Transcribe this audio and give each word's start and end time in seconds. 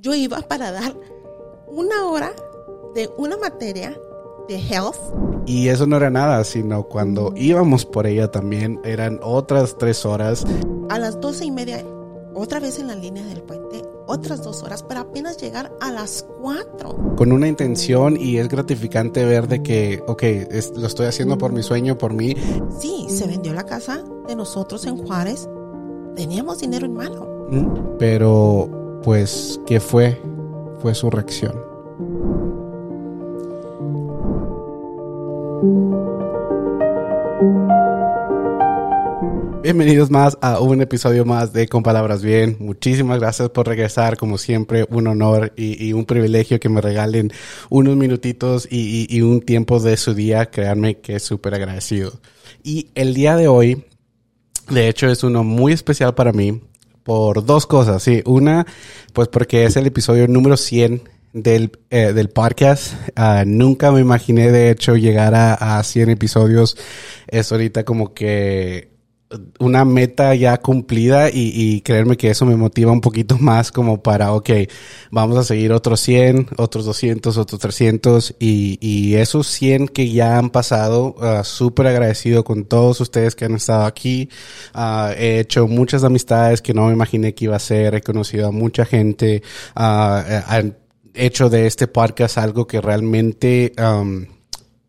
Yo 0.00 0.14
iba 0.14 0.38
para 0.42 0.70
dar 0.70 0.94
una 1.66 2.06
hora 2.06 2.30
de 2.94 3.10
una 3.18 3.36
materia 3.36 3.98
de 4.46 4.54
health. 4.54 4.94
Y 5.44 5.68
eso 5.68 5.88
no 5.88 5.96
era 5.96 6.08
nada, 6.08 6.44
sino 6.44 6.84
cuando 6.84 7.32
íbamos 7.34 7.84
por 7.84 8.06
ella 8.06 8.30
también 8.30 8.80
eran 8.84 9.18
otras 9.24 9.76
tres 9.76 10.06
horas. 10.06 10.44
A 10.88 11.00
las 11.00 11.20
doce 11.20 11.46
y 11.46 11.50
media, 11.50 11.84
otra 12.32 12.60
vez 12.60 12.78
en 12.78 12.86
la 12.86 12.94
línea 12.94 13.24
del 13.24 13.42
puente, 13.42 13.82
otras 14.06 14.44
dos 14.44 14.62
horas 14.62 14.84
para 14.84 15.00
apenas 15.00 15.36
llegar 15.36 15.72
a 15.80 15.90
las 15.90 16.24
cuatro. 16.40 17.14
Con 17.16 17.32
una 17.32 17.48
intención 17.48 18.16
y 18.16 18.38
es 18.38 18.46
gratificante 18.48 19.24
ver 19.24 19.48
de 19.48 19.64
que, 19.64 20.04
ok, 20.06 20.22
lo 20.76 20.86
estoy 20.86 21.06
haciendo 21.06 21.38
por 21.38 21.52
mi 21.52 21.64
sueño, 21.64 21.98
por 21.98 22.14
mí. 22.14 22.36
Sí, 22.78 23.06
se 23.08 23.26
vendió 23.26 23.52
la 23.52 23.64
casa 23.64 24.04
de 24.28 24.36
nosotros 24.36 24.86
en 24.86 24.96
Juárez. 24.96 25.48
Teníamos 26.14 26.60
dinero 26.60 26.86
en 26.86 26.94
mano. 26.94 27.96
Pero, 27.98 28.78
pues, 29.02 29.60
¿qué 29.66 29.80
fue? 29.80 30.20
Fue 30.80 30.94
su 30.94 31.10
reacción. 31.10 31.68
Bienvenidos 39.62 40.10
más 40.10 40.38
a 40.40 40.60
un 40.60 40.80
episodio 40.80 41.24
más 41.24 41.52
de 41.52 41.68
Con 41.68 41.82
Palabras 41.82 42.22
Bien. 42.22 42.56
Muchísimas 42.58 43.18
gracias 43.20 43.50
por 43.50 43.66
regresar. 43.66 44.16
Como 44.16 44.38
siempre, 44.38 44.86
un 44.88 45.06
honor 45.08 45.52
y, 45.56 45.92
un 45.92 46.06
privilegio 46.06 46.58
que 46.58 46.68
me 46.68 46.80
regalen 46.80 47.32
unos 47.68 47.96
minutitos 47.96 48.66
y, 48.70 49.20
un 49.20 49.42
tiempo 49.42 49.78
de 49.80 49.96
su 49.96 50.14
día. 50.14 50.46
Créanme 50.46 51.00
que 51.00 51.16
es 51.16 51.22
súper 51.22 51.54
agradecido. 51.54 52.18
Y 52.62 52.88
el 52.94 53.14
día 53.14 53.36
de 53.36 53.48
hoy, 53.48 53.84
de 54.70 54.88
hecho, 54.88 55.08
es 55.08 55.22
uno 55.22 55.44
muy 55.44 55.72
especial 55.72 56.14
para 56.14 56.32
mí 56.32 56.62
por 57.08 57.46
dos 57.46 57.66
cosas. 57.66 58.02
Sí, 58.02 58.22
una, 58.26 58.66
pues 59.14 59.28
porque 59.28 59.64
es 59.64 59.76
el 59.76 59.86
episodio 59.86 60.28
número 60.28 60.58
100 60.58 61.08
del, 61.32 61.72
eh, 61.88 62.12
del 62.12 62.28
podcast. 62.28 62.92
Ah, 63.16 63.44
nunca 63.46 63.90
me 63.90 64.00
imaginé, 64.00 64.52
de 64.52 64.70
hecho, 64.70 64.94
llegar 64.94 65.34
a, 65.34 65.78
a 65.78 65.82
100 65.82 66.10
episodios. 66.10 66.76
Es 67.26 67.50
ahorita 67.50 67.84
como 67.86 68.12
que 68.12 68.90
una 69.58 69.84
meta 69.84 70.34
ya 70.34 70.56
cumplida 70.56 71.28
y, 71.28 71.52
y, 71.54 71.82
creerme 71.82 72.16
que 72.16 72.30
eso 72.30 72.46
me 72.46 72.56
motiva 72.56 72.92
un 72.92 73.00
poquito 73.00 73.36
más 73.38 73.70
como 73.70 74.02
para, 74.02 74.32
ok, 74.32 74.50
vamos 75.10 75.36
a 75.36 75.44
seguir 75.44 75.72
otros 75.72 76.00
100, 76.00 76.48
otros 76.56 76.86
200, 76.86 77.36
otros 77.36 77.60
300 77.60 78.36
y, 78.38 78.78
y 78.80 79.16
esos 79.16 79.46
100 79.48 79.88
que 79.88 80.10
ya 80.10 80.38
han 80.38 80.50
pasado, 80.50 81.14
uh, 81.18 81.44
súper 81.44 81.88
agradecido 81.88 82.42
con 82.42 82.64
todos 82.64 83.00
ustedes 83.00 83.34
que 83.34 83.44
han 83.44 83.54
estado 83.54 83.84
aquí. 83.84 84.30
Uh, 84.74 85.12
he 85.16 85.40
hecho 85.40 85.68
muchas 85.68 86.04
amistades 86.04 86.62
que 86.62 86.72
no 86.72 86.86
me 86.86 86.92
imaginé 86.92 87.34
que 87.34 87.46
iba 87.46 87.56
a 87.56 87.60
ser, 87.60 87.94
he 87.94 88.00
conocido 88.00 88.48
a 88.48 88.52
mucha 88.52 88.86
gente, 88.86 89.42
uh, 89.76 90.70
hecho 91.14 91.50
de 91.50 91.66
este 91.66 91.86
podcast 91.86 92.38
algo 92.38 92.66
que 92.66 92.80
realmente 92.80 93.72
um, 93.78 94.24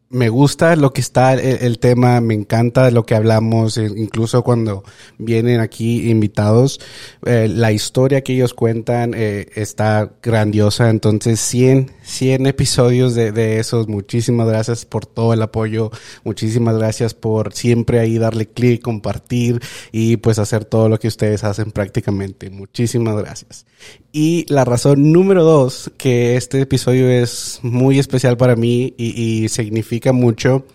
me 0.09 0.29
gusta 0.29 0.75
lo 0.75 0.91
que 0.91 1.01
está 1.01 1.33
el, 1.33 1.77
tema, 1.77 2.19
me 2.19 2.33
encanta 2.33 2.89
lo 2.89 3.05
que 3.05 3.13
hablamos, 3.13 3.77
eh, 3.77 3.87
incluso 3.95 4.43
cuando 4.43 4.83
vienen 5.19 5.59
aquí 5.59 6.09
invitados, 6.09 6.79
eh, 7.25 7.47
la 7.47 7.71
historia 7.71 8.21
que 8.21 8.33
ellos 8.33 8.55
cuentan 8.55 9.13
eh, 9.15 9.47
está 9.53 10.11
grandiosa, 10.23 10.89
entonces 10.89 11.39
100, 11.39 11.91
100 12.09 12.47
episodios 12.47 13.15
de, 13.15 13.59
esos, 13.59 13.87
muchísimas 13.87 14.47
gracias 14.47 14.85
por 14.85 15.05
todo 15.05 15.33
el 15.33 15.41
apoyo, 15.41 15.91
muchísimas 16.23 16.77
gracias 16.77 17.13
por 17.13 17.53
siempre 17.53 17.99
ahí 17.99 18.17
darle 18.17 18.47
clic, 18.47 18.81
compartir 18.81 19.61
y 19.91 20.17
pues 20.17 20.39
hacer 20.39 20.65
todo 20.65 20.89
lo 20.89 20.99
que 20.99 21.07
ustedes 21.07 21.43
hacen 21.43 21.71
prácticamente, 21.71 22.49
muchísimas 22.49 23.15
gracias. 23.15 23.65
Y 24.11 24.45
la 24.49 24.65
razón 24.65 25.11
número 25.11 25.43
dos, 25.43 25.91
que 25.97 26.35
este 26.35 26.59
episodio 26.61 27.09
es 27.09 27.59
muy 27.61 27.99
especial 27.99 28.35
para 28.37 28.55
mí 28.55 28.93
y, 28.97 29.47
significa 29.49 30.11
mucho, 30.11 30.65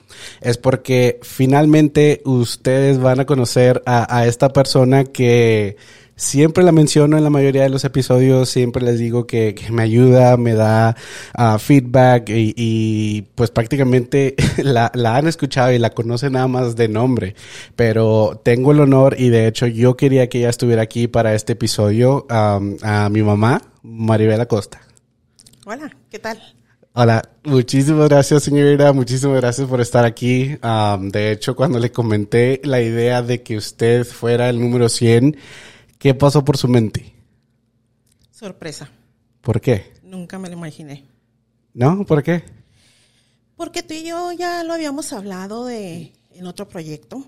es 0.41 0.57
porque 0.57 1.19
finalmente 1.23 2.23
ustedes 2.25 2.99
van 2.99 3.21
a 3.21 3.27
conocer 3.27 3.83
a 3.87 4.27
esta 4.27 4.51
persona 4.51 5.05
que 5.05 5.77
Siempre 6.17 6.63
la 6.63 6.71
menciono 6.71 7.19
en 7.19 7.25
la 7.25 7.31
mayoría 7.31 7.63
de 7.63 7.69
los 7.69 7.85
episodios, 7.85 8.49
siempre 8.49 8.85
les 8.85 9.01
digo 9.01 9.27
que, 9.27 9.57
me 9.73 9.83
ayuda, 9.83 10.37
me 10.37 10.55
da 10.55 10.95
uh, 11.37 11.59
feedback 11.59 12.31
y, 12.31 13.23
pues 13.35 13.51
prácticamente 13.51 14.37
la, 14.63 14.93
han 14.95 15.27
escuchado 15.27 15.73
y 15.73 15.79
la 15.79 15.91
conocen 15.91 16.35
nada 16.35 16.47
más 16.47 16.77
de 16.77 16.89
nombre. 16.89 17.35
Pero 17.75 18.41
tengo 18.45 18.71
el 18.71 18.81
honor 18.81 19.17
y 19.19 19.31
de 19.31 19.49
hecho 19.49 19.67
yo 19.67 19.97
quería 19.97 20.29
que 20.29 20.39
ella 20.39 20.51
estuviera 20.51 20.83
aquí 20.83 21.09
para 21.09 21.35
este 21.35 21.55
episodio, 21.55 22.27
um, 22.31 22.77
a 22.83 23.09
mi 23.09 23.23
mamá, 23.23 23.61
Maribel 23.83 24.41
Acosta. 24.41 24.81
Hola, 25.67 25.91
¿qué 26.11 26.21
tal? 26.21 26.41
Hola, 26.93 27.29
muchísimas 27.43 28.09
gracias 28.09 28.45
señorita, 28.45 28.93
muchísimas 28.93 29.41
gracias 29.41 29.67
por 29.67 29.81
estar 29.81 30.05
aquí. 30.05 30.57
Um, 30.63 31.09
de 31.09 31.33
hecho, 31.33 31.57
cuando 31.57 31.81
le 31.81 31.91
comenté 31.91 32.61
la 32.63 32.81
idea 32.81 33.21
de 33.21 33.43
que 33.43 33.57
usted 33.57 34.05
fuera 34.07 34.49
el 34.49 34.61
número 34.61 34.89
100, 34.89 35.37
¿Qué 36.05 36.13
pasó 36.13 36.45
por 36.45 36.59
su 36.59 36.69
mente? 36.69 37.15
Sorpresa. 38.31 38.91
¿Por 39.41 39.59
qué? 39.59 39.95
Nunca 40.03 40.39
me 40.39 40.51
lo 40.51 40.55
imaginé. 40.55 41.09
¿No? 41.73 42.05
¿Por 42.05 42.23
qué? 42.23 42.45
Porque 43.57 43.83
tú 43.83 43.95
y 43.95 44.05
yo 44.05 44.31
ya 44.33 44.65
lo 44.65 44.75
habíamos 44.75 45.15
hablado 45.15 45.65
de 45.65 46.13
en 46.33 46.47
otro 46.47 46.69
proyecto. 46.69 47.27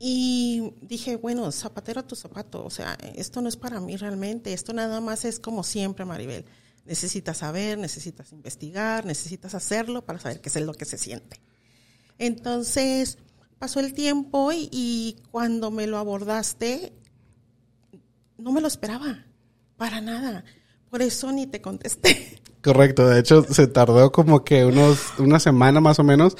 Y 0.00 0.72
dije, 0.82 1.14
bueno, 1.14 1.52
zapatero 1.52 2.00
a 2.00 2.02
tu 2.02 2.16
zapato. 2.16 2.64
O 2.64 2.70
sea, 2.70 2.98
esto 3.14 3.40
no 3.40 3.48
es 3.48 3.54
para 3.56 3.78
mí 3.78 3.96
realmente. 3.96 4.52
Esto 4.52 4.72
nada 4.72 5.00
más 5.00 5.24
es 5.24 5.38
como 5.38 5.62
siempre, 5.62 6.04
Maribel. 6.04 6.46
Necesitas 6.86 7.36
saber, 7.36 7.78
necesitas 7.78 8.32
investigar, 8.32 9.06
necesitas 9.06 9.54
hacerlo 9.54 10.04
para 10.04 10.18
saber 10.18 10.40
qué 10.40 10.48
es 10.48 10.60
lo 10.60 10.74
que 10.74 10.84
se 10.84 10.98
siente. 10.98 11.40
Entonces, 12.18 13.18
pasó 13.60 13.78
el 13.78 13.94
tiempo 13.94 14.50
y 14.52 15.22
cuando 15.30 15.70
me 15.70 15.86
lo 15.86 15.98
abordaste, 15.98 16.92
no 18.44 18.52
me 18.52 18.60
lo 18.60 18.68
esperaba, 18.68 19.24
para 19.78 20.02
nada. 20.02 20.44
Por 20.90 21.00
eso 21.00 21.32
ni 21.32 21.46
te 21.46 21.62
contesté. 21.62 22.42
Correcto, 22.64 23.06
de 23.06 23.20
hecho 23.20 23.44
se 23.44 23.66
tardó 23.66 24.10
como 24.10 24.42
que 24.42 24.64
unos, 24.64 25.12
una 25.18 25.38
semana 25.38 25.82
más 25.82 25.98
o 25.98 26.02
menos, 26.02 26.34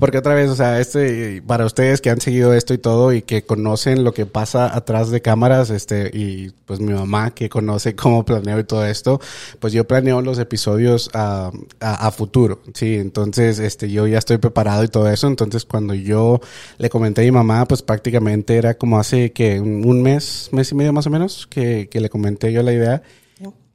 porque 0.00 0.18
otra 0.18 0.34
vez, 0.34 0.50
o 0.50 0.56
sea, 0.56 0.80
este, 0.80 1.40
para 1.46 1.64
ustedes 1.66 2.00
que 2.00 2.10
han 2.10 2.20
seguido 2.20 2.52
esto 2.52 2.74
y 2.74 2.78
todo 2.78 3.12
y 3.12 3.22
que 3.22 3.44
conocen 3.44 4.02
lo 4.02 4.12
que 4.12 4.26
pasa 4.26 4.74
atrás 4.74 5.10
de 5.10 5.22
cámaras, 5.22 5.70
este, 5.70 6.10
y 6.12 6.50
pues 6.66 6.80
mi 6.80 6.92
mamá 6.92 7.30
que 7.30 7.48
conoce 7.48 7.94
cómo 7.94 8.24
planeo 8.24 8.58
y 8.58 8.64
todo 8.64 8.84
esto, 8.84 9.20
pues 9.60 9.72
yo 9.72 9.86
planeo 9.86 10.20
los 10.20 10.40
episodios 10.40 11.10
a, 11.14 11.52
a, 11.78 12.10
futuro, 12.10 12.60
sí, 12.74 12.96
entonces, 12.96 13.60
este, 13.60 13.88
yo 13.88 14.08
ya 14.08 14.18
estoy 14.18 14.38
preparado 14.38 14.82
y 14.82 14.88
todo 14.88 15.08
eso, 15.08 15.28
entonces 15.28 15.64
cuando 15.64 15.94
yo 15.94 16.40
le 16.78 16.90
comenté 16.90 17.20
a 17.20 17.24
mi 17.24 17.30
mamá, 17.30 17.68
pues 17.68 17.82
prácticamente 17.82 18.56
era 18.56 18.74
como 18.74 18.98
hace 18.98 19.30
que 19.30 19.60
un 19.60 20.02
mes, 20.02 20.48
mes 20.50 20.72
y 20.72 20.74
medio 20.74 20.92
más 20.92 21.06
o 21.06 21.10
menos, 21.10 21.46
que, 21.46 21.88
que 21.88 22.00
le 22.00 22.10
comenté 22.10 22.52
yo 22.52 22.64
la 22.64 22.72
idea, 22.72 23.00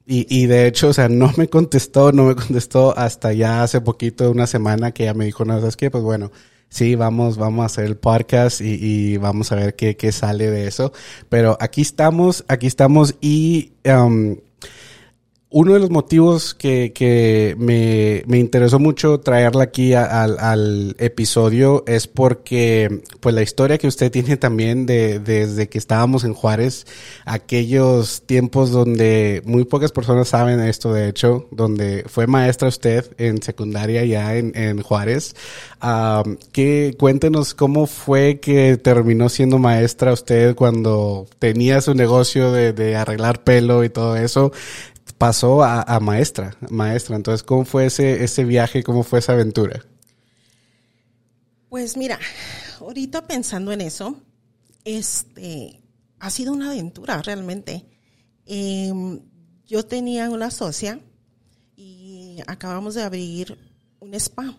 y, 0.06 0.26
y 0.28 0.46
de 0.46 0.66
hecho, 0.66 0.88
o 0.88 0.92
sea, 0.92 1.08
no 1.08 1.32
me 1.36 1.48
contestó, 1.48 2.12
no 2.12 2.24
me 2.24 2.34
contestó 2.34 2.96
hasta 2.96 3.32
ya 3.32 3.62
hace 3.62 3.80
poquito, 3.80 4.30
una 4.30 4.46
semana, 4.46 4.92
que 4.92 5.04
ya 5.04 5.14
me 5.14 5.24
dijo, 5.24 5.44
no, 5.44 5.58
¿sabes 5.58 5.76
qué? 5.76 5.90
Pues 5.90 6.04
bueno, 6.04 6.30
sí, 6.68 6.94
vamos, 6.94 7.38
vamos 7.38 7.62
a 7.62 7.66
hacer 7.66 7.84
el 7.86 7.96
podcast 7.96 8.60
y, 8.60 8.74
y 8.74 9.16
vamos 9.16 9.52
a 9.52 9.56
ver 9.56 9.76
qué, 9.76 9.96
qué 9.96 10.12
sale 10.12 10.50
de 10.50 10.66
eso. 10.66 10.92
Pero 11.28 11.56
aquí 11.60 11.82
estamos, 11.82 12.44
aquí 12.48 12.66
estamos 12.66 13.14
y 13.20 13.72
um, 13.86 14.36
uno 15.56 15.74
de 15.74 15.78
los 15.78 15.90
motivos 15.90 16.52
que, 16.52 17.54
me, 17.56 18.24
me, 18.26 18.38
interesó 18.38 18.80
mucho 18.80 19.20
traerla 19.20 19.62
aquí 19.62 19.94
al, 19.94 20.36
al, 20.40 20.96
episodio 20.98 21.84
es 21.86 22.08
porque, 22.08 23.02
pues 23.20 23.36
la 23.36 23.42
historia 23.42 23.78
que 23.78 23.86
usted 23.86 24.10
tiene 24.10 24.36
también 24.36 24.84
de, 24.84 25.20
desde 25.20 25.68
que 25.68 25.78
estábamos 25.78 26.24
en 26.24 26.34
Juárez, 26.34 26.88
aquellos 27.24 28.22
tiempos 28.22 28.72
donde 28.72 29.42
muy 29.44 29.64
pocas 29.64 29.92
personas 29.92 30.26
saben 30.26 30.58
esto, 30.58 30.92
de 30.92 31.08
hecho, 31.08 31.46
donde 31.52 32.04
fue 32.08 32.26
maestra 32.26 32.66
usted 32.66 33.14
en 33.18 33.40
secundaria 33.40 34.04
ya 34.04 34.34
en, 34.34 34.56
en 34.56 34.82
Juárez. 34.82 35.36
que 36.50 36.96
cuéntenos 36.98 37.54
cómo 37.54 37.86
fue 37.86 38.40
que 38.40 38.76
terminó 38.76 39.28
siendo 39.28 39.60
maestra 39.60 40.14
usted 40.14 40.56
cuando 40.56 41.28
tenía 41.38 41.80
su 41.80 41.94
negocio 41.94 42.50
de, 42.50 42.72
de 42.72 42.96
arreglar 42.96 43.44
pelo 43.44 43.84
y 43.84 43.88
todo 43.88 44.16
eso 44.16 44.50
pasó 45.18 45.62
a, 45.62 46.00
maestra, 46.00 46.56
maestra. 46.70 47.16
Entonces, 47.16 47.42
¿cómo 47.42 47.64
fue 47.64 47.86
ese, 47.86 48.24
ese 48.24 48.44
viaje? 48.44 48.82
¿Cómo 48.82 49.02
fue 49.02 49.18
esa 49.18 49.32
aventura? 49.32 49.84
Pues 51.68 51.96
mira, 51.96 52.18
ahorita 52.80 53.26
pensando 53.26 53.72
en 53.72 53.80
eso, 53.80 54.20
este, 54.84 55.82
ha 56.20 56.30
sido 56.30 56.52
una 56.52 56.70
aventura 56.70 57.20
realmente. 57.22 57.84
Em, 58.46 59.20
yo 59.66 59.84
tenía 59.84 60.30
una 60.30 60.50
socia 60.50 61.00
y 61.76 62.38
acabamos 62.46 62.94
de 62.94 63.02
abrir 63.02 63.58
un 64.00 64.14
spa. 64.14 64.56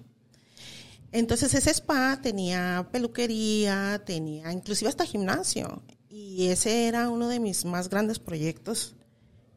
Entonces 1.11 1.53
ese 1.53 1.69
spa 1.71 2.19
tenía 2.21 2.89
peluquería, 2.91 4.01
tenía 4.05 4.51
inclusive 4.51 4.89
hasta 4.89 5.05
gimnasio. 5.05 5.83
Y 6.09 6.47
ese 6.47 6.87
era 6.87 7.09
uno 7.09 7.29
de 7.29 7.39
mis 7.39 7.65
más 7.65 7.89
grandes 7.89 8.19
proyectos 8.19 8.95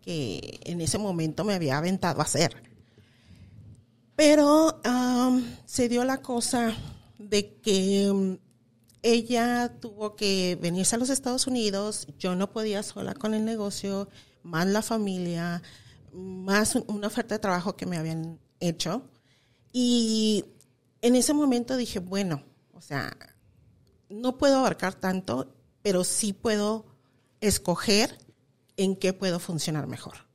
que 0.08 0.60
en 0.64 0.80
ese 0.80 0.96
momento 0.96 1.44
me 1.44 1.52
había 1.52 1.76
aventado 1.76 2.20
a 2.20 2.22
hacer. 2.22 2.62
Pero 4.16 4.80
se 5.66 5.90
dio 5.90 6.02
la 6.02 6.22
cosa 6.22 6.74
de 7.18 7.56
que 7.56 8.10
mm, 8.10 8.38
ella 9.02 9.76
tuvo 9.82 10.16
que 10.16 10.56
venirse 10.62 10.96
a 10.96 10.98
los 10.98 11.10
Estados 11.10 11.46
Unidos, 11.46 12.06
yo 12.18 12.34
no 12.36 12.50
podía 12.52 12.82
sola 12.82 13.12
con 13.12 13.34
el 13.34 13.44
negocio, 13.44 14.08
más 14.42 14.66
la 14.66 14.80
familia, 14.80 15.62
más 16.14 16.74
una 16.86 17.08
oferta 17.08 17.34
de 17.34 17.40
trabajo 17.40 17.76
que 17.76 17.84
me 17.84 17.98
habían 17.98 18.40
hecho. 18.60 19.10
Y 19.74 20.46
en 21.02 21.16
ese 21.16 21.34
momento 21.34 21.76
dije, 21.76 21.98
bueno, 21.98 22.44
o 22.72 22.80
sea, 22.80 23.14
no 24.08 24.38
puedo 24.38 24.60
abarcar 24.60 24.94
tanto, 24.94 25.54
pero 25.82 26.02
sí 26.02 26.32
puedo 26.32 26.86
escoger 27.42 28.16
en 28.78 28.96
qué 28.96 29.12
puedo 29.12 29.38
funcionar 29.38 29.86
mejor. 29.86 30.28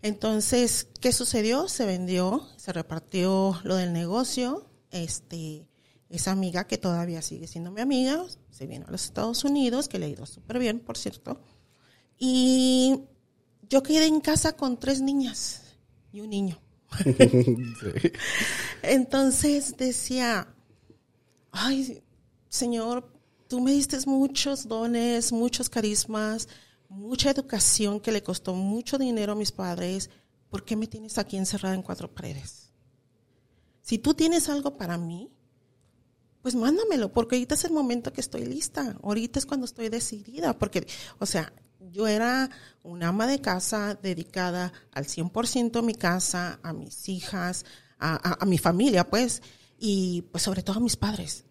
Entonces, 0.00 0.88
¿qué 1.00 1.12
sucedió? 1.12 1.68
Se 1.68 1.84
vendió, 1.84 2.48
se 2.56 2.72
repartió 2.72 3.60
lo 3.64 3.76
del 3.76 3.92
negocio. 3.92 4.66
Este, 4.90 5.66
esa 6.08 6.30
amiga 6.30 6.66
que 6.66 6.78
todavía 6.78 7.20
sigue 7.22 7.46
siendo 7.46 7.70
mi 7.70 7.80
amiga, 7.80 8.24
se 8.50 8.66
vino 8.66 8.86
a 8.86 8.90
los 8.90 9.04
Estados 9.04 9.44
Unidos, 9.44 9.88
que 9.88 9.98
le 9.98 10.06
ha 10.06 10.08
ido 10.08 10.26
súper 10.26 10.58
bien, 10.58 10.78
por 10.78 10.96
cierto. 10.96 11.40
Y 12.18 13.00
yo 13.68 13.82
quedé 13.82 14.06
en 14.06 14.20
casa 14.20 14.56
con 14.56 14.78
tres 14.78 15.00
niñas 15.00 15.62
y 16.12 16.20
un 16.20 16.30
niño. 16.30 16.60
Entonces 18.82 19.76
decía, 19.76 20.54
ay, 21.50 22.02
Señor, 22.48 23.12
tú 23.48 23.60
me 23.60 23.72
diste 23.72 23.98
muchos 24.06 24.68
dones, 24.68 25.32
muchos 25.32 25.68
carismas, 25.68 26.46
mucha 26.94 27.30
educación 27.30 28.00
que 28.00 28.12
le 28.12 28.22
costó 28.22 28.54
mucho 28.54 28.98
dinero 28.98 29.32
a 29.32 29.36
mis 29.36 29.52
padres, 29.52 30.10
¿por 30.48 30.64
qué 30.64 30.76
me 30.76 30.86
tienes 30.86 31.18
aquí 31.18 31.36
encerrada 31.36 31.74
en 31.74 31.82
cuatro 31.82 32.12
paredes? 32.12 32.72
Si 33.82 33.98
tú 33.98 34.14
tienes 34.14 34.48
algo 34.48 34.76
para 34.76 34.96
mí, 34.96 35.30
pues 36.42 36.54
mándamelo, 36.54 37.12
porque 37.12 37.36
ahorita 37.36 37.54
es 37.54 37.64
el 37.64 37.72
momento 37.72 38.12
que 38.12 38.20
estoy 38.20 38.46
lista, 38.46 38.96
ahorita 39.02 39.38
es 39.38 39.46
cuando 39.46 39.66
estoy 39.66 39.88
decidida, 39.88 40.56
porque, 40.58 40.86
o 41.18 41.26
sea, 41.26 41.52
yo 41.90 42.06
era 42.06 42.48
una 42.82 43.08
ama 43.08 43.26
de 43.26 43.40
casa 43.40 43.98
dedicada 44.00 44.72
al 44.92 45.06
100% 45.06 45.78
a 45.78 45.82
mi 45.82 45.94
casa, 45.94 46.60
a 46.62 46.72
mis 46.72 47.08
hijas, 47.08 47.64
a, 47.98 48.42
a 48.42 48.46
mi 48.46 48.58
familia, 48.58 49.08
pues, 49.08 49.42
y 49.78 50.22
pues 50.30 50.42
sobre 50.42 50.62
todo 50.62 50.78
a 50.78 50.82
mis 50.82 50.96
padres. 50.96 51.44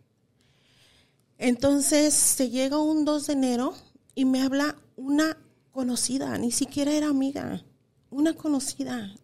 Entonces 1.38 2.14
se 2.14 2.50
llega 2.50 2.78
un 2.78 3.06
2 3.06 3.28
de 3.28 3.34
enero 3.34 3.74
y 4.16 4.26
me 4.26 4.42
habla 4.42 4.76
una 4.96 5.38
conocida, 5.72 6.38
ni 6.38 6.52
siquiera 6.52 6.94
era 6.94 7.10
amiga, 7.10 7.64
una 8.10 8.34
conocida. 8.34 9.16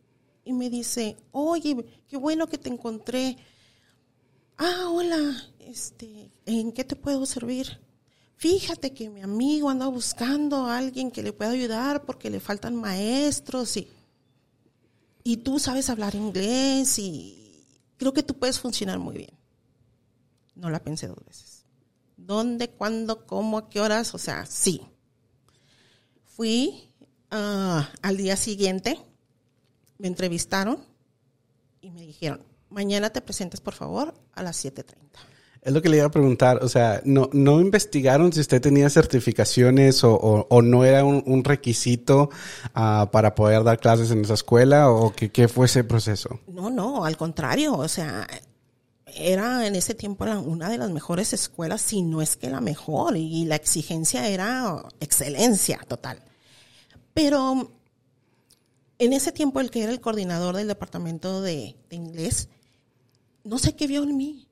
Y 0.44 0.54
me 0.54 0.69
dice, 0.69 1.18
oye, 1.31 1.86
qué 2.07 2.18
bueno 2.18 2.48
que 2.48 2.57
te 2.57 2.69
encontré. 2.69 3.38
Ah, 4.57 4.88
hola, 4.89 5.36
este, 5.60 6.31
¿en 6.45 6.71
qué 6.71 6.83
te 6.83 6.95
puedo 6.95 7.25
servir? 7.25 7.80
Fíjate 8.36 8.94
que 8.94 9.10
mi 9.10 9.21
amigo 9.21 9.69
anda 9.69 9.88
buscando 9.88 10.66
a 10.66 10.77
alguien 10.77 11.12
que 11.12 11.21
le 11.21 11.33
pueda 11.33 11.51
ayudar 11.51 12.06
porque 12.06 12.30
le 12.30 12.39
faltan 12.39 12.75
maestros 12.75 13.75
y, 13.77 13.88
y 15.24 15.38
tú 15.38 15.60
sabes 15.60 15.89
hablar 15.89 16.16
inglés 16.16 16.98
y 17.00 17.68
creo 17.98 18.13
que 18.13 18.24
tú 18.24 18.33
puedes 18.39 18.60
funcionar 18.60 18.98
muy 18.98 19.18
bien. 19.18 19.38
No 20.56 20.69
la 20.69 20.80
pensé 20.80 21.07
dos 21.07 21.24
veces. 21.25 21.66
¿Dónde, 22.18 22.69
cuándo, 22.69 23.25
cómo, 23.25 23.57
a 23.57 23.69
qué 23.69 23.81
horas? 23.81 24.16
O 24.16 24.18
sea, 24.18 24.45
sí. 24.45 24.81
Fui 26.39 26.89
ah, 27.31 27.89
al 28.01 28.15
día 28.15 28.38
siguiente, 28.38 28.97
me 29.97 30.07
entrevistaron 30.07 30.80
y 31.81 31.91
me 31.91 32.00
dijeron, 32.00 32.39
mañana 32.69 33.09
te 33.09 33.19
presentes 33.19 33.59
por 33.59 33.74
favor 33.74 34.13
a 34.36 34.41
las 34.41 34.63
7.30. 34.63 34.86
Es 35.62 35.74
lo 35.74 35.81
que 35.81 35.89
le 35.89 35.97
iba 35.97 36.06
a 36.06 36.12
preguntar, 36.12 36.63
o 36.63 36.69
sea, 36.69 37.01
¿no, 37.03 37.30
no 37.33 37.59
investigaron 37.59 38.31
si 38.31 38.39
usted 38.39 38.62
tenía 38.62 38.89
certificaciones 38.89 40.00
o, 40.06 40.47
no 40.63 40.86
era 40.86 41.03
un, 41.03 41.44
requisito 41.44 42.30
ah, 42.74 43.09
para 43.12 43.35
poder 43.35 43.65
dar 43.65 43.77
clases 43.77 44.09
en 44.12 44.21
esa 44.21 44.35
escuela 44.35 44.89
o 44.89 45.12
qué, 45.13 45.33
qué 45.33 45.50
fue 45.50 45.65
ese 45.65 45.83
proceso? 45.83 46.39
No, 46.47 46.69
no, 46.69 47.03
al 47.03 47.18
contrario, 47.18 47.74
o 47.74 47.89
sea, 47.89 48.25
era 49.13 49.68
en 49.68 49.75
ese 49.75 49.94
tiempo 49.94 50.24
una 50.24 50.69
de 50.69 50.77
las 50.77 50.89
mejores 50.89 51.33
escuelas, 51.33 51.81
si 51.81 52.01
no 52.01 52.21
es 52.21 52.38
que 52.38 52.50
la 52.50 52.62
mejor, 52.62 53.18
y 53.18 53.44
la 53.44 53.57
exigencia 53.57 54.25
era 54.30 54.81
excelencia 55.01 55.80
total. 55.85 56.24
Pero 57.21 57.69
en 58.98 59.12
ese 59.12 59.33
tiempo 59.33 59.60
el 59.60 59.69
que 59.69 59.83
era 59.83 59.92
el 59.92 60.00
coordinador 60.00 60.56
del 60.56 60.69
departamento 60.69 61.42
de, 61.42 61.75
inglés, 61.89 62.48
no 63.44 63.60
sé 63.60 63.75
qué 63.75 63.88
vio 63.88 64.04
en 64.04 64.16
mí. 64.16 64.48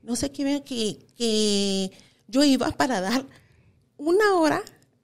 No 0.00 0.16
sé 0.16 0.32
qué 0.32 0.44
vio 0.44 0.64
que, 0.64 1.04
que 1.14 1.92
yo 2.26 2.42
iba 2.42 2.70
para 2.70 3.02
dar 3.02 3.26
una 3.98 4.34
hora 4.36 4.62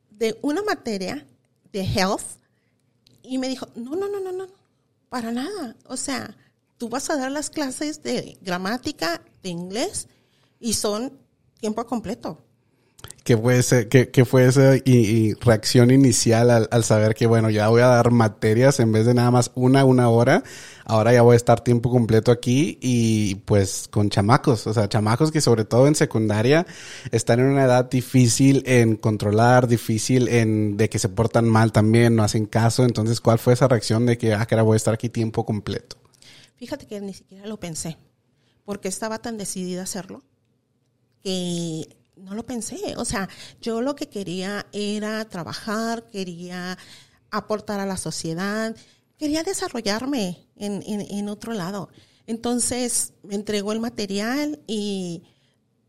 de 0.08 0.38
una 0.40 0.62
materia 0.62 1.26
de 1.70 1.82
health 1.82 2.24
y 3.22 3.36
me 3.36 3.50
dijo, 3.50 3.68
no, 3.74 3.94
no, 3.94 4.08
no, 4.08 4.18
no, 4.18 4.32
no, 4.32 4.46
para 5.10 5.32
nada. 5.32 5.76
O 5.84 5.98
sea, 5.98 6.34
tú 6.78 6.88
vas 6.88 7.10
a 7.10 7.16
dar 7.16 7.30
las 7.30 7.50
clases 7.50 8.02
de 8.02 8.38
gramática, 8.40 9.20
de 9.42 9.50
inglés 9.50 10.08
y 10.58 10.72
son 10.72 11.12
tiempo 11.60 11.84
completo. 11.84 12.42
¿Qué 13.22 13.36
fue, 13.36 13.60
qué, 13.88 14.24
fue 14.24 14.46
esa 14.46 14.74
reacción 15.40 15.90
inicial 15.90 16.50
al, 16.70 16.84
saber 16.84 17.14
que, 17.14 17.26
bueno, 17.26 17.50
ya 17.50 17.68
voy 17.68 17.82
a 17.82 17.86
dar 17.86 18.10
materias 18.10 18.80
en 18.80 18.92
vez 18.92 19.04
de 19.04 19.12
nada 19.12 19.30
más 19.30 19.50
una, 19.54 19.84
una 19.84 20.08
hora? 20.08 20.42
Ahora 20.86 21.12
ya 21.12 21.22
voy 21.22 21.34
a 21.34 21.36
estar 21.36 21.60
tiempo 21.60 21.90
completo 21.90 22.32
aquí 22.32 22.78
y 22.80 23.36
pues 23.44 23.88
con 23.90 24.08
chamacos, 24.08 24.66
o 24.66 24.72
sea, 24.74 24.88
chamacos 24.88 25.30
que 25.30 25.40
sobre 25.40 25.64
todo 25.64 25.86
en 25.86 25.94
secundaria 25.94 26.66
están 27.12 27.40
en 27.40 27.46
una 27.46 27.64
edad 27.64 27.88
difícil 27.90 28.62
en 28.66 28.96
controlar, 28.96 29.68
difícil 29.68 30.26
en 30.28 30.76
de 30.76 30.88
que 30.88 30.98
se 30.98 31.08
portan 31.08 31.48
mal 31.48 31.72
también, 31.72 32.16
no 32.16 32.24
hacen 32.24 32.46
caso. 32.46 32.84
Entonces, 32.84 33.20
¿cuál 33.20 33.38
fue 33.38 33.52
esa 33.52 33.68
reacción 33.68 34.06
de 34.06 34.16
que, 34.16 34.32
ah, 34.32 34.46
que 34.46 34.54
ahora 34.54 34.62
voy 34.62 34.74
a 34.74 34.76
estar 34.76 34.94
aquí 34.94 35.10
tiempo 35.10 35.44
completo? 35.44 35.96
Fíjate 36.56 36.86
que 36.86 37.00
ni 37.00 37.12
siquiera 37.12 37.46
lo 37.46 37.60
pensé, 37.60 37.98
porque 38.64 38.88
estaba 38.88 39.18
tan 39.18 39.36
decidida 39.36 39.82
a 39.82 39.84
hacerlo 39.84 40.22
que 41.22 41.99
no 42.22 42.34
lo 42.34 42.46
pensé. 42.46 42.94
O 42.96 43.04
sea, 43.04 43.28
yo 43.60 43.80
lo 43.82 43.94
que 43.94 44.08
quería 44.08 44.66
era 44.72 45.24
trabajar, 45.28 46.06
quería 46.06 46.78
aportar 47.30 47.80
a 47.80 47.86
la 47.86 47.96
sociedad, 47.96 48.74
quería 49.16 49.42
desarrollarme 49.42 50.48
en, 50.56 51.28
otro 51.28 51.52
lado. 51.52 51.90
Entonces 52.26 53.14
me 53.22 53.34
entregó 53.34 53.72
el 53.72 53.80
material 53.80 54.60
y 54.66 55.22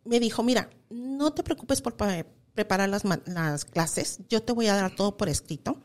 me 0.03 0.19
dijo, 0.19 0.43
mira, 0.43 0.69
no 0.89 1.33
te 1.33 1.43
preocupes 1.43 1.81
por 1.81 1.95
preparar 2.53 2.89
las, 2.89 3.03
las 3.25 3.65
clases, 3.65 4.19
yo 4.29 4.43
te 4.43 4.53
voy 4.53 4.67
a 4.67 4.75
dar 4.75 4.95
todo 4.95 5.17
por 5.17 5.29
escrito. 5.29 5.81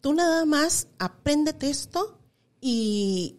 Tú 0.00 0.14
nada 0.14 0.44
más 0.46 0.88
apréndete 0.98 1.68
esto 1.68 2.18
y 2.60 3.38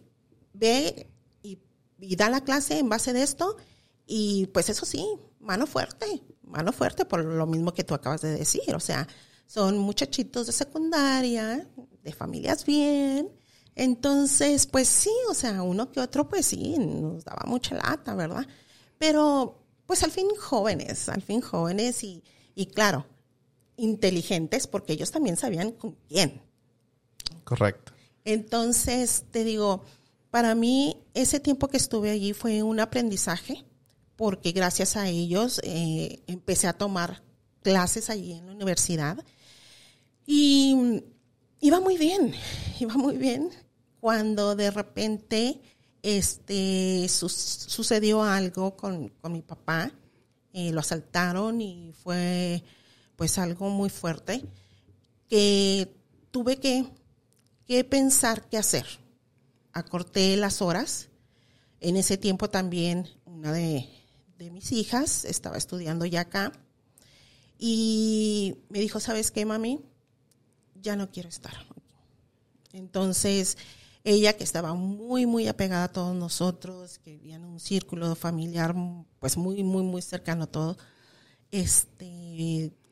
ve 0.52 1.10
y, 1.42 1.58
y 2.00 2.16
da 2.16 2.30
la 2.30 2.42
clase 2.42 2.78
en 2.78 2.88
base 2.88 3.12
de 3.12 3.22
esto. 3.22 3.56
Y 4.06 4.46
pues 4.48 4.68
eso 4.68 4.86
sí, 4.86 5.04
mano 5.40 5.66
fuerte, 5.66 6.22
mano 6.52 6.72
fuerte 6.72 7.04
por 7.04 7.24
lo 7.24 7.46
mismo 7.46 7.72
que 7.74 7.84
tú 7.84 7.94
acabas 7.94 8.20
de 8.20 8.30
decir. 8.30 8.74
O 8.74 8.80
sea, 8.80 9.08
son 9.46 9.78
muchachitos 9.78 10.46
de 10.46 10.52
secundaria, 10.52 11.66
de 12.02 12.12
familias 12.12 12.64
bien. 12.64 13.30
Entonces, 13.74 14.66
pues 14.66 14.88
sí, 14.88 15.12
o 15.28 15.34
sea, 15.34 15.62
uno 15.62 15.90
que 15.90 16.00
otro, 16.00 16.28
pues 16.28 16.46
sí, 16.46 16.76
nos 16.78 17.24
daba 17.24 17.44
mucha 17.46 17.74
lata, 17.74 18.14
¿verdad? 18.14 18.46
Pero, 18.98 19.64
pues 19.86 20.02
al 20.02 20.10
fin 20.10 20.28
jóvenes, 20.38 21.08
al 21.08 21.22
fin 21.22 21.40
jóvenes 21.40 22.04
y, 22.04 22.22
y 22.54 22.66
claro, 22.66 23.06
inteligentes 23.76 24.66
porque 24.66 24.92
ellos 24.92 25.10
también 25.10 25.36
sabían 25.36 25.72
con 25.72 25.96
quién. 26.08 26.42
Correcto. 27.44 27.92
Entonces, 28.24 29.24
te 29.30 29.42
digo, 29.42 29.82
para 30.30 30.54
mí 30.54 30.96
ese 31.14 31.40
tiempo 31.40 31.68
que 31.68 31.76
estuve 31.78 32.10
allí 32.10 32.32
fue 32.34 32.62
un 32.62 32.78
aprendizaje 32.80 33.64
porque 34.22 34.52
gracias 34.52 34.96
a 34.96 35.08
ellos 35.08 35.60
eh, 35.64 36.22
empecé 36.28 36.68
a 36.68 36.74
tomar 36.74 37.24
clases 37.60 38.08
allí 38.08 38.34
en 38.34 38.46
la 38.46 38.52
universidad 38.52 39.18
y 40.24 41.02
iba 41.58 41.80
muy 41.80 41.98
bien, 41.98 42.32
iba 42.78 42.94
muy 42.94 43.16
bien 43.16 43.50
cuando 43.98 44.54
de 44.54 44.70
repente 44.70 45.60
este 46.02 47.08
sucedió 47.08 48.22
algo 48.22 48.76
con, 48.76 49.12
mi 49.24 49.42
papá, 49.42 49.90
eh, 50.52 50.70
lo 50.70 50.78
asaltaron 50.78 51.60
y 51.60 51.92
fue 51.92 52.62
pues 53.16 53.38
algo 53.38 53.70
muy 53.70 53.90
fuerte 53.90 54.44
que 55.28 55.92
tuve 56.30 56.60
que, 56.60 56.86
que 57.66 57.82
pensar 57.82 58.48
qué 58.48 58.56
hacer. 58.56 58.86
Acorté 59.72 60.36
las 60.36 60.62
horas. 60.62 61.08
En 61.80 61.96
ese 61.96 62.16
tiempo 62.16 62.48
también 62.48 63.08
una 63.24 63.50
de, 63.50 63.88
de 64.42 64.50
mis 64.50 64.72
hijas, 64.72 65.24
estaba 65.24 65.56
estudiando 65.56 66.04
ya 66.06 66.22
acá, 66.22 66.52
y 67.58 68.56
me 68.68 68.80
dijo, 68.80 69.00
¿sabes 69.00 69.30
qué, 69.30 69.44
mami? 69.44 69.80
ya 70.82 70.96
no 70.96 71.10
quiero 71.10 71.28
estar. 71.28 71.54
Entonces, 72.72 73.56
ella 74.04 74.36
que 74.36 74.44
estaba 74.44 74.74
muy, 74.74 75.26
muy 75.26 75.46
apegada 75.46 75.84
a 75.84 75.92
todos 75.92 76.14
nosotros, 76.14 76.98
que 76.98 77.12
vivía 77.12 77.36
en 77.36 77.44
un 77.44 77.60
círculo 77.60 78.14
familiar, 78.14 78.74
pues 79.18 79.36
muy, 79.36 79.62
muy, 79.62 79.84
muy 79.84 80.02
cercano 80.02 80.44
a 80.44 80.46
todo, 80.48 80.76
este, 81.50 82.06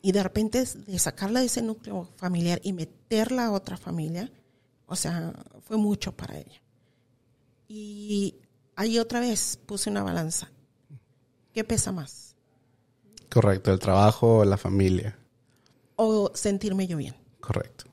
y 0.02 0.12
de 0.12 0.22
repente 0.22 0.64
de 0.64 0.98
sacarla 0.98 1.40
de 1.40 1.46
ese 1.46 1.62
núcleo 1.62 2.08
familiar 2.16 2.60
y 2.62 2.72
meterla 2.72 3.46
a 3.46 3.52
otra 3.52 3.76
familia, 3.76 4.30
o 4.86 4.96
sea, 4.96 5.32
fue 5.62 5.76
mucho 5.76 6.12
para 6.12 6.38
ella. 6.38 6.62
Y 7.68 8.36
ahí 8.76 8.98
otra 8.98 9.20
vez 9.20 9.58
puse 9.66 9.90
una 9.90 10.02
balanza. 10.02 10.50
¿Qué 11.52 11.64
pesa 11.64 11.92
más? 11.92 12.36
Correcto, 13.28 13.72
el 13.72 13.78
trabajo 13.78 14.38
o 14.38 14.44
la 14.44 14.56
familia. 14.56 15.18
O 15.96 16.30
sentirme 16.34 16.86
yo 16.86 16.96
bien. 16.96 17.14
Correcto. 17.40 17.84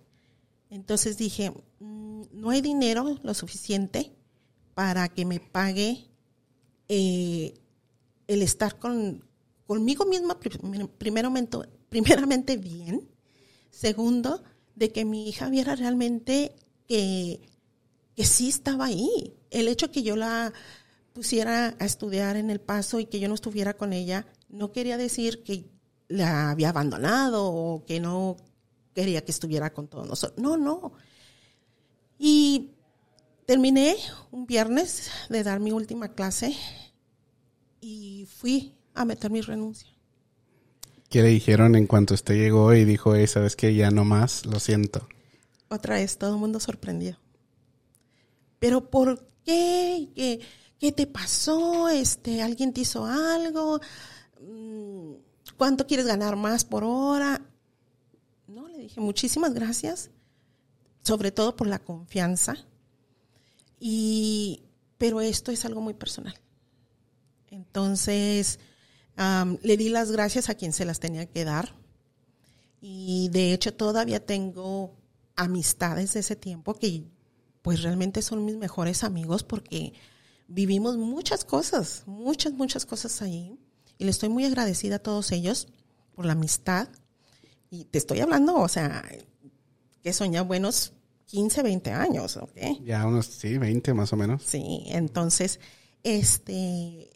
Entonces 0.70 1.18
dije, 1.18 1.52
mm, 1.80 2.24
no 2.34 2.50
hay 2.50 2.62
dinero 2.62 3.18
lo 3.24 3.34
suficiente 3.34 4.12
para 4.74 5.10
que 5.10 5.26
me 5.26 5.40
pague 5.40 6.08
eh, 6.88 7.54
el 8.28 8.42
estar 8.42 8.78
con, 8.80 9.24
conmigo 9.66 10.06
misma, 10.06 10.40
primeramente, 10.40 11.58
primeramente 11.90 12.58
bien. 12.58 13.08
Segundo, 13.70 14.44
de 14.76 14.92
que 14.92 15.06
mi 15.06 15.30
hija 15.30 15.50
viera 15.50 15.76
realmente 15.76 16.56
que, 16.88 17.42
que 18.16 18.26
sí 18.26 18.50
estaba 18.50 18.86
ahí. 18.86 19.36
El 19.50 19.68
hecho 19.68 19.92
que 19.92 20.04
yo 20.04 20.16
la 20.16 20.54
pusiera 21.18 21.76
a 21.80 21.86
estudiar 21.86 22.38
en 22.38 22.52
el 22.52 22.60
paso 22.60 23.00
y 23.00 23.08
que 23.08 23.20
yo 23.20 23.28
no 23.28 23.34
estuviera 23.34 23.76
con 23.76 23.92
ella, 23.92 24.28
no 24.50 24.72
quería 24.72 24.98
decir 24.98 25.42
que 25.42 25.66
la 26.10 26.52
había 26.52 26.70
abandonado 26.70 27.44
o 27.52 27.84
que 27.86 28.00
no 28.00 28.38
quería 28.94 29.26
que 29.26 29.32
estuviera 29.32 29.74
con 29.74 29.88
todos 29.88 30.08
nosotros. 30.08 30.40
No, 30.40 30.58
no. 30.58 30.92
Y 32.20 32.76
terminé 33.48 33.96
un 34.30 34.46
viernes 34.46 35.10
de 35.28 35.42
dar 35.42 35.60
mi 35.60 35.72
última 35.72 36.14
clase 36.14 36.56
y 37.82 38.28
fui 38.30 38.76
a 38.94 39.04
meter 39.04 39.32
mi 39.32 39.42
renuncia. 39.42 39.90
¿Qué 41.10 41.24
le 41.24 41.30
dijeron 41.30 41.76
en 41.76 41.88
cuanto 41.88 42.14
usted 42.14 42.36
llegó 42.36 42.76
y 42.76 42.86
dijo, 42.86 43.16
hey, 43.16 43.26
sabes 43.26 43.56
que 43.56 43.74
ya 43.74 43.90
no 43.90 44.06
más, 44.06 44.46
lo 44.46 44.60
siento? 44.60 45.08
Otra 45.68 45.96
vez, 45.96 46.20
todo 46.20 46.36
el 46.36 46.40
mundo 46.40 46.60
sorprendió. 46.60 47.18
Pero 48.60 48.92
¿por 48.92 49.28
qué? 49.44 50.10
¿Qué, 50.14 50.42
qué 50.80 50.92
te 50.92 51.08
pasó? 51.08 51.90
Este, 51.90 52.42
¿Alguien 52.42 52.74
te 52.74 52.82
hizo 52.82 53.06
algo? 53.06 53.80
Mm, 54.42 55.14
¿Cuánto 55.58 55.88
quieres 55.88 56.06
ganar 56.06 56.36
más 56.36 56.64
por 56.66 56.84
hora? 56.84 57.42
No, 58.48 58.68
le 58.68 58.80
dije, 58.80 59.00
muchísimas 59.00 59.54
gracias, 59.54 60.10
sobre 61.04 61.32
todo 61.32 61.56
por 61.56 61.68
la 61.68 61.80
confianza. 61.80 62.56
Y, 63.80 64.64
pero 64.98 65.22
esto 65.22 65.52
es 65.52 65.66
algo 65.66 65.82
muy 65.82 65.94
personal. 65.94 66.36
Entonces, 67.50 68.60
le 69.62 69.78
di 69.78 69.90
las 69.90 70.12
gracias 70.12 70.50
a 70.50 70.56
quien 70.56 70.74
se 70.74 70.86
las 70.86 71.00
tenía 71.00 71.26
que 71.26 71.44
dar. 71.44 71.74
Y 72.82 73.30
de 73.32 73.54
hecho 73.54 73.74
todavía 73.74 74.26
tengo 74.26 74.96
amistades 75.36 76.14
de 76.14 76.20
ese 76.20 76.36
tiempo 76.36 76.76
que 76.76 77.04
pues 77.62 77.82
realmente 77.82 78.22
son 78.22 78.46
mis 78.46 78.56
mejores 78.56 79.04
amigos 79.04 79.44
porque 79.44 79.94
vivimos 80.48 80.98
muchas 80.98 81.46
cosas, 81.46 82.04
muchas, 82.06 82.54
muchas 82.54 82.86
cosas 82.86 83.22
ahí. 83.22 83.58
Y 83.98 84.04
le 84.06 84.12
estoy 84.12 84.30
muy 84.30 84.46
agradecida 84.46 84.98
a 84.98 85.00
todos 85.00 85.32
ellos 85.32 85.68
por 86.14 86.26
la 86.26 86.34
amistad, 86.34 86.90
y 87.70 87.86
te 87.86 87.98
estoy 87.98 88.20
hablando, 88.22 88.56
o 88.56 88.68
sea, 88.68 89.04
que 90.02 90.14
son 90.14 90.32
ya 90.32 90.42
buenos 90.42 90.94
15, 91.26 91.64
20 91.64 91.92
años, 91.92 92.38
¿ok? 92.38 92.58
Ya 92.84 93.06
unos, 93.06 93.26
sí, 93.26 93.58
20 93.58 93.94
más 93.94 94.14
o 94.14 94.16
menos. 94.16 94.44
Sí, 94.44 94.84
entonces, 94.88 95.60
este, 96.04 97.10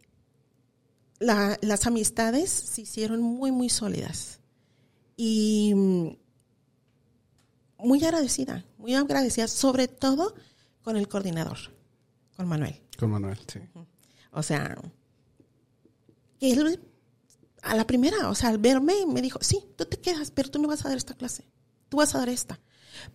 las 1.19 1.87
amistades 1.87 2.49
se 2.49 2.81
hicieron 2.81 3.21
muy, 3.21 3.51
muy 3.51 3.69
sólidas. 3.69 4.39
Y 5.15 5.73
mm, 5.75 6.07
muy 7.79 8.03
agradecida, 8.03 8.65
muy 8.77 8.95
agradecida, 8.95 9.47
sobre 9.47 9.87
todo 9.87 10.35
con 10.81 10.97
el 10.97 11.07
coordinador, 11.07 11.57
con 12.35 12.47
Manuel. 12.47 12.81
Con 13.01 13.09
Manuel, 13.09 13.39
sí. 13.47 13.59
O 14.31 14.43
sea, 14.43 14.77
él 16.39 16.79
a 17.63 17.75
la 17.75 17.87
primera, 17.87 18.29
o 18.29 18.35
sea, 18.35 18.49
al 18.49 18.59
verme 18.59 19.07
me 19.07 19.23
dijo, 19.23 19.39
sí, 19.41 19.65
tú 19.75 19.85
te 19.85 19.99
quedas, 19.99 20.29
pero 20.29 20.51
tú 20.51 20.61
no 20.61 20.67
vas 20.67 20.85
a 20.85 20.89
dar 20.89 20.97
esta 20.97 21.15
clase, 21.15 21.49
tú 21.89 21.97
vas 21.97 22.13
a 22.13 22.19
dar 22.19 22.29
esta. 22.29 22.59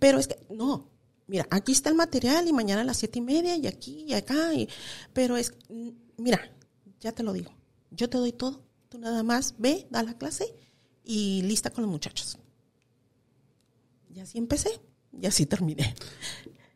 Pero 0.01 0.19
es 0.19 0.27
que, 0.27 0.45
no, 0.51 0.91
mira, 1.29 1.47
aquí 1.53 1.71
está 1.71 1.89
el 1.89 1.95
material 1.95 2.49
y 2.49 2.53
mañana 2.53 2.81
a 2.81 2.85
las 2.85 2.97
siete 2.97 3.21
y 3.21 3.23
media 3.23 3.55
y 3.55 3.69
aquí 3.69 4.07
y 4.09 4.15
acá, 4.15 4.53
y, 4.55 4.69
pero 5.13 5.37
es, 5.37 5.55
mira, 6.17 6.41
ya 6.99 7.13
te 7.13 7.23
lo 7.23 7.33
digo, 7.33 7.53
yo 7.93 8.11
te 8.11 8.19
doy 8.19 8.33
todo, 8.33 8.65
tú 8.89 8.99
nada 8.99 9.23
más 9.23 9.55
ve, 9.57 9.87
da 9.89 10.03
la 10.03 10.19
clase 10.19 10.53
y 11.05 11.43
lista 11.43 11.71
con 11.71 11.83
los 11.83 11.91
muchachos. 11.93 12.39
Y 14.13 14.19
así 14.19 14.39
empecé 14.39 14.81
y 15.13 15.27
así 15.27 15.47
terminé. 15.47 15.95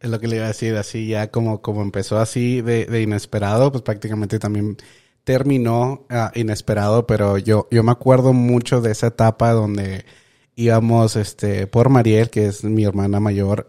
Es 0.01 0.11
lo 0.11 0.19
que 0.19 0.29
le 0.29 0.37
iba 0.37 0.47
a 0.47 0.49
decir, 0.49 0.77
así 0.77 1.09
ya 1.09 1.31
como, 1.31 1.61
como 1.63 1.83
empezó 1.83 2.19
así 2.19 2.63
de, 2.63 2.87
de 2.87 3.03
inesperado, 3.03 3.71
pues 3.71 3.83
prácticamente 3.83 4.39
también 4.39 4.77
terminó 5.25 6.07
ah, 6.09 6.33
inesperado, 6.35 7.07
pero 7.07 7.39
yo, 7.39 7.69
yo 7.71 7.83
me 7.83 7.93
acuerdo 7.93 8.33
mucho 8.33 8.81
de 8.81 8.93
esa 8.93 9.09
etapa 9.09 9.53
donde 9.53 10.05
íbamos 10.57 11.17
este, 11.17 11.67
por 11.67 11.89
Mariel, 11.89 12.31
que 12.31 12.47
es 12.47 12.65
mi 12.65 12.85
hermana 12.85 13.21
mayor, 13.21 13.67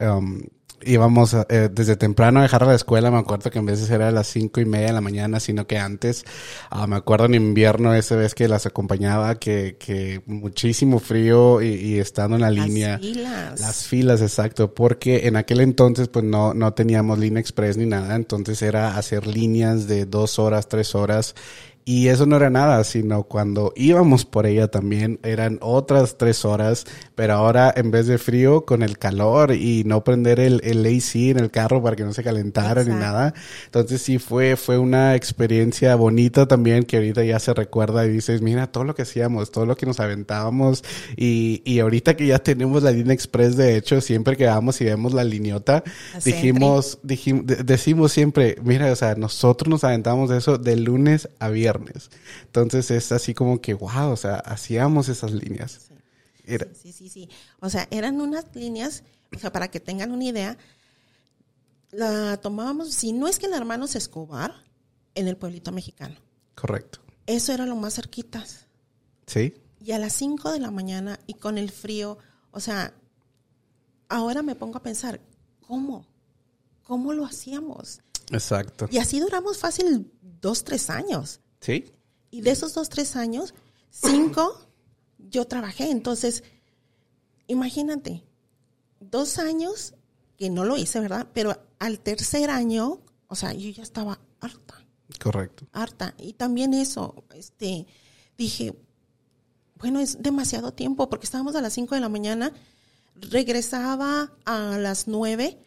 íbamos 0.84 1.34
eh, 1.34 1.70
desde 1.72 1.96
temprano 1.96 2.40
a 2.40 2.44
dejar 2.44 2.64
a 2.64 2.68
la 2.68 2.76
escuela. 2.76 3.12
Me 3.12 3.18
acuerdo 3.18 3.50
que 3.50 3.60
en 3.60 3.66
vez 3.66 3.80
de 3.80 3.88
ser 3.88 4.02
a 4.02 4.12
las 4.12 4.28
cinco 4.28 4.62
y 4.62 4.66
media 4.66 4.88
de 4.88 4.94
la 4.94 5.02
mañana, 5.02 5.40
sino 5.40 5.68
que 5.68 5.78
antes. 5.78 6.26
Ah, 6.70 6.88
me 6.88 6.96
acuerdo 6.96 7.26
en 7.26 7.36
invierno, 7.36 7.94
esa 7.94 8.16
vez 8.16 8.36
que 8.36 8.48
las 8.48 8.66
acompañaba, 8.66 9.36
que, 9.36 9.78
que 9.80 10.22
muchísimo 10.26 11.00
frío 11.00 11.62
y, 11.62 12.00
estando 12.00 12.36
en 12.36 12.42
la 12.42 12.52
línea. 12.52 12.98
Las 12.98 13.02
filas. 13.02 13.60
Las 13.60 13.88
filas, 13.88 14.22
exacto. 14.22 14.74
Porque 14.74 15.28
en 15.28 15.36
aquel 15.36 15.62
entonces, 15.62 16.08
pues 16.08 16.26
no, 16.26 16.54
no 16.54 16.74
teníamos 16.74 17.20
línea 17.20 17.42
express 17.42 17.78
ni 17.78 17.86
nada. 17.86 18.16
Entonces 18.16 18.62
era 18.62 18.98
hacer 18.98 19.28
líneas 19.28 19.88
de 19.88 20.06
dos 20.06 20.40
horas, 20.40 20.68
tres 20.68 20.96
horas 20.96 21.36
y 21.84 22.10
eso 22.10 22.26
no 22.26 22.36
era 22.36 22.50
nada, 22.50 22.84
sino 22.84 23.24
cuando 23.24 23.74
íbamos 23.76 24.26
por 24.26 24.46
ella 24.46 24.68
también 24.68 25.20
eran 25.24 25.58
otras 25.62 26.18
tres 26.18 26.46
horas, 26.46 26.86
pero 27.16 27.34
ahora 27.34 27.74
en 27.76 27.90
vez 27.90 28.08
de 28.08 28.18
frío, 28.18 28.66
con 28.66 28.84
el 28.84 28.98
calor 28.98 29.54
y 29.54 29.84
no 29.86 30.04
prender 30.04 30.40
el, 30.40 30.62
el 30.64 30.86
AC 30.86 31.16
en 31.16 31.40
el 31.40 31.50
carro 31.50 31.82
para 31.82 31.96
que 31.96 32.04
no 32.04 32.14
se 32.14 32.24
calentara 32.24 32.84
ni 32.84 32.94
nada. 32.94 33.34
Entonces 33.66 34.02
sí 34.02 34.20
fue, 34.20 34.58
fue 34.58 34.78
una 34.78 35.16
experiencia 35.16 35.96
bonita 35.96 36.48
también 36.48 36.84
que 36.84 36.98
ahorita 36.98 37.24
ya 37.24 37.40
se 37.40 37.54
recuerda 37.54 38.06
y 38.06 38.10
dices, 38.10 38.42
mira 38.42 38.68
todo 38.68 38.84
lo 38.84 38.94
que 38.94 39.02
hacíamos, 39.02 39.52
todo 39.52 39.66
lo 39.66 39.76
que 39.76 39.86
nos 39.86 40.00
aventábamos 40.00 40.84
y, 41.18 41.64
y 41.66 41.80
ahorita 41.80 42.16
que 42.16 42.28
ya 42.28 42.40
tenemos 42.40 42.84
la 42.84 42.92
línea 42.92 43.14
express, 43.14 43.58
de 43.58 43.76
hecho, 43.76 44.02
siempre 44.02 44.38
que 44.38 44.46
vamos 44.46 44.80
y 44.82 44.86
vemos 44.86 45.14
la 45.14 45.24
liniota, 45.24 45.84
dijimos, 46.24 47.00
dijimos, 47.02 47.46
decimos 47.66 48.12
siempre, 48.12 48.58
mira, 48.64 48.92
o 48.92 48.96
sea, 48.96 49.16
nosotros 49.16 49.70
nos 49.70 49.84
aventamos 49.84 50.30
de 50.30 50.38
eso 50.38 50.58
de 50.58 50.76
lunes 50.76 51.30
a 51.40 51.50
viernes 51.50 51.71
entonces 52.44 52.92
es 52.92 53.12
así 53.12 53.34
como 53.34 53.62
que, 53.62 53.74
wow, 53.74 54.12
o 54.12 54.18
sea, 54.18 54.36
hacíamos 54.36 55.10
esas 55.10 55.32
líneas. 55.32 55.92
Sí, 56.74 56.92
sí, 56.92 57.10
sí, 57.10 57.30
O 57.60 57.70
sea, 57.70 57.88
eran 57.92 58.20
unas 58.20 58.46
líneas, 58.56 59.04
o 59.36 59.40
sea, 59.40 59.52
para 59.52 59.70
que 59.70 59.80
tengan 59.80 60.12
una 60.12 60.26
idea, 60.26 60.58
la 61.92 62.38
tomábamos, 62.38 62.94
si 62.94 63.14
no 63.14 63.28
es 63.28 63.40
que 63.40 63.46
en 63.46 63.54
Hermanos 63.54 63.96
Escobar, 63.96 64.54
en 65.16 65.28
el 65.28 65.38
pueblito 65.38 65.72
mexicano. 65.72 66.16
Correcto. 66.56 67.00
Eso 67.28 67.54
era 67.54 67.66
lo 67.66 67.76
más 67.76 67.96
cerquitas. 67.96 68.68
Sí. 69.28 69.54
Y 69.80 69.92
a 69.92 70.00
las 70.00 70.14
5 70.14 70.52
de 70.52 70.60
la 70.60 70.72
mañana 70.72 71.20
y 71.28 71.36
con 71.36 71.58
el 71.58 71.72
frío, 71.72 72.18
o 72.52 72.60
sea, 72.60 72.94
ahora 74.10 74.42
me 74.42 74.56
pongo 74.56 74.78
a 74.78 74.84
pensar, 74.84 75.22
¿cómo? 75.66 76.06
¿Cómo 76.84 77.14
lo 77.14 77.26
hacíamos? 77.26 78.02
Exacto. 78.32 78.88
Y 78.92 78.98
así 78.98 79.20
duramos 79.20 79.58
fácil 79.58 80.12
dos, 80.22 80.64
tres 80.64 80.90
años. 80.90 81.40
Sí. 81.62 81.86
Y 82.32 82.42
de 82.42 82.52
esos 82.52 82.74
dos, 82.74 82.90
tres 82.90 83.16
años, 83.16 83.54
cinco, 83.90 84.68
yo 85.18 85.46
trabajé. 85.46 85.90
Entonces, 85.90 86.44
imagínate, 87.48 88.24
dos 89.00 89.38
años 89.38 89.94
que 90.38 90.50
no 90.50 90.66
lo 90.66 90.78
hice, 90.78 91.00
¿verdad? 91.00 91.28
Pero 91.34 91.56
al 91.80 92.00
tercer 92.00 92.50
año, 92.50 93.00
o 93.28 93.36
sea, 93.36 93.54
yo 93.54 93.70
ya 93.70 93.84
estaba 93.84 94.20
harta. 94.40 94.86
Correcto. 95.22 95.68
Harta. 95.72 96.16
Y 96.18 96.34
también 96.34 96.74
eso, 96.74 97.24
este, 97.34 97.86
dije, 98.38 98.76
bueno, 99.76 100.00
es 100.00 100.22
demasiado 100.22 100.74
tiempo 100.74 101.10
porque 101.10 101.26
estábamos 101.26 101.56
a 101.56 101.62
las 101.62 101.74
cinco 101.74 101.96
de 101.96 102.02
la 102.02 102.10
mañana, 102.10 102.54
regresaba 103.16 104.32
a 104.46 104.78
las 104.78 105.08
nueve 105.08 105.60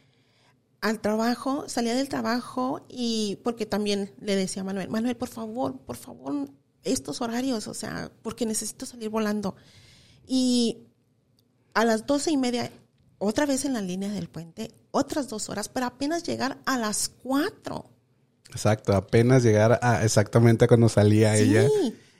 al 0.85 1.01
trabajo, 1.01 1.65
salía 1.67 1.95
del 1.95 2.11
trabajo 2.11 2.85
y 2.91 3.39
porque 3.43 3.65
también 3.65 4.13
le 4.21 4.37
decía 4.37 4.61
a 4.61 4.67
Manuel, 4.67 4.91
Manuel, 4.91 5.17
por 5.17 5.31
favor, 5.31 5.79
por 5.79 5.97
favor, 5.97 6.51
estos 6.83 7.23
horarios, 7.23 7.69
o 7.69 7.73
sea, 7.73 8.13
porque 8.21 8.45
necesito 8.45 8.85
salir 8.85 9.09
volando. 9.09 9.57
Y 10.27 10.81
a 11.73 11.87
las 11.87 12.05
doce 12.07 12.33
y 12.33 12.37
media 12.37 12.71
otra 13.17 13.47
vez 13.47 13.65
en 13.65 13.73
la 13.73 13.81
línea 13.81 14.11
del 14.11 14.29
puente, 14.29 14.75
otras 14.91 15.31
dos 15.31 15.49
horas, 15.49 15.71
para 15.71 15.87
apenas 15.87 16.23
llegar 16.23 16.59
a 16.67 16.77
las 16.77 17.09
cuatro. 17.09 17.89
Exacto, 18.51 18.95
apenas 18.95 19.43
llegar 19.43 19.79
a 19.81 20.05
exactamente 20.05 20.69
cuando 20.69 20.91
salía 20.91 21.35
ella. 21.39 21.67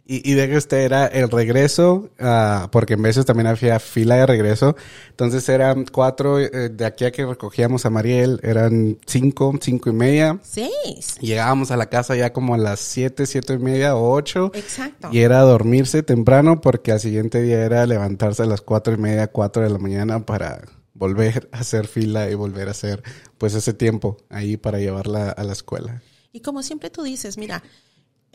Y, 0.07 0.31
y 0.31 0.35
de 0.35 0.49
que 0.49 0.57
este 0.57 0.85
era 0.85 1.07
el 1.07 1.31
regreso, 1.31 2.11
uh, 2.21 2.69
porque 2.71 2.93
en 2.93 3.01
veces 3.01 3.25
también 3.25 3.47
había 3.47 3.81
fila 3.81 4.17
de 4.17 4.27
regreso. 4.27 4.77
Entonces 5.09 5.49
eran 5.49 5.87
cuatro, 5.87 6.39
eh, 6.39 6.69
de 6.69 6.85
aquí 6.85 7.07
a 7.07 7.11
que 7.11 7.25
recogíamos 7.25 7.87
a 7.87 7.91
Mariel, 7.91 8.39
eran 8.43 8.99
cinco, 9.07 9.55
cinco 9.63 9.89
y 9.89 9.95
media. 9.95 10.39
Seis. 10.43 11.17
Llegábamos 11.21 11.71
a 11.71 11.79
la 11.79 11.87
casa 11.87 12.15
ya 12.17 12.35
como 12.35 12.55
a 12.55 12.59
las 12.59 12.81
siete, 12.81 13.25
siete 13.25 13.55
y 13.55 13.59
media 13.59 13.97
o 13.97 14.13
ocho. 14.13 14.51
Exacto. 14.55 15.09
Y 15.11 15.21
era 15.21 15.41
dormirse 15.41 16.03
temprano 16.03 16.61
porque 16.61 16.93
al 16.93 17.01
siguiente 17.01 17.41
día 17.41 17.65
era 17.65 17.87
levantarse 17.87 18.43
a 18.43 18.47
las 18.47 18.61
cuatro 18.61 18.93
y 18.93 18.99
media, 18.99 19.29
cuatro 19.29 19.63
de 19.63 19.71
la 19.71 19.79
mañana 19.79 20.27
para 20.27 20.67
volver 20.93 21.49
a 21.51 21.61
hacer 21.61 21.87
fila 21.87 22.29
y 22.29 22.35
volver 22.35 22.69
a 22.69 22.73
hacer 22.73 23.03
pues 23.39 23.55
ese 23.55 23.73
tiempo 23.73 24.19
ahí 24.29 24.59
para 24.59 24.79
llevarla 24.79 25.31
a 25.31 25.45
la 25.45 25.55
escuela. 25.55 26.03
Y 26.31 26.41
como 26.41 26.63
siempre 26.63 26.91
tú 26.91 27.03
dices, 27.03 27.39
mira, 27.39 27.63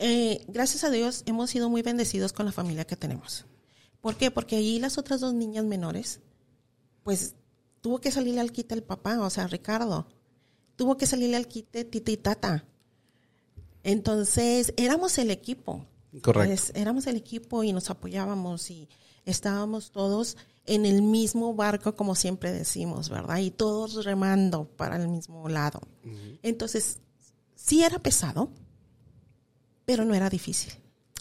eh, 0.02 0.44
gracias 0.48 0.82
a 0.82 0.90
Dios 0.90 1.22
hemos 1.26 1.50
sido 1.50 1.68
muy 1.68 1.82
bendecidos 1.82 2.32
con 2.32 2.46
la 2.46 2.52
familia 2.52 2.86
que 2.86 2.96
tenemos. 2.96 3.44
¿Por 4.00 4.16
qué? 4.16 4.30
Porque 4.30 4.56
allí 4.56 4.78
las 4.78 4.96
otras 4.96 5.20
dos 5.20 5.34
niñas 5.34 5.66
menores, 5.66 6.20
pues 7.04 7.34
tuvo 7.82 8.00
que 8.00 8.10
salirle 8.10 8.40
al 8.40 8.50
quite 8.50 8.74
el 8.74 8.82
papá, 8.82 9.20
o 9.20 9.28
sea, 9.28 9.46
Ricardo. 9.46 10.06
Tuvo 10.76 10.96
que 10.96 11.06
salirle 11.06 11.36
al 11.36 11.46
quite 11.46 11.84
Tita 11.84 12.10
y 12.10 12.16
Tata. 12.16 12.64
Entonces, 13.82 14.72
éramos 14.78 15.18
el 15.18 15.30
equipo. 15.30 15.84
Correcto. 16.22 16.48
Pues, 16.48 16.72
éramos 16.74 17.06
el 17.06 17.16
equipo 17.16 17.62
y 17.62 17.74
nos 17.74 17.90
apoyábamos 17.90 18.70
y 18.70 18.88
estábamos 19.26 19.90
todos 19.90 20.38
en 20.64 20.86
el 20.86 21.02
mismo 21.02 21.54
barco, 21.54 21.94
como 21.94 22.14
siempre 22.14 22.52
decimos, 22.52 23.10
¿verdad? 23.10 23.36
Y 23.36 23.50
todos 23.50 24.02
remando 24.06 24.64
para 24.64 24.96
el 24.96 25.08
mismo 25.08 25.46
lado. 25.50 25.80
Uh 26.04 26.08
-huh. 26.08 26.38
Entonces, 26.42 27.00
sí 27.54 27.82
era 27.82 27.98
pesado, 27.98 28.50
pero 29.90 30.04
no 30.04 30.14
era 30.14 30.30
difícil. 30.30 30.72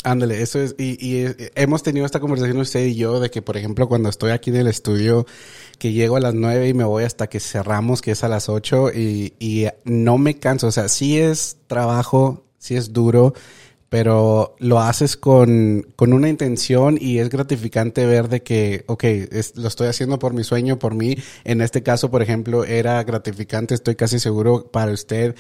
Ándale, 0.04 0.44
eso 0.44 0.62
es, 0.62 0.76
y, 0.78 1.04
y, 1.04 1.26
hemos 1.56 1.82
tenido 1.82 2.06
esta 2.06 2.20
conversación 2.20 2.58
usted 2.58 2.86
y 2.86 2.96
yo 2.96 3.20
de 3.20 3.32
que, 3.32 3.42
por 3.42 3.58
ejemplo, 3.58 3.90
cuando 3.90 4.10
estoy 4.10 4.30
aquí 4.32 4.52
en 4.52 4.58
el 4.58 4.68
estudio, 4.68 5.26
que 5.80 5.92
llego 5.92 6.16
a 6.16 6.20
las 6.20 6.36
nueve 6.36 6.70
y 6.70 6.74
me 6.76 6.84
voy 6.84 7.04
hasta 7.04 7.28
que 7.28 7.40
cerramos, 7.40 8.02
que 8.02 8.12
es 8.12 8.24
a 8.24 8.30
las 8.30 8.48
ocho, 8.48 8.92
y, 8.92 9.34
y 9.40 9.66
no 9.86 10.20
me 10.20 10.38
canso, 10.38 10.68
o 10.68 10.72
sea, 10.72 10.88
sí 10.88 11.18
es 11.18 11.58
trabajo, 11.68 12.46
sí 12.60 12.76
es 12.76 12.94
duro, 12.94 13.34
pero 13.90 14.56
lo 14.60 14.80
haces 14.80 15.18
con, 15.18 15.88
con 15.96 16.14
una 16.14 16.30
intención 16.30 16.98
y 17.02 17.18
es 17.18 17.30
gratificante 17.30 18.06
ver 18.06 18.30
de 18.30 18.44
que, 18.44 18.84
ok, 18.86 19.04
lo 19.56 19.68
estoy 19.68 19.88
haciendo 19.88 20.20
por 20.20 20.34
mi 20.34 20.44
sueño, 20.44 20.78
por 20.78 20.94
mí. 20.94 21.18
En 21.44 21.60
este 21.62 21.82
caso, 21.82 22.12
por 22.12 22.22
ejemplo, 22.22 22.64
era 22.66 23.04
gratificante, 23.04 23.74
estoy 23.74 23.96
casi 23.96 24.20
seguro 24.20 24.70
para 24.72 24.92
usted 24.92 25.36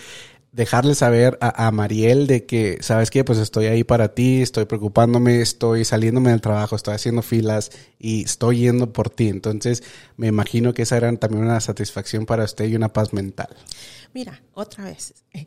dejarle 0.51 0.95
saber 0.95 1.37
a, 1.41 1.69
Mariel 1.71 2.27
de 2.27 2.45
que, 2.45 2.79
¿sabes 2.81 3.11
qué? 3.11 3.23
Pues 3.23 3.37
estoy 3.37 3.67
ahí 3.67 3.83
para 3.83 4.15
ti, 4.15 4.41
estoy 4.41 4.65
preocupándome, 4.65 5.41
estoy 5.41 5.85
saliéndome 5.85 6.31
del 6.31 6.41
trabajo, 6.41 6.75
estoy 6.75 6.95
haciendo 6.95 7.21
filas 7.21 7.71
y 7.99 8.23
estoy 8.23 8.59
yendo 8.59 8.91
por 8.91 9.09
ti. 9.09 9.27
Entonces, 9.27 9.83
me 10.17 10.27
imagino 10.27 10.73
que 10.73 10.83
esa 10.83 10.97
era 10.97 11.15
también 11.17 11.43
una 11.43 11.61
satisfacción 11.61 12.25
para 12.25 12.43
usted 12.43 12.65
y 12.65 12.75
una 12.75 12.91
paz 12.91 13.13
mental. 13.13 13.55
Mira, 14.13 14.41
otra 14.53 14.85
vez, 14.85 15.13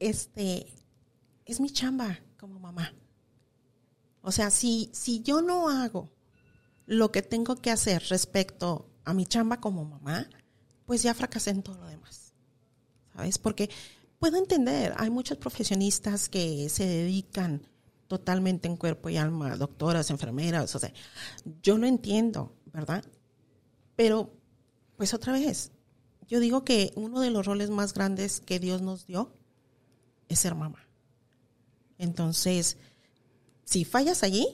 este, 0.00 0.66
es 1.44 1.60
mi 1.60 1.70
chamba 1.70 2.18
como 2.36 2.58
mamá. 2.58 2.92
O 4.22 4.32
sea, 4.32 4.50
si, 4.50 4.90
si 4.92 5.22
yo 5.22 5.40
no 5.40 5.70
hago 5.70 6.10
lo 6.86 7.12
que 7.12 7.22
tengo 7.22 7.56
que 7.56 7.70
hacer 7.70 8.02
respecto 8.08 8.90
a 9.04 9.14
mi 9.14 9.24
chamba 9.24 9.60
como 9.60 9.84
mamá, 9.84 10.28
pues 10.84 11.02
ya 11.02 11.14
fracasé 11.14 11.50
en 11.50 11.62
todo 11.62 11.76
lo 11.76 11.86
demás. 11.86 12.32
¿Sabes? 13.14 13.38
Porque 13.38 13.70
puedo 14.18 14.36
entender, 14.36 14.94
hay 14.96 15.10
muchos 15.10 15.38
profesionistas 15.38 16.28
que 16.28 16.68
se 16.68 16.86
dedican 16.86 17.62
totalmente 18.06 18.68
en 18.68 18.76
cuerpo 18.76 19.08
y 19.08 19.16
alma, 19.16 19.56
doctoras, 19.56 20.10
enfermeras, 20.10 20.74
o 20.74 20.78
sea, 20.78 20.92
yo 21.62 21.76
lo 21.76 21.86
entiendo, 21.86 22.54
¿verdad? 22.72 23.04
Pero, 23.96 24.30
pues 24.96 25.14
otra 25.14 25.32
vez, 25.32 25.72
yo 26.28 26.40
digo 26.40 26.64
que 26.64 26.92
uno 26.94 27.20
de 27.20 27.30
los 27.30 27.46
roles 27.46 27.70
más 27.70 27.94
grandes 27.94 28.40
que 28.40 28.58
Dios 28.58 28.82
nos 28.82 29.06
dio 29.06 29.32
es 30.28 30.40
ser 30.40 30.54
mamá. 30.54 30.86
Entonces, 31.98 32.76
si 33.64 33.84
fallas 33.84 34.22
allí, 34.22 34.46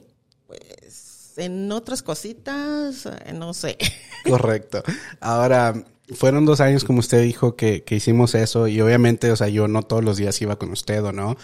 pues 0.47 1.35
en 1.37 1.73
otras 1.73 2.03
cositas, 2.03 3.09
no 3.35 3.55
sé. 3.55 3.79
Correcto. 4.25 4.83
Ahora, 5.21 5.85
fueron 6.13 6.45
dos 6.45 6.61
años, 6.61 6.85
como 6.85 7.01
usted 7.01 7.23
dijo, 7.23 7.57
que, 7.57 7.83
que, 7.85 7.97
hicimos 7.97 8.35
eso 8.35 8.69
y 8.69 8.81
obviamente, 8.81 9.31
o 9.31 9.37
sea, 9.37 9.49
yo 9.49 9.69
no 9.69 9.83
todos 9.83 10.05
los 10.05 10.17
días 10.17 10.41
iba 10.43 10.57
con 10.57 10.71
usted 10.71 11.03
o 11.05 11.13
no, 11.13 11.37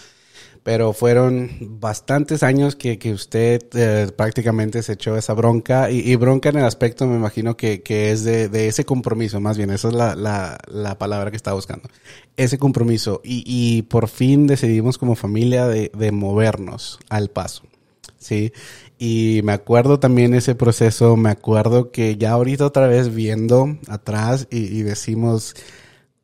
pero 0.63 0.93
fueron 0.93 1.79
bastantes 1.79 2.43
años 2.43 2.75
que, 2.75 2.99
que 2.99 3.13
usted 3.13 3.61
eh, 3.73 4.11
prácticamente 4.15 4.83
se 4.83 4.93
echó 4.93 5.15
esa 5.15 5.33
bronca 5.33 5.89
y, 5.89 5.99
y, 5.99 6.15
bronca 6.15 6.49
en 6.49 6.57
el 6.57 6.65
aspecto, 6.65 7.07
me 7.07 7.15
imagino 7.15 7.55
que, 7.55 7.81
que 7.81 8.11
es 8.11 8.23
de, 8.23 8.49
de, 8.49 8.67
ese 8.67 8.85
compromiso, 8.85 9.39
más 9.39 9.57
bien, 9.57 9.69
esa 9.69 9.87
es 9.87 9.93
la, 9.93 10.15
la, 10.15 10.57
la 10.67 10.97
palabra 10.97 11.31
que 11.31 11.37
estaba 11.37 11.55
buscando, 11.55 11.89
ese 12.37 12.57
compromiso 12.57 13.21
y, 13.23 13.43
y 13.45 13.83
por 13.83 14.07
fin 14.07 14.47
decidimos 14.47 14.97
como 14.97 15.15
familia 15.15 15.67
de, 15.67 15.91
de 15.95 16.11
movernos 16.11 16.99
al 17.09 17.29
paso. 17.29 17.68
Sí, 18.19 18.51
y 18.97 19.39
me 19.45 19.53
acuerdo 19.53 19.99
también 19.99 20.33
ese 20.33 20.53
proceso, 20.53 21.15
me 21.15 21.29
acuerdo 21.29 21.91
que 21.91 22.17
ya 22.17 22.31
ahorita 22.31 22.65
otra 22.65 22.87
vez 22.87 23.15
viendo 23.15 23.77
atrás 23.87 24.47
y, 24.51 24.81
decimos, 24.83 25.55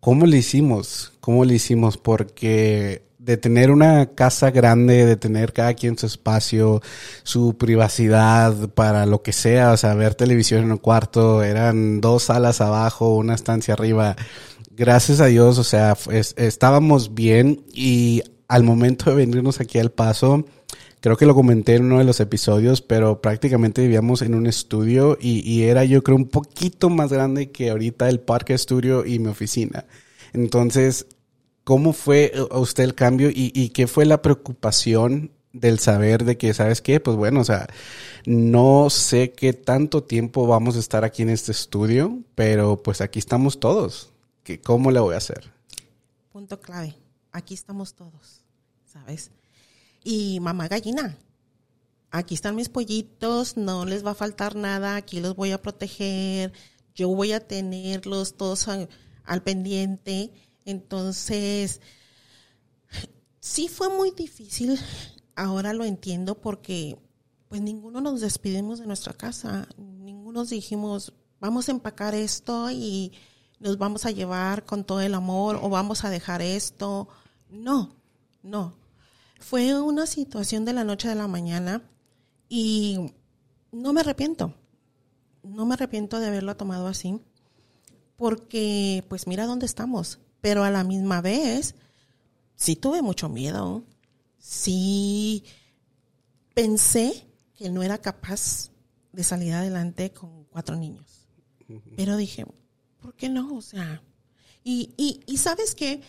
¿cómo 0.02 0.26
le 0.26 0.38
hicimos? 0.38 1.14
¿Cómo 1.22 1.46
le 1.46 1.56
hicimos? 1.56 1.98
Porque 1.98 3.04
de 3.18 3.38
tener 3.38 3.72
una 3.72 4.08
casa 4.08 4.52
grande, 4.52 5.06
de 5.06 5.16
tener 5.16 5.54
cada 5.54 5.74
quien 5.74 5.98
su 5.98 6.06
espacio, 6.06 6.82
su 7.24 7.58
privacidad 7.58 8.70
para 8.70 9.06
lo 9.06 9.24
que 9.24 9.32
sea, 9.34 9.72
o 9.72 9.78
sea, 9.78 9.96
ver 9.96 10.14
televisión 10.16 10.64
en 10.64 10.72
un 10.74 10.78
cuarto, 10.78 11.44
eran 11.44 12.02
dos 12.02 12.24
salas 12.24 12.60
abajo, 12.62 13.16
una 13.16 13.36
estancia 13.36 13.74
arriba. 13.74 14.16
Gracias 14.72 15.22
a 15.22 15.28
Dios, 15.28 15.58
o 15.60 15.64
sea, 15.64 15.98
es, 16.12 16.36
estábamos 16.38 17.16
bien 17.16 17.64
y 17.74 18.22
al 18.48 18.64
momento 18.64 19.10
de 19.10 19.16
venirnos 19.16 19.60
aquí 19.60 19.80
al 19.80 19.92
paso, 19.92 20.46
creo 21.06 21.18
que 21.18 21.28
lo 21.28 21.36
comenté 21.36 21.76
en 21.76 21.86
uno 21.86 22.00
de 22.00 22.04
los 22.04 22.20
episodios, 22.20 22.82
pero 22.82 23.22
prácticamente 23.22 23.84
vivíamos 23.84 24.24
en 24.24 24.34
un 24.34 24.48
estudio 24.48 25.20
y, 25.22 25.62
era 25.62 25.86
yo 25.86 26.02
creo 26.02 26.18
un 26.18 26.28
poquito 26.28 26.90
más 26.90 27.14
grande 27.14 27.52
que 27.52 27.70
ahorita 27.70 28.10
el 28.10 28.20
parque 28.20 28.56
estudio 28.56 29.06
y 29.06 29.20
mi 29.20 29.28
oficina. 29.28 29.86
Entonces, 30.34 31.06
¿cómo 31.64 31.94
fue 31.94 32.34
a 32.50 32.58
usted 32.58 32.86
el 32.86 32.96
cambio 32.96 33.30
y, 33.30 33.52
y, 33.54 33.70
qué 33.70 33.86
fue 33.86 34.08
la 34.08 34.24
preocupación 34.24 35.30
del 35.54 35.78
saber 35.78 36.26
de 36.26 36.40
que, 36.40 36.56
¿sabes 36.56 36.82
qué? 36.82 37.00
Pues 37.00 37.16
bueno, 37.16 37.42
o 37.42 37.46
sea, 37.46 37.68
no 38.26 38.90
sé 38.90 39.32
qué 39.32 39.54
tanto 39.54 40.02
tiempo 40.02 40.48
vamos 40.48 40.76
a 40.76 40.80
estar 40.80 41.04
aquí 41.04 41.22
en 41.22 41.30
este 41.30 41.52
estudio, 41.52 42.18
pero 42.34 42.82
pues 42.82 43.02
aquí 43.02 43.20
estamos 43.20 43.60
todos. 43.60 44.12
¿Cómo 44.64 44.90
le 44.90 45.00
voy 45.00 45.14
a 45.14 45.20
hacer? 45.20 45.52
Punto 46.32 46.60
clave. 46.60 46.96
Aquí 47.32 47.54
estamos 47.54 47.94
todos, 47.94 48.44
¿sabes? 48.92 49.30
Y 50.06 50.40
mamá 50.40 50.70
gallina. 50.70 51.18
Aquí 52.12 52.36
están 52.36 52.56
mis 52.56 52.70
pollitos, 52.70 53.58
no 53.58 53.84
les 53.84 54.06
va 54.06 54.12
a 54.12 54.16
faltar 54.16 54.56
nada, 54.56 54.96
aquí 54.96 55.20
los 55.20 55.36
voy 55.36 55.52
a 55.52 55.62
proteger, 55.62 56.54
yo 56.94 57.10
voy 57.10 57.34
a 57.34 57.46
tenerlos 57.46 58.38
todos 58.38 58.70
al, 58.70 59.44
pendiente. 59.44 60.32
Entonces, 60.64 61.82
sí 63.42 63.68
fue 63.68 63.90
muy 63.90 64.12
difícil, 64.12 64.80
ahora 65.36 65.74
lo 65.74 65.84
entiendo 65.84 66.36
porque 66.36 66.98
pues 67.50 67.62
ninguno 67.62 68.00
nos 68.00 68.22
despedimos 68.22 68.80
de 68.80 68.88
nuestra 68.88 69.14
casa, 69.14 69.68
ninguno 69.78 70.46
dijimos, 70.46 71.14
vamos 71.40 71.68
a 71.68 71.72
empacar 71.72 72.16
esto 72.16 72.70
y 72.72 73.12
nos 73.60 73.78
vamos 73.78 74.06
a 74.06 74.12
llevar 74.12 74.66
con 74.66 74.84
todo 74.84 75.02
el 75.02 75.16
amor 75.16 75.60
o 75.62 75.70
vamos 75.70 76.06
a 76.06 76.10
dejar 76.10 76.42
esto. 76.42 77.08
No, 77.50 77.96
no, 78.42 78.76
fue 79.40 79.80
una 79.82 80.06
situación 80.06 80.66
de 80.66 80.74
la 80.74 80.84
noche 80.84 81.10
a 81.10 81.16
la 81.16 81.28
mañana 81.28 81.82
y 82.50 83.12
no 83.72 83.94
me 83.94 84.02
arrepiento. 84.02 84.54
No 85.44 85.66
me 85.66 85.76
arrepiento 85.76 86.20
de 86.20 86.28
haberlo 86.28 86.56
tomado 86.58 86.88
así 86.88 87.20
porque 88.16 89.04
pues 89.10 89.28
mira 89.28 89.46
dónde 89.46 89.66
estamos. 89.66 90.20
Pero 90.42 90.64
a 90.64 90.72
la 90.72 90.84
misma 90.84 91.22
vez 91.22 91.76
sí 92.56 92.76
tuve 92.76 93.02
mucho 93.02 93.30
miedo. 93.30 93.84
Sí 94.38 95.44
pensé 96.54 97.28
que 97.56 97.70
no 97.70 97.84
era 97.84 97.98
capaz 97.98 98.72
de 99.12 99.24
salir 99.24 99.54
adelante 99.54 100.12
con 100.12 100.46
cuatro 100.46 100.76
niños. 100.76 101.28
Pero 101.96 102.16
dije, 102.16 102.46
¿por 103.02 103.16
qué 103.16 103.30
no? 103.30 103.56
O 103.56 103.62
sea, 103.62 104.04
y, 104.64 104.94
y, 104.98 105.22
y 105.26 105.38
sabes 105.38 105.74
que 105.74 106.02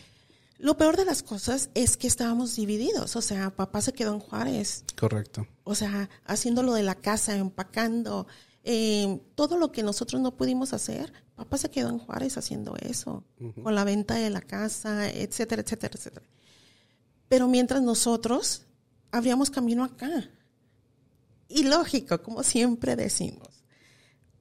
lo 0.59 0.77
peor 0.77 0.97
de 0.97 1.05
las 1.05 1.21
cosas 1.21 1.69
es 1.75 1.97
que 1.97 2.07
estábamos 2.07 2.55
divididos. 2.55 3.15
O 3.15 3.21
sea, 3.21 3.55
papá 3.55 3.81
se 3.81 3.93
quedó 3.93 4.13
en 4.13 4.19
Juárez. 4.19 4.83
Correcto. 4.99 5.47
O 5.63 5.75
sea, 5.75 6.09
haciendo 6.25 6.63
lo 6.63 6.73
de 6.73 6.83
la 6.83 6.95
casa, 6.95 7.35
empacando, 7.35 8.27
eh, 8.63 9.21
todo 9.35 9.57
lo 9.57 9.71
que 9.71 9.83
nosotros 9.83 10.21
no 10.21 10.35
pudimos 10.35 10.73
hacer, 10.73 11.13
papá 11.35 11.57
se 11.57 11.69
quedó 11.69 11.89
en 11.89 11.99
Juárez 11.99 12.37
haciendo 12.37 12.75
eso, 12.77 13.23
con 13.63 13.75
la 13.75 13.83
venta 13.83 14.15
de 14.15 14.29
la 14.29 14.41
casa, 14.41 15.09
etcétera, 15.09 15.61
etcétera, 15.61 15.93
etcétera. 15.95 16.25
Pero 17.29 17.47
mientras 17.47 17.81
nosotros 17.81 18.63
abríamos 19.11 19.51
camino 19.51 19.83
acá. 19.83 20.29
Y 21.47 21.63
lógico, 21.63 22.21
como 22.21 22.43
siempre 22.43 22.95
decimos, 22.95 23.63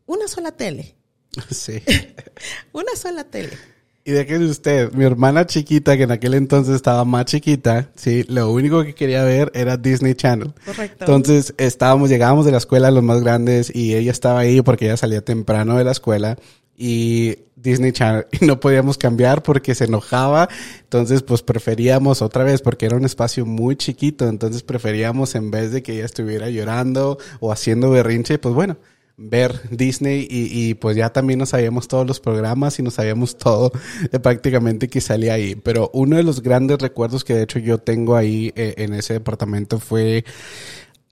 una 0.07 0.29
sola 0.29 0.53
tele. 0.53 0.97
Sí. 1.51 1.83
una 2.73 2.97
sola 2.97 3.25
tele. 3.25 3.59
¿Y 4.07 4.13
de 4.13 4.25
qué 4.25 4.37
es 4.37 4.43
usted? 4.43 4.93
Mi 4.93 5.05
hermana 5.05 5.47
chiquita, 5.47 5.97
que 5.97 6.05
en 6.05 6.13
aquel 6.13 6.35
entonces 6.35 6.77
estaba 6.77 7.05
más 7.05 7.25
chiquita, 7.25 7.91
sí, 7.97 8.25
lo 8.29 8.53
único 8.53 8.85
que 8.85 8.95
quería 8.95 9.25
ver 9.25 9.51
era 9.53 9.77
Disney 9.77 10.15
Channel. 10.15 10.53
Correcto. 10.65 11.05
Entonces 11.05 11.55
estábamos, 11.59 12.09
llegábamos 12.09 12.47
de 12.47 12.53
la 12.53 12.59
escuela 12.59 12.93
los 12.93 13.03
más 13.03 13.21
grandes 13.25 13.75
y 13.75 13.97
ella 13.97 14.13
estaba 14.13 14.39
ahí 14.39 14.63
porque 14.63 14.85
ella 14.85 14.97
salía 14.97 15.25
temprano 15.25 15.77
de 15.77 15.83
la 15.83 15.91
escuela 15.91 16.39
y 16.77 17.37
Disney 17.57 17.91
Channel 17.91 18.27
y 18.41 18.47
no 18.47 18.61
podíamos 18.61 18.97
cambiar 18.97 19.43
porque 19.43 19.75
se 19.75 19.87
enojaba. 19.87 20.49
Entonces, 20.83 21.25
pues 21.25 21.43
preferíamos 21.43 22.23
otra 22.23 22.45
vez 22.45 22.63
porque 22.63 22.87
era 22.87 22.95
un 22.95 23.05
espacio 23.05 23.45
muy 23.45 23.75
chiquito. 23.75 24.29
Entonces 24.29 24.63
preferíamos 24.63 25.35
en 25.35 25.51
vez 25.51 25.73
de 25.73 25.83
que 25.83 25.95
ella 25.95 26.05
estuviera 26.05 26.49
llorando 26.49 27.19
o 27.41 27.51
haciendo 27.51 27.91
berrinche, 27.91 28.39
pues 28.39 28.55
bueno, 28.55 28.77
ver 29.17 29.71
Disney 29.71 30.27
y, 30.31 30.49
y, 30.53 30.75
pues 30.75 30.97
ya 30.97 31.11
también 31.11 31.39
nos 31.39 31.51
sabíamos 31.51 31.89
todos 31.89 32.07
los 32.07 32.21
programas 32.21 32.79
y 32.79 32.83
nos 32.83 32.95
sabíamos 32.95 33.39
todo 33.39 33.73
de 34.11 34.21
prácticamente 34.21 34.89
que 34.89 35.01
salía 35.01 35.35
ahí. 35.35 35.55
Pero 35.55 35.91
uno 35.95 36.17
de 36.17 36.23
los 36.23 36.43
grandes 36.43 36.79
recuerdos 36.79 37.25
que 37.25 37.35
de 37.35 37.43
hecho 37.43 37.59
yo 37.59 37.79
tengo 37.79 38.17
ahí 38.17 38.53
eh, 38.57 38.75
en 38.79 38.95
ese 38.95 39.15
departamento 39.15 39.81
fue 39.81 40.25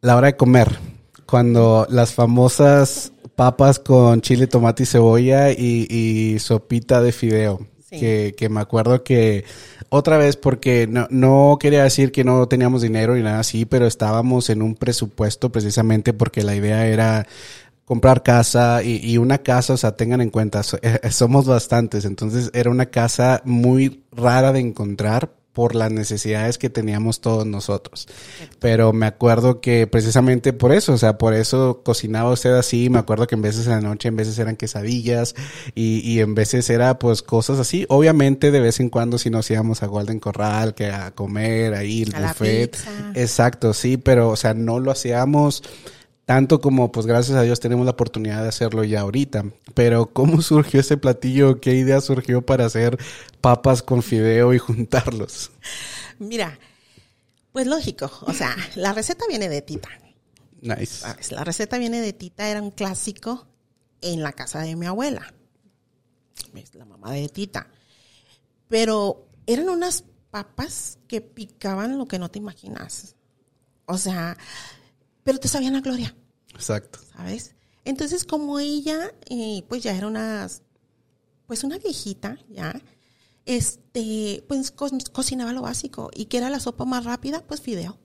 la 0.00 0.16
hora 0.16 0.28
de 0.28 0.36
comer. 0.36 0.78
Cuando 1.26 1.86
las 1.88 2.12
famosas 2.12 3.12
papas 3.34 3.78
con 3.78 4.20
chile, 4.20 4.46
tomate 4.46 4.82
y 4.82 4.86
cebolla 4.86 5.50
y, 5.50 5.86
y 5.88 6.38
sopita 6.38 7.00
de 7.00 7.12
fideo. 7.12 7.66
Sí. 7.88 8.00
Que, 8.00 8.34
que 8.36 8.48
me 8.48 8.60
acuerdo 8.60 9.04
que 9.04 9.44
otra 9.88 10.18
vez 10.18 10.36
porque 10.36 10.88
no, 10.88 11.06
no 11.10 11.56
quería 11.60 11.84
decir 11.84 12.10
que 12.10 12.24
no 12.24 12.48
teníamos 12.48 12.82
dinero 12.82 13.14
ni 13.14 13.22
nada 13.22 13.38
así, 13.38 13.64
pero 13.64 13.86
estábamos 13.86 14.50
en 14.50 14.62
un 14.62 14.74
presupuesto 14.74 15.52
precisamente 15.52 16.12
porque 16.12 16.42
la 16.42 16.56
idea 16.56 16.86
era 16.88 17.28
comprar 17.84 18.22
casa 18.22 18.82
y, 18.82 18.96
y, 19.02 19.18
una 19.18 19.38
casa, 19.38 19.74
o 19.74 19.76
sea, 19.76 19.96
tengan 19.96 20.20
en 20.20 20.30
cuenta, 20.30 20.62
so, 20.62 20.78
eh, 20.82 21.10
somos 21.10 21.46
bastantes, 21.46 22.04
entonces 22.04 22.50
era 22.54 22.70
una 22.70 22.86
casa 22.86 23.42
muy 23.44 24.04
rara 24.12 24.52
de 24.52 24.60
encontrar 24.60 25.30
por 25.54 25.76
las 25.76 25.92
necesidades 25.92 26.58
que 26.58 26.68
teníamos 26.68 27.20
todos 27.20 27.46
nosotros. 27.46 28.08
Pero 28.58 28.92
me 28.92 29.06
acuerdo 29.06 29.60
que 29.60 29.86
precisamente 29.86 30.52
por 30.52 30.72
eso, 30.72 30.92
o 30.92 30.98
sea, 30.98 31.16
por 31.16 31.32
eso 31.32 31.82
cocinaba 31.84 32.32
usted 32.32 32.52
así, 32.54 32.90
me 32.90 32.98
acuerdo 32.98 33.28
que 33.28 33.36
en 33.36 33.42
veces 33.42 33.66
en 33.66 33.74
la 33.74 33.80
noche, 33.80 34.08
en 34.08 34.16
veces 34.16 34.36
eran 34.40 34.56
quesadillas 34.56 35.36
y, 35.74 36.00
y 36.00 36.20
en 36.20 36.34
veces 36.34 36.68
era 36.70 36.98
pues 36.98 37.22
cosas 37.22 37.60
así. 37.60 37.86
Obviamente 37.88 38.50
de 38.50 38.60
vez 38.60 38.80
en 38.80 38.90
cuando 38.90 39.16
si 39.16 39.30
nos 39.30 39.48
íbamos 39.48 39.84
a 39.84 39.86
Golden 39.86 40.18
Corral, 40.18 40.74
que 40.74 40.90
a 40.90 41.12
comer 41.12 41.74
ahí, 41.74 42.02
el 42.02 42.14
a 42.16 42.28
buffet. 42.28 42.76
Exacto, 43.14 43.74
sí, 43.74 43.96
pero 43.96 44.30
o 44.30 44.36
sea, 44.36 44.54
no 44.54 44.80
lo 44.80 44.90
hacíamos 44.90 45.62
tanto 46.24 46.60
como 46.60 46.90
pues 46.90 47.06
gracias 47.06 47.36
a 47.36 47.42
Dios 47.42 47.60
tenemos 47.60 47.84
la 47.84 47.92
oportunidad 47.92 48.42
de 48.42 48.48
hacerlo 48.48 48.84
ya 48.84 49.00
ahorita. 49.00 49.44
Pero 49.74 50.06
¿cómo 50.12 50.42
surgió 50.42 50.80
ese 50.80 50.96
platillo? 50.96 51.60
¿Qué 51.60 51.74
idea 51.74 52.00
surgió 52.00 52.42
para 52.42 52.66
hacer 52.66 52.98
papas 53.40 53.82
con 53.82 54.02
fideo 54.02 54.54
y 54.54 54.58
juntarlos? 54.58 55.50
Mira, 56.18 56.58
pues 57.52 57.66
lógico, 57.66 58.10
o 58.22 58.32
sea, 58.32 58.56
la 58.74 58.92
receta 58.92 59.24
viene 59.28 59.48
de 59.48 59.62
Tita. 59.62 59.88
Nice. 60.60 61.04
La 61.30 61.44
receta 61.44 61.76
viene 61.78 62.00
de 62.00 62.12
Tita, 62.12 62.48
era 62.48 62.62
un 62.62 62.70
clásico 62.70 63.46
en 64.00 64.22
la 64.22 64.32
casa 64.32 64.60
de 64.60 64.76
mi 64.76 64.86
abuela, 64.86 65.34
la 66.72 66.84
mamá 66.84 67.12
de 67.12 67.28
Tita. 67.28 67.68
Pero 68.68 69.28
eran 69.46 69.68
unas 69.68 70.04
papas 70.30 70.98
que 71.06 71.20
picaban 71.20 71.98
lo 71.98 72.06
que 72.06 72.18
no 72.18 72.30
te 72.30 72.38
imaginas. 72.38 73.14
O 73.86 73.98
sea, 73.98 74.36
pero 75.24 75.40
te 75.40 75.48
sabían 75.48 75.74
a 75.74 75.80
gloria. 75.80 76.14
Exacto. 76.54 77.00
¿Sabes? 77.16 77.54
Entonces, 77.84 78.24
como 78.24 78.58
ella, 78.60 79.12
eh, 79.28 79.64
pues 79.68 79.82
ya 79.82 79.96
era 79.96 80.06
una, 80.06 80.48
pues 81.46 81.64
una 81.64 81.78
viejita, 81.78 82.38
ya, 82.48 82.80
este, 83.44 84.44
pues 84.48 84.70
co 84.70 84.88
cocinaba 85.12 85.52
lo 85.52 85.62
básico. 85.62 86.10
¿Y 86.14 86.26
que 86.26 86.38
era 86.38 86.50
la 86.50 86.60
sopa 86.60 86.84
más 86.84 87.04
rápida? 87.04 87.46
Pues 87.46 87.60
fideo. 87.60 87.98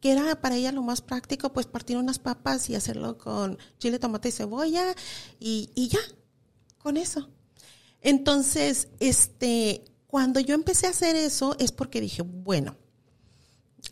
Que 0.00 0.12
era 0.12 0.40
para 0.40 0.56
ella 0.56 0.70
lo 0.70 0.82
más 0.82 1.00
práctico? 1.00 1.52
Pues 1.52 1.66
partir 1.66 1.96
unas 1.96 2.20
papas 2.20 2.70
y 2.70 2.76
hacerlo 2.76 3.18
con 3.18 3.58
chile, 3.78 3.98
tomate 3.98 4.28
y 4.28 4.32
cebolla 4.32 4.94
y, 5.40 5.70
y 5.74 5.88
ya, 5.88 6.00
con 6.78 6.96
eso. 6.96 7.28
Entonces, 8.00 8.88
este, 9.00 9.84
cuando 10.06 10.38
yo 10.38 10.54
empecé 10.54 10.86
a 10.86 10.90
hacer 10.90 11.16
eso 11.16 11.56
es 11.58 11.72
porque 11.72 12.00
dije, 12.00 12.22
bueno, 12.22 12.76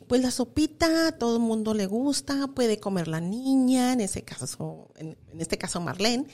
pues 0.08 0.22
la 0.22 0.30
sopita 0.30 1.08
a 1.08 1.12
todo 1.12 1.36
el 1.36 1.42
mundo 1.42 1.74
le 1.74 1.86
gusta, 1.86 2.48
puede 2.48 2.78
comer 2.78 3.08
la 3.08 3.20
niña, 3.20 3.92
en 3.92 4.00
ese 4.00 4.22
caso, 4.22 4.90
en, 4.96 5.16
en, 5.32 5.40
este 5.40 5.58
caso 5.58 5.80
Marlene. 5.80 6.26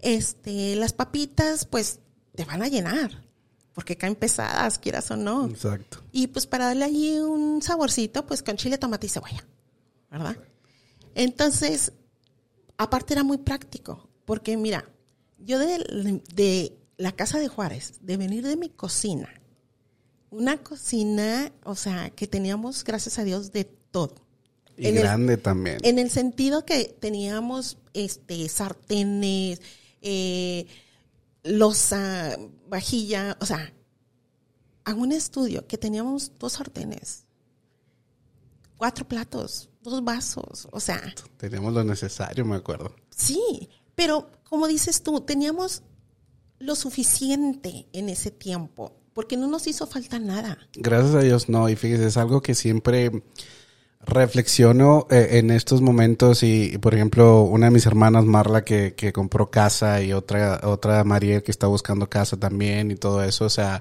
Este, 0.00 0.76
las 0.76 0.92
papitas, 0.92 1.64
pues, 1.64 2.00
te 2.34 2.44
van 2.44 2.62
a 2.62 2.68
llenar, 2.68 3.24
porque 3.72 3.96
caen 3.96 4.16
pesadas, 4.16 4.78
quieras 4.78 5.10
o 5.10 5.16
no. 5.16 5.46
Exacto. 5.46 6.02
Y 6.12 6.28
pues 6.28 6.46
para 6.46 6.66
darle 6.66 6.84
allí 6.84 7.18
un 7.18 7.62
saborcito, 7.62 8.26
pues 8.26 8.42
con 8.42 8.56
chile, 8.56 8.78
tomate 8.78 9.06
y 9.06 9.10
cebolla, 9.10 9.46
¿verdad? 10.10 10.36
Entonces, 11.14 11.92
aparte 12.76 13.14
era 13.14 13.22
muy 13.22 13.38
práctico, 13.38 14.08
porque 14.24 14.56
mira, 14.56 14.88
yo 15.38 15.58
de, 15.58 16.22
de 16.34 16.78
la 16.96 17.12
casa 17.12 17.38
de 17.38 17.48
Juárez, 17.48 17.94
de 18.00 18.16
venir 18.16 18.46
de 18.46 18.56
mi 18.56 18.68
cocina, 18.68 19.28
una 20.34 20.58
cocina, 20.58 21.52
o 21.64 21.74
sea, 21.74 22.10
que 22.10 22.26
teníamos, 22.26 22.84
gracias 22.84 23.18
a 23.18 23.24
Dios, 23.24 23.52
de 23.52 23.64
todo. 23.64 24.14
Y 24.76 24.88
en 24.88 24.96
grande 24.96 25.34
el, 25.34 25.42
también. 25.42 25.78
En 25.82 25.98
el 25.98 26.10
sentido 26.10 26.64
que 26.64 26.96
teníamos 27.00 27.78
este 27.92 28.48
sartenes, 28.48 29.60
eh, 30.02 30.66
losa, 31.44 32.36
vajilla, 32.68 33.36
o 33.40 33.46
sea, 33.46 33.72
a 34.84 34.94
un 34.94 35.12
estudio 35.12 35.66
que 35.66 35.78
teníamos 35.78 36.32
dos 36.38 36.54
sartenes, 36.54 37.24
cuatro 38.76 39.06
platos, 39.06 39.70
dos 39.82 40.02
vasos, 40.02 40.66
o 40.72 40.80
sea. 40.80 41.00
Teníamos 41.36 41.72
lo 41.72 41.84
necesario, 41.84 42.44
me 42.44 42.56
acuerdo. 42.56 42.94
Sí, 43.14 43.68
pero 43.94 44.30
como 44.42 44.66
dices 44.66 45.02
tú, 45.02 45.20
teníamos 45.20 45.82
lo 46.58 46.74
suficiente 46.74 47.86
en 47.92 48.08
ese 48.08 48.30
tiempo 48.30 49.03
porque 49.14 49.36
no 49.36 49.46
nos 49.46 49.66
hizo 49.66 49.86
falta 49.86 50.18
nada. 50.18 50.58
Gracias 50.74 51.14
a 51.14 51.20
Dios 51.20 51.48
no, 51.48 51.68
y 51.68 51.76
fíjese, 51.76 52.06
es 52.06 52.16
algo 52.16 52.42
que 52.42 52.54
siempre 52.54 53.10
reflexiono 54.06 55.06
eh, 55.10 55.38
en 55.38 55.50
estos 55.50 55.80
momentos. 55.80 56.42
Y, 56.42 56.78
por 56.78 56.94
ejemplo, 56.94 57.42
una 57.42 57.66
de 57.66 57.72
mis 57.72 57.86
hermanas, 57.86 58.24
Marla, 58.24 58.64
que, 58.64 58.94
que 58.94 59.12
compró 59.12 59.50
casa 59.50 60.02
y 60.02 60.12
otra, 60.12 60.60
otra 60.64 61.02
María 61.04 61.42
que 61.42 61.50
está 61.50 61.66
buscando 61.66 62.08
casa 62.08 62.38
también 62.38 62.90
y 62.90 62.96
todo 62.96 63.22
eso, 63.22 63.46
o 63.46 63.50
sea, 63.50 63.80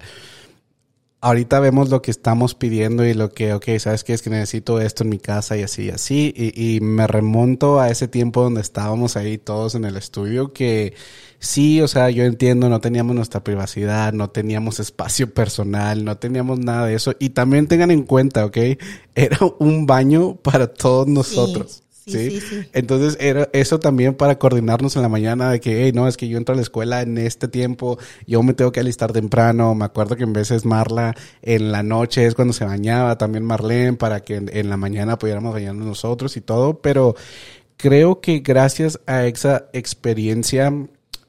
ahorita 1.24 1.62
vemos 1.62 1.90
lo 1.90 2.02
que 2.02 2.12
estamos 2.12 2.54
pidiendo 2.54 3.06
y 3.06 3.14
lo 3.14 3.32
que, 3.32 3.54
ok, 3.54 3.66
¿sabes 3.80 4.04
qué? 4.04 4.14
Es 4.14 4.22
que 4.22 4.30
necesito 4.30 4.82
esto 4.82 5.04
en 5.04 5.10
mi 5.10 5.20
casa 5.20 5.56
y 5.56 5.64
así, 5.64 5.86
y 5.86 5.90
así. 5.90 6.34
Y, 6.36 6.76
y, 6.76 6.82
me 6.82 7.08
remonto 7.08 7.80
a 7.80 7.90
ese 7.90 8.10
tiempo 8.10 8.44
donde 8.44 8.60
estábamos 8.60 9.16
ahí 9.16 9.38
todos 9.38 9.76
en 9.76 9.86
el 9.86 9.96
estudio 9.96 10.52
que 10.52 10.96
sí, 11.40 11.82
o 11.82 11.88
sea, 11.88 12.10
yo 12.10 12.26
entiendo, 12.26 12.68
no 12.68 12.82
teníamos 12.82 13.16
nuestra 13.16 13.42
privacidad, 13.42 14.12
no 14.12 14.32
teníamos 14.32 14.82
espacio 14.82 15.34
personal, 15.34 16.04
no 16.04 16.18
teníamos 16.18 16.60
nada 16.60 16.88
de 16.88 16.96
eso. 16.96 17.14
Y 17.20 17.30
también 17.30 17.68
tengan 17.68 17.92
en 17.92 18.04
cuenta, 18.04 18.46
ok, 18.46 18.58
era 19.16 19.38
un 19.60 19.86
baño 19.86 20.36
para 20.36 20.68
todos 20.68 21.08
nosotros. 21.08 21.83
Sí. 22.06 22.30
Sí, 22.30 22.42
sí, 22.42 22.42
sí, 22.42 22.70
Entonces 22.74 23.18
era 23.22 23.50
eso 23.54 23.80
también 23.80 24.13
para 24.16 24.38
coordinarnos 24.38 24.96
en 24.98 25.02
la 25.04 25.10
mañana 25.10 25.50
de 25.50 25.62
que, 25.62 25.86
hey, 25.86 25.92
no, 25.94 26.08
es 26.08 26.18
que 26.18 26.28
yo 26.28 26.38
entro 26.38 26.54
a 26.54 26.56
la 26.58 26.62
escuela 26.62 27.02
en 27.02 27.18
este 27.18 27.48
tiempo, 27.48 27.98
yo 28.28 28.44
me 28.44 28.54
tengo 28.54 28.74
que 28.74 28.82
alistar 28.82 29.13
temprano. 29.13 29.74
Me 29.74 29.86
acuerdo 29.86 30.18
que 30.18 30.24
en 30.24 30.34
veces 30.34 30.66
Marla 30.66 31.16
en 31.42 31.72
la 31.72 31.82
noche 31.82 32.26
es 32.26 32.36
cuando 32.36 32.54
se 32.54 32.66
bañaba, 32.66 33.18
también 33.18 33.46
Marlene, 33.46 33.94
para 33.94 34.20
que 34.20 34.36
en, 34.36 34.50
en 34.54 34.70
la 34.70 34.76
mañana 34.76 35.18
pudiéramos 35.18 35.54
bañarnos 35.54 35.86
nosotros 35.86 36.36
y 36.36 36.42
todo. 36.42 36.82
Pero 36.82 37.16
creo 37.78 38.22
que 38.22 38.39
gracias 38.39 39.00
a 39.06 39.26
esa 39.26 39.70
experiencia 39.74 40.74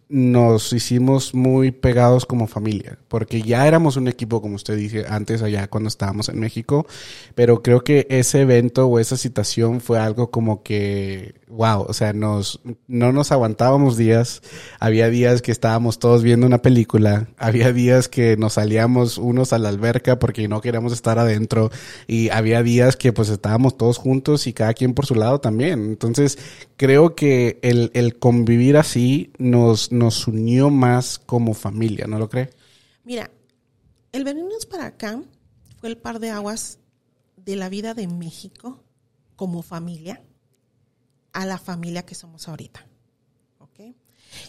nos 0.08 0.72
hicimos 0.72 1.34
muy 1.34 1.70
pegados 1.70 2.26
como 2.26 2.46
familia, 2.46 2.98
porque 3.08 3.42
ya 3.42 3.66
éramos 3.66 3.96
un 3.96 4.08
equipo, 4.08 4.42
como 4.42 4.56
usted 4.56 4.76
dice, 4.76 5.06
antes 5.08 5.42
allá 5.42 5.68
cuando 5.68 5.88
estábamos 5.88 6.28
en 6.28 6.38
México, 6.38 6.86
pero 7.34 7.62
creo 7.62 7.82
que 7.84 8.06
ese 8.10 8.42
evento 8.42 8.86
o 8.86 8.98
esa 8.98 9.16
situación 9.16 9.80
fue 9.80 9.98
algo 9.98 10.30
como 10.30 10.62
que, 10.62 11.34
wow, 11.48 11.86
o 11.88 11.92
sea, 11.94 12.12
nos, 12.12 12.60
no 12.86 13.12
nos 13.12 13.32
aguantábamos 13.32 13.96
días, 13.96 14.42
había 14.78 15.08
días 15.08 15.40
que 15.40 15.52
estábamos 15.52 15.98
todos 15.98 16.22
viendo 16.22 16.46
una 16.46 16.60
película, 16.60 17.28
había 17.38 17.72
días 17.72 18.08
que 18.08 18.36
nos 18.36 18.54
salíamos 18.54 19.16
unos 19.16 19.52
a 19.52 19.58
la 19.58 19.70
alberca 19.70 20.18
porque 20.18 20.48
no 20.48 20.60
queríamos 20.60 20.92
estar 20.92 21.18
adentro, 21.18 21.70
y 22.06 22.28
había 22.28 22.62
días 22.62 22.96
que 22.96 23.12
pues 23.12 23.30
estábamos 23.30 23.78
todos 23.78 23.96
juntos 23.96 24.46
y 24.46 24.52
cada 24.52 24.74
quien 24.74 24.92
por 24.92 25.06
su 25.06 25.14
lado 25.14 25.40
también. 25.40 25.84
Entonces, 25.84 26.38
creo 26.76 27.14
que 27.14 27.58
el, 27.62 27.90
el 27.94 28.18
convivir 28.18 28.76
así 28.76 29.32
nos, 29.38 29.92
nos 29.94 30.26
unió 30.26 30.70
más 30.70 31.18
como 31.18 31.54
familia, 31.54 32.06
¿no 32.06 32.18
lo 32.18 32.28
cree? 32.28 32.50
Mira, 33.04 33.30
el 34.12 34.24
venirnos 34.24 34.66
para 34.66 34.86
acá 34.86 35.22
fue 35.80 35.88
el 35.88 35.96
par 35.96 36.18
de 36.20 36.30
aguas 36.30 36.78
de 37.36 37.56
la 37.56 37.68
vida 37.68 37.94
de 37.94 38.08
México 38.08 38.82
como 39.36 39.62
familia 39.62 40.22
a 41.32 41.46
la 41.46 41.58
familia 41.58 42.06
que 42.06 42.14
somos 42.14 42.48
ahorita. 42.48 42.86
¿ok? 43.58 43.80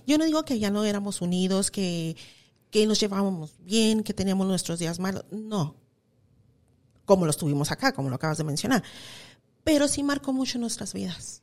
Yo 0.06 0.18
no 0.18 0.26
digo 0.26 0.46
que 0.46 0.60
ya 0.60 0.70
no 0.70 0.84
éramos 0.84 1.22
unidos, 1.22 1.72
que, 1.72 2.16
que 2.70 2.86
nos 2.86 3.00
llevábamos 3.00 3.56
bien, 3.60 4.04
que 4.04 4.14
teníamos 4.14 4.48
nuestros 4.48 4.80
días 4.80 5.00
malos. 5.00 5.26
No. 5.32 5.76
Como 7.06 7.26
los 7.26 7.38
tuvimos 7.38 7.72
acá, 7.72 7.94
como 7.94 8.10
lo 8.10 8.16
acabas 8.16 8.38
de 8.38 8.44
mencionar. 8.44 8.84
Pero 9.64 9.88
sí 9.88 10.04
marcó 10.04 10.32
mucho 10.32 10.60
nuestras 10.60 10.94
vidas. 10.94 11.42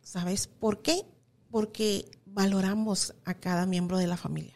¿Sabes 0.00 0.46
por 0.46 0.82
qué? 0.82 1.04
Porque 1.50 2.10
valoramos 2.34 3.14
a 3.24 3.34
cada 3.34 3.64
miembro 3.64 3.96
de 3.96 4.06
la 4.06 4.16
familia. 4.16 4.54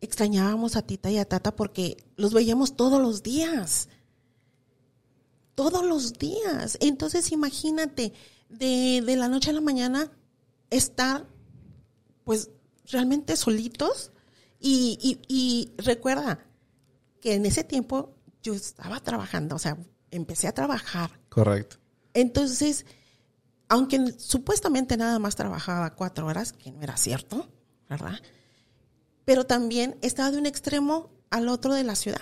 Extrañábamos 0.00 0.76
a 0.76 0.82
Tita 0.82 1.10
y 1.10 1.18
a 1.18 1.24
Tata 1.24 1.54
porque 1.54 2.04
los 2.16 2.32
veíamos 2.32 2.76
todos 2.76 3.00
los 3.00 3.22
días. 3.22 3.88
Todos 5.54 5.84
los 5.84 6.14
días. 6.14 6.78
Entonces 6.80 7.30
imagínate, 7.30 8.12
de, 8.48 9.02
de 9.04 9.16
la 9.16 9.28
noche 9.28 9.50
a 9.50 9.54
la 9.54 9.60
mañana, 9.60 10.10
estar 10.70 11.26
pues 12.24 12.50
realmente 12.90 13.36
solitos. 13.36 14.10
Y, 14.58 14.98
y, 15.00 15.20
y 15.28 15.72
recuerda 15.82 16.46
que 17.20 17.34
en 17.34 17.44
ese 17.44 17.64
tiempo 17.64 18.14
yo 18.42 18.54
estaba 18.54 19.00
trabajando, 19.00 19.56
o 19.56 19.58
sea, 19.58 19.76
empecé 20.10 20.48
a 20.48 20.52
trabajar. 20.52 21.20
Correcto. 21.28 21.76
Entonces, 22.14 22.86
aunque 23.74 23.98
supuestamente 24.18 24.96
nada 24.96 25.18
más 25.18 25.34
trabajaba 25.34 25.94
cuatro 25.94 26.26
horas, 26.26 26.52
que 26.52 26.70
no 26.70 26.80
era 26.80 26.96
cierto, 26.96 27.48
¿verdad? 27.90 28.20
Pero 29.24 29.46
también 29.46 29.96
estaba 30.00 30.30
de 30.30 30.38
un 30.38 30.46
extremo 30.46 31.10
al 31.30 31.48
otro 31.48 31.74
de 31.74 31.82
la 31.82 31.96
ciudad. 31.96 32.20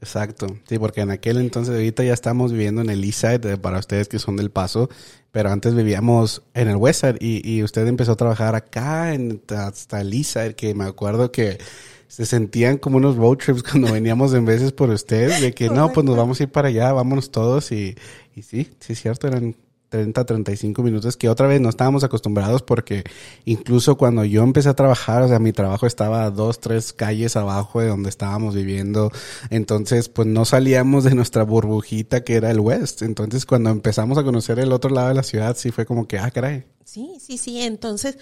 Exacto, 0.00 0.46
sí, 0.68 0.78
porque 0.78 1.00
en 1.00 1.10
aquel 1.10 1.38
entonces, 1.38 1.74
ahorita 1.74 2.04
ya 2.04 2.14
estamos 2.14 2.52
viviendo 2.52 2.80
en 2.80 2.90
el 2.90 3.02
East 3.02 3.22
Side, 3.22 3.52
eh, 3.52 3.56
para 3.56 3.80
ustedes 3.80 4.06
que 4.06 4.20
son 4.20 4.36
del 4.36 4.52
Paso, 4.52 4.88
pero 5.32 5.50
antes 5.50 5.74
vivíamos 5.74 6.42
en 6.54 6.68
el 6.68 6.76
West 6.76 7.00
Side 7.00 7.18
y, 7.20 7.42
y 7.44 7.64
usted 7.64 7.84
empezó 7.88 8.12
a 8.12 8.16
trabajar 8.16 8.54
acá 8.54 9.12
en, 9.14 9.42
hasta 9.48 10.00
el 10.00 10.14
East 10.14 10.34
Side, 10.34 10.54
que 10.54 10.76
me 10.76 10.84
acuerdo 10.84 11.32
que 11.32 11.58
se 12.06 12.24
sentían 12.24 12.78
como 12.78 12.98
unos 12.98 13.16
road 13.16 13.38
trips 13.38 13.62
cuando 13.68 13.92
veníamos 13.92 14.32
en 14.32 14.44
veces 14.44 14.70
por 14.70 14.90
usted, 14.90 15.40
de 15.40 15.52
que 15.52 15.70
no, 15.70 15.92
pues 15.92 16.06
nos 16.06 16.16
vamos 16.16 16.38
a 16.38 16.44
ir 16.44 16.52
para 16.52 16.68
allá, 16.68 16.92
vámonos 16.92 17.32
todos 17.32 17.72
y, 17.72 17.96
y 18.36 18.42
sí, 18.42 18.70
sí 18.78 18.92
es 18.92 19.02
cierto, 19.02 19.26
eran 19.26 19.56
30, 19.88 20.24
35 20.24 20.82
minutos, 20.82 21.16
que 21.16 21.28
otra 21.28 21.46
vez 21.46 21.60
no 21.60 21.68
estábamos 21.68 22.04
acostumbrados 22.04 22.62
porque 22.62 23.04
incluso 23.44 23.96
cuando 23.96 24.24
yo 24.24 24.42
empecé 24.42 24.68
a 24.68 24.74
trabajar, 24.74 25.22
o 25.22 25.28
sea, 25.28 25.38
mi 25.38 25.52
trabajo 25.52 25.86
estaba 25.86 26.24
a 26.24 26.30
dos, 26.30 26.60
tres 26.60 26.92
calles 26.92 27.36
abajo 27.36 27.80
de 27.80 27.88
donde 27.88 28.10
estábamos 28.10 28.54
viviendo, 28.54 29.10
entonces 29.50 30.08
pues 30.08 30.28
no 30.28 30.44
salíamos 30.44 31.04
de 31.04 31.14
nuestra 31.14 31.42
burbujita 31.42 32.22
que 32.22 32.34
era 32.34 32.50
el 32.50 32.60
West, 32.60 33.02
entonces 33.02 33.46
cuando 33.46 33.70
empezamos 33.70 34.18
a 34.18 34.24
conocer 34.24 34.58
el 34.58 34.72
otro 34.72 34.90
lado 34.90 35.08
de 35.08 35.14
la 35.14 35.22
ciudad, 35.22 35.56
sí 35.56 35.70
fue 35.70 35.86
como 35.86 36.06
que, 36.06 36.18
ah, 36.18 36.30
caray. 36.30 36.64
Sí, 36.84 37.18
sí, 37.20 37.38
sí, 37.38 37.62
entonces 37.62 38.18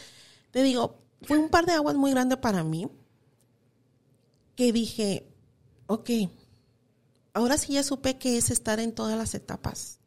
te 0.52 0.62
digo, 0.62 0.98
fue 1.22 1.38
un 1.38 1.48
par 1.48 1.66
de 1.66 1.72
aguas 1.72 1.96
muy 1.96 2.12
grande 2.12 2.36
para 2.36 2.62
mí 2.62 2.88
que 4.54 4.72
dije, 4.72 5.26
ok, 5.86 6.10
ahora 7.34 7.58
sí 7.58 7.74
ya 7.74 7.82
supe 7.82 8.16
que 8.16 8.38
es 8.38 8.50
estar 8.50 8.80
en 8.80 8.92
todas 8.92 9.18
las 9.18 9.34
etapas 9.34 9.98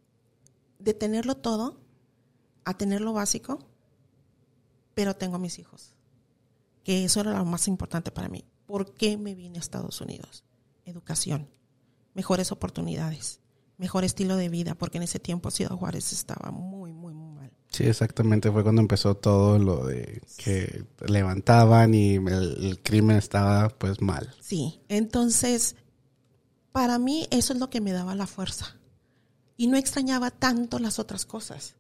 de 0.80 0.94
tenerlo 0.94 1.36
todo 1.36 1.80
a 2.66 2.78
tener 2.78 3.02
lo 3.02 3.14
básico, 3.14 3.60
pero 4.96 5.16
tengo 5.16 5.36
a 5.36 5.40
mis 5.40 5.60
hijos. 5.60 5.94
Que 6.84 7.06
eso 7.06 7.20
era 7.20 7.38
lo 7.38 7.46
más 7.46 7.68
importante 7.68 8.12
para 8.12 8.30
mí. 8.30 8.46
¿Por 8.66 8.94
qué 8.94 9.18
me 9.18 9.36
vine 9.36 9.58
a 9.58 9.62
Estados 9.62 10.02
Unidos? 10.02 10.44
Educación, 10.86 11.50
mejores 12.14 12.52
oportunidades, 12.52 13.42
mejor 13.78 14.04
estilo 14.04 14.36
de 14.36 14.50
vida, 14.50 14.76
porque 14.76 14.98
en 14.98 15.04
ese 15.04 15.20
tiempo 15.20 15.52
Ciudad 15.52 15.76
Juárez 15.76 16.14
estaba 16.14 16.52
muy, 16.52 16.94
muy, 16.94 17.14
muy 17.14 17.32
mal. 17.34 17.52
Sí, 17.70 17.84
exactamente. 17.84 18.52
Fue 18.52 18.64
cuando 18.64 18.82
empezó 18.82 19.16
todo 19.16 19.60
lo 19.60 19.86
de 19.86 20.22
que 20.38 20.86
levantaban 21.06 21.94
y 21.94 22.16
el, 22.16 22.66
el 22.66 22.80
crimen 22.82 23.18
estaba 23.18 23.70
pues 23.70 24.02
mal. 24.02 24.34
Sí, 24.40 24.82
entonces, 24.88 25.76
para 26.72 26.98
mí 26.98 27.28
eso 27.32 27.54
es 27.54 27.60
lo 27.60 27.70
que 27.70 27.82
me 27.82 27.92
daba 27.92 28.16
la 28.16 28.28
fuerza 28.28 28.79
y 29.60 29.68
no 29.68 29.76
extrañaba 29.76 30.32
tanto 30.32 30.80
las 30.80 31.00
otras 31.00 31.26
cosas. 31.26 31.76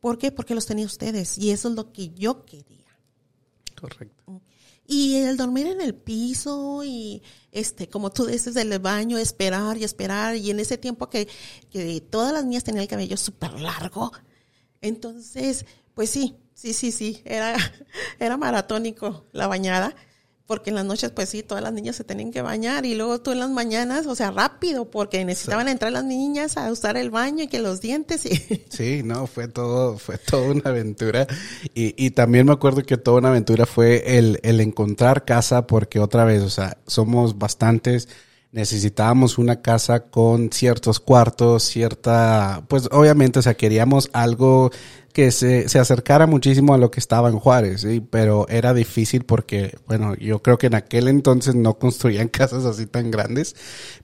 ¿Por 0.00 0.16
qué? 0.16 0.32
Porque 0.32 0.54
los 0.54 0.64
tenía 0.64 0.86
ustedes 0.86 1.36
y 1.36 1.50
eso 1.50 1.68
es 1.68 1.74
lo 1.74 1.92
que 1.92 2.08
yo 2.14 2.46
quería. 2.46 2.98
Correcto. 3.78 4.40
Y 4.86 5.16
el 5.16 5.36
dormir 5.36 5.66
en 5.66 5.82
el 5.82 5.94
piso 5.94 6.82
y, 6.82 7.22
este, 7.52 7.90
como 7.90 8.10
tú 8.10 8.24
dices, 8.24 8.56
el 8.56 8.78
baño, 8.78 9.18
esperar 9.18 9.76
y 9.76 9.84
esperar. 9.84 10.36
Y 10.36 10.50
en 10.50 10.60
ese 10.60 10.78
tiempo 10.78 11.10
que, 11.10 11.28
que 11.70 12.00
todas 12.00 12.32
las 12.32 12.46
niñas 12.46 12.64
tenían 12.64 12.84
el 12.84 12.88
cabello 12.88 13.18
súper 13.18 13.60
largo. 13.60 14.10
Entonces, 14.80 15.66
pues 15.92 16.08
sí, 16.08 16.36
sí, 16.54 16.72
sí, 16.72 16.90
sí, 16.90 17.20
era, 17.26 17.54
era 18.18 18.38
maratónico 18.38 19.26
la 19.32 19.46
bañada 19.46 19.94
porque 20.48 20.70
en 20.70 20.76
las 20.76 20.86
noches, 20.86 21.10
pues 21.10 21.28
sí, 21.28 21.42
todas 21.42 21.62
las 21.62 21.74
niñas 21.74 21.94
se 21.94 22.04
tenían 22.04 22.32
que 22.32 22.40
bañar 22.40 22.86
y 22.86 22.94
luego 22.94 23.20
tú 23.20 23.32
en 23.32 23.38
las 23.38 23.50
mañanas, 23.50 24.06
o 24.06 24.14
sea, 24.14 24.30
rápido, 24.30 24.90
porque 24.90 25.22
necesitaban 25.26 25.68
entrar 25.68 25.92
las 25.92 26.04
niñas 26.04 26.56
a 26.56 26.72
usar 26.72 26.96
el 26.96 27.10
baño 27.10 27.44
y 27.44 27.48
que 27.48 27.58
los 27.58 27.82
dientes 27.82 28.24
y... 28.24 28.64
Sí, 28.70 29.02
no, 29.04 29.26
fue 29.26 29.48
todo, 29.48 29.98
fue 29.98 30.16
toda 30.16 30.50
una 30.50 30.70
aventura. 30.70 31.26
Y, 31.74 31.94
y 32.02 32.12
también 32.12 32.46
me 32.46 32.52
acuerdo 32.52 32.82
que 32.82 32.96
toda 32.96 33.18
una 33.18 33.28
aventura 33.28 33.66
fue 33.66 34.18
el, 34.18 34.40
el 34.42 34.62
encontrar 34.62 35.26
casa, 35.26 35.66
porque 35.66 36.00
otra 36.00 36.24
vez, 36.24 36.42
o 36.42 36.50
sea, 36.50 36.78
somos 36.86 37.38
bastantes 37.38 38.08
necesitábamos 38.58 39.38
una 39.38 39.62
casa 39.62 40.00
con 40.00 40.50
ciertos 40.50 40.98
cuartos, 40.98 41.62
cierta, 41.62 42.64
pues 42.66 42.88
obviamente, 42.90 43.38
o 43.38 43.42
sea, 43.42 43.54
queríamos 43.54 44.10
algo 44.12 44.72
que 45.12 45.30
se, 45.30 45.68
se 45.68 45.78
acercara 45.78 46.26
muchísimo 46.26 46.74
a 46.74 46.78
lo 46.78 46.90
que 46.90 46.98
estaba 46.98 47.28
en 47.28 47.38
Juárez, 47.38 47.82
¿sí? 47.82 48.00
pero 48.00 48.48
era 48.48 48.74
difícil 48.74 49.24
porque, 49.24 49.78
bueno, 49.86 50.16
yo 50.16 50.42
creo 50.42 50.58
que 50.58 50.66
en 50.66 50.74
aquel 50.74 51.06
entonces 51.06 51.54
no 51.54 51.78
construían 51.78 52.26
casas 52.40 52.64
así 52.64 52.86
tan 52.86 53.12
grandes, 53.12 53.54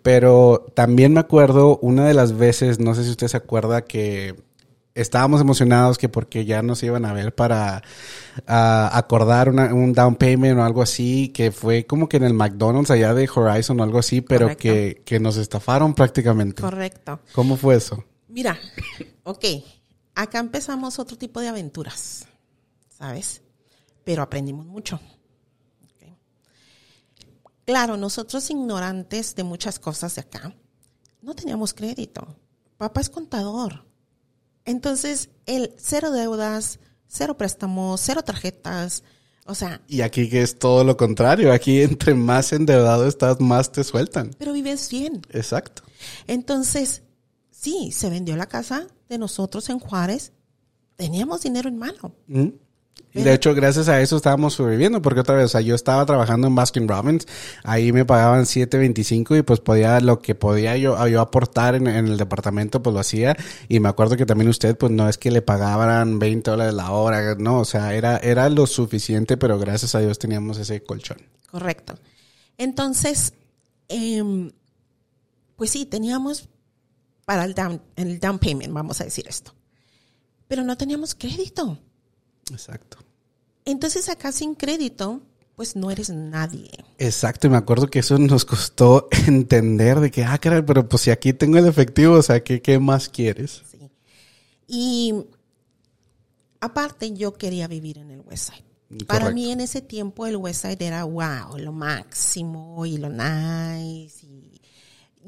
pero 0.03 0.67
también 0.75 1.15
me 1.15 1.21
acuerdo 1.21 1.79
una 1.79 2.07
de 2.07 2.15
las 2.15 2.39
veces, 2.39 2.79
no 2.79 2.95
sé 2.95 3.03
si 3.03 3.11
usted 3.11 3.27
se 3.27 3.37
acuerda 3.37 3.83
que 3.83 4.37
estábamos 4.95 5.41
emocionados 5.41 5.99
que 5.99 6.09
porque 6.09 6.45
ya 6.45 6.63
nos 6.63 6.83
iban 6.83 7.05
a 7.05 7.13
ver 7.13 7.35
para 7.35 7.83
uh, 8.39 8.43
acordar 8.93 9.49
una, 9.49 9.75
un 9.75 9.93
down 9.93 10.15
payment 10.15 10.59
o 10.59 10.63
algo 10.63 10.83
así, 10.83 11.29
que 11.29 11.51
fue 11.51 11.85
como 11.85 12.09
que 12.09 12.17
en 12.17 12.25
el 12.25 12.35
McDonald's 12.35 12.91
allá 12.91 13.13
de 13.13 13.29
Horizon 13.33 13.81
o 13.81 13.83
algo 13.83 13.99
así, 13.99 14.21
pero 14.21 14.57
que, 14.57 15.03
que 15.05 15.19
nos 15.19 15.37
estafaron 15.37 15.95
prácticamente. 15.95 16.63
Correcto. 16.63 17.21
¿Cómo 17.33 17.57
fue 17.57 17.77
eso? 17.77 18.05
Mira, 18.29 18.59
ok, 19.25 19.45
acá 20.15 20.39
empezamos 20.39 20.99
otro 20.99 21.19
tipo 21.19 21.41
de 21.41 21.49
aventuras, 21.49 22.27
¿sabes? 22.89 23.43
Pero 24.05 24.23
aprendimos 24.23 24.67
mucho. 24.67 25.01
Okay. 25.97 26.17
Claro, 27.65 27.97
nosotros 27.97 28.49
ignorantes 28.51 29.35
de 29.35 29.43
muchas 29.43 29.79
cosas 29.81 30.15
de 30.15 30.21
acá, 30.21 30.55
no 31.21 31.35
teníamos 31.35 31.75
crédito. 31.75 32.37
Papá 32.77 33.01
es 33.01 33.09
contador. 33.09 33.94
Entonces, 34.65 35.31
el 35.47 35.75
cero 35.77 36.11
deudas, 36.11 36.79
cero 37.07 37.37
préstamos, 37.37 38.01
cero 38.01 38.23
tarjetas, 38.23 39.03
o 39.47 39.55
sea. 39.55 39.83
Y 39.87 40.01
aquí 40.01 40.29
que 40.29 40.43
es 40.43 40.59
todo 40.59 40.85
lo 40.85 40.97
contrario. 40.97 41.53
Aquí 41.53 41.83
entre 41.83 42.15
más 42.15 42.53
endeudado 42.53 43.07
estás, 43.07 43.41
más 43.41 43.73
te 43.73 43.85
sueltan. 43.85 44.31
Pero 44.39 44.53
vives 44.53 44.89
bien. 44.91 45.23
Exacto. 45.31 45.83
Entonces, 46.27 47.03
sí, 47.51 47.93
se 47.93 48.09
vendió 48.09 48.37
la 48.37 48.47
casa 48.47 48.87
de 49.09 49.19
nosotros 49.19 49.69
en 49.69 49.79
Juárez. 49.79 50.33
Teníamos 50.97 51.43
dinero 51.43 51.69
en 51.69 51.77
mano. 51.77 52.15
¿Mm? 52.27 52.49
De 53.15 53.33
hecho, 53.33 53.55
gracias 53.55 53.89
a 53.89 54.01
eso 54.01 54.17
estábamos 54.17 54.55
sobreviviendo, 54.55 55.01
porque 55.01 55.21
otra 55.21 55.37
vez, 55.37 55.45
o 55.45 55.49
sea, 55.49 55.61
yo 55.61 55.77
estaba 55.77 56.05
trabajando 56.05 56.49
en 56.49 56.57
Baskin 56.57 56.89
Robbins, 56.89 57.27
ahí 57.63 57.93
me 57.93 58.05
pagaban 58.05 58.43
7.25 58.43 59.39
y 59.39 59.43
pues 59.43 59.61
podía, 59.61 60.01
lo 60.01 60.19
que 60.19 60.35
podía 60.35 60.77
yo, 60.77 61.07
yo 61.07 61.21
aportar 61.21 61.77
en, 61.77 61.87
el 61.87 62.17
departamento, 62.17 62.83
pues 62.83 62.93
lo 62.93 62.99
hacía. 62.99 63.37
Y 63.69 63.79
me 63.79 63.89
acuerdo 63.89 64.17
que 64.17 64.27
también 64.27 64.49
usted, 64.49 64.77
pues 64.77 64.91
no 64.91 65.09
es 65.09 65.17
que 65.17 65.31
le 65.31 65.43
pagaban 65.43 66.19
20 66.19 66.51
dólares 66.51 66.75
la 66.75 66.91
hora, 66.91 67.37
no, 67.37 67.61
o 67.61 67.65
sea, 67.65 67.95
era, 67.95 68.17
era 68.17 68.49
lo 68.49 68.67
suficiente, 68.67 69.37
pero 69.37 69.61
gracias 69.61 69.95
a 69.95 70.01
Dios 70.01 70.19
teníamos 70.19 70.59
ese 70.59 70.83
colchón. 70.83 71.19
Correcto. 71.49 71.95
Entonces, 72.59 73.33
em, 73.87 74.51
pues 75.55 75.71
sí, 75.71 75.87
teníamos 75.87 76.49
para 77.25 77.45
el 77.45 77.55
down, 77.55 77.81
el 77.95 78.19
down 78.19 78.41
payment, 78.41 78.73
vamos 78.73 79.01
a 79.01 79.05
decir 79.05 79.27
esto. 79.29 79.55
Pero 80.49 80.65
no 80.65 80.77
teníamos 80.77 81.15
crédito. 81.15 81.79
Exacto. 82.51 83.04
Entonces 83.65 84.09
acá 84.09 84.33
sin 84.33 84.55
crédito, 84.55 85.23
pues 85.57 85.77
no 85.77 85.91
eres 85.91 86.11
nadie. 86.11 86.71
Exacto, 86.99 87.47
y 87.47 87.51
me 87.51 87.57
acuerdo 87.57 87.89
que 87.89 88.01
eso 88.01 88.19
nos 88.19 88.45
costó 88.45 89.09
entender 89.27 90.01
de 90.01 90.11
que, 90.11 90.25
ah, 90.25 90.39
caray, 90.39 90.63
pero 90.63 90.89
pues 90.89 91.03
si 91.03 91.11
aquí 91.11 91.33
tengo 91.33 91.59
el 91.59 91.67
efectivo, 91.67 92.15
o 92.15 92.23
sea, 92.23 92.43
¿qué, 92.43 92.61
qué 92.61 92.79
más 92.79 93.09
quieres? 93.09 93.63
Sí. 93.71 93.91
Y 94.67 95.15
aparte 96.61 97.13
yo 97.13 97.35
quería 97.35 97.69
vivir 97.69 97.99
en 97.99 98.11
el 98.11 98.21
Westside. 98.21 98.65
Para 99.07 99.31
mí 99.31 99.51
en 99.51 99.61
ese 99.61 99.81
tiempo 99.81 100.27
el 100.27 100.37
Westside 100.37 100.87
era 100.87 101.05
wow, 101.05 101.59
lo 101.59 101.73
máximo 101.73 102.87
y 102.87 102.99
lo 102.99 103.09
nice. 103.09 104.25
Y, 104.25 104.61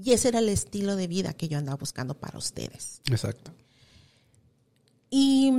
y 0.03 0.13
ese 0.13 0.29
era 0.29 0.39
el 0.39 0.49
estilo 0.49 0.95
de 0.95 1.07
vida 1.07 1.33
que 1.33 1.49
yo 1.49 1.59
andaba 1.59 1.77
buscando 1.77 2.15
para 2.15 2.39
ustedes. 2.39 3.01
Exacto. 3.11 3.53
Y 5.11 5.51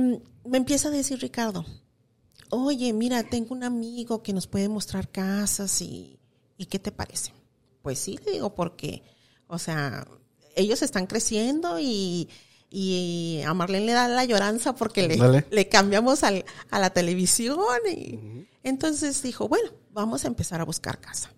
me 0.44 0.58
empieza 0.58 0.88
a 0.88 0.92
decir 0.92 1.20
Ricardo, 1.20 1.66
oye, 2.50 2.92
mira, 2.92 3.22
tengo 3.22 3.54
un 3.54 3.64
amigo 3.64 4.22
que 4.22 4.32
nos 4.32 4.46
puede 4.46 4.68
mostrar 4.68 5.08
casas 5.10 5.80
y, 5.80 6.18
y 6.56 6.66
¿qué 6.66 6.78
te 6.78 6.92
parece? 6.92 7.32
Pues 7.82 7.98
sí, 7.98 8.18
le 8.24 8.32
digo, 8.32 8.54
porque, 8.54 9.02
o 9.46 9.58
sea, 9.58 10.06
ellos 10.56 10.82
están 10.82 11.06
creciendo 11.06 11.78
y, 11.78 12.28
y 12.70 13.40
a 13.46 13.54
Marlene 13.54 13.86
le 13.86 13.92
da 13.92 14.08
la 14.08 14.24
lloranza 14.24 14.74
porque 14.74 15.08
le, 15.08 15.46
le 15.50 15.68
cambiamos 15.68 16.22
al, 16.22 16.44
a 16.70 16.78
la 16.78 16.90
televisión. 16.90 17.58
Y, 17.90 18.46
Entonces 18.62 19.22
dijo, 19.22 19.48
bueno, 19.48 19.70
vamos 19.92 20.24
a 20.24 20.28
empezar 20.28 20.60
a 20.60 20.64
buscar 20.64 21.00
casa. 21.00 21.32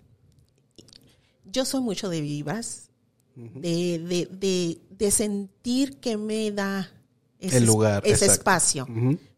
Yo 1.44 1.64
soy 1.64 1.80
mucho 1.80 2.08
de 2.08 2.20
vivas, 2.20 2.90
de, 3.34 3.98
de, 3.98 4.28
de, 4.30 4.80
de, 4.90 5.10
sentir 5.10 5.98
que 5.98 6.16
me 6.16 6.50
da 6.50 6.92
ese, 7.38 7.56
el 7.56 7.64
lugar, 7.64 8.02
ese 8.04 8.26
espacio, 8.26 8.86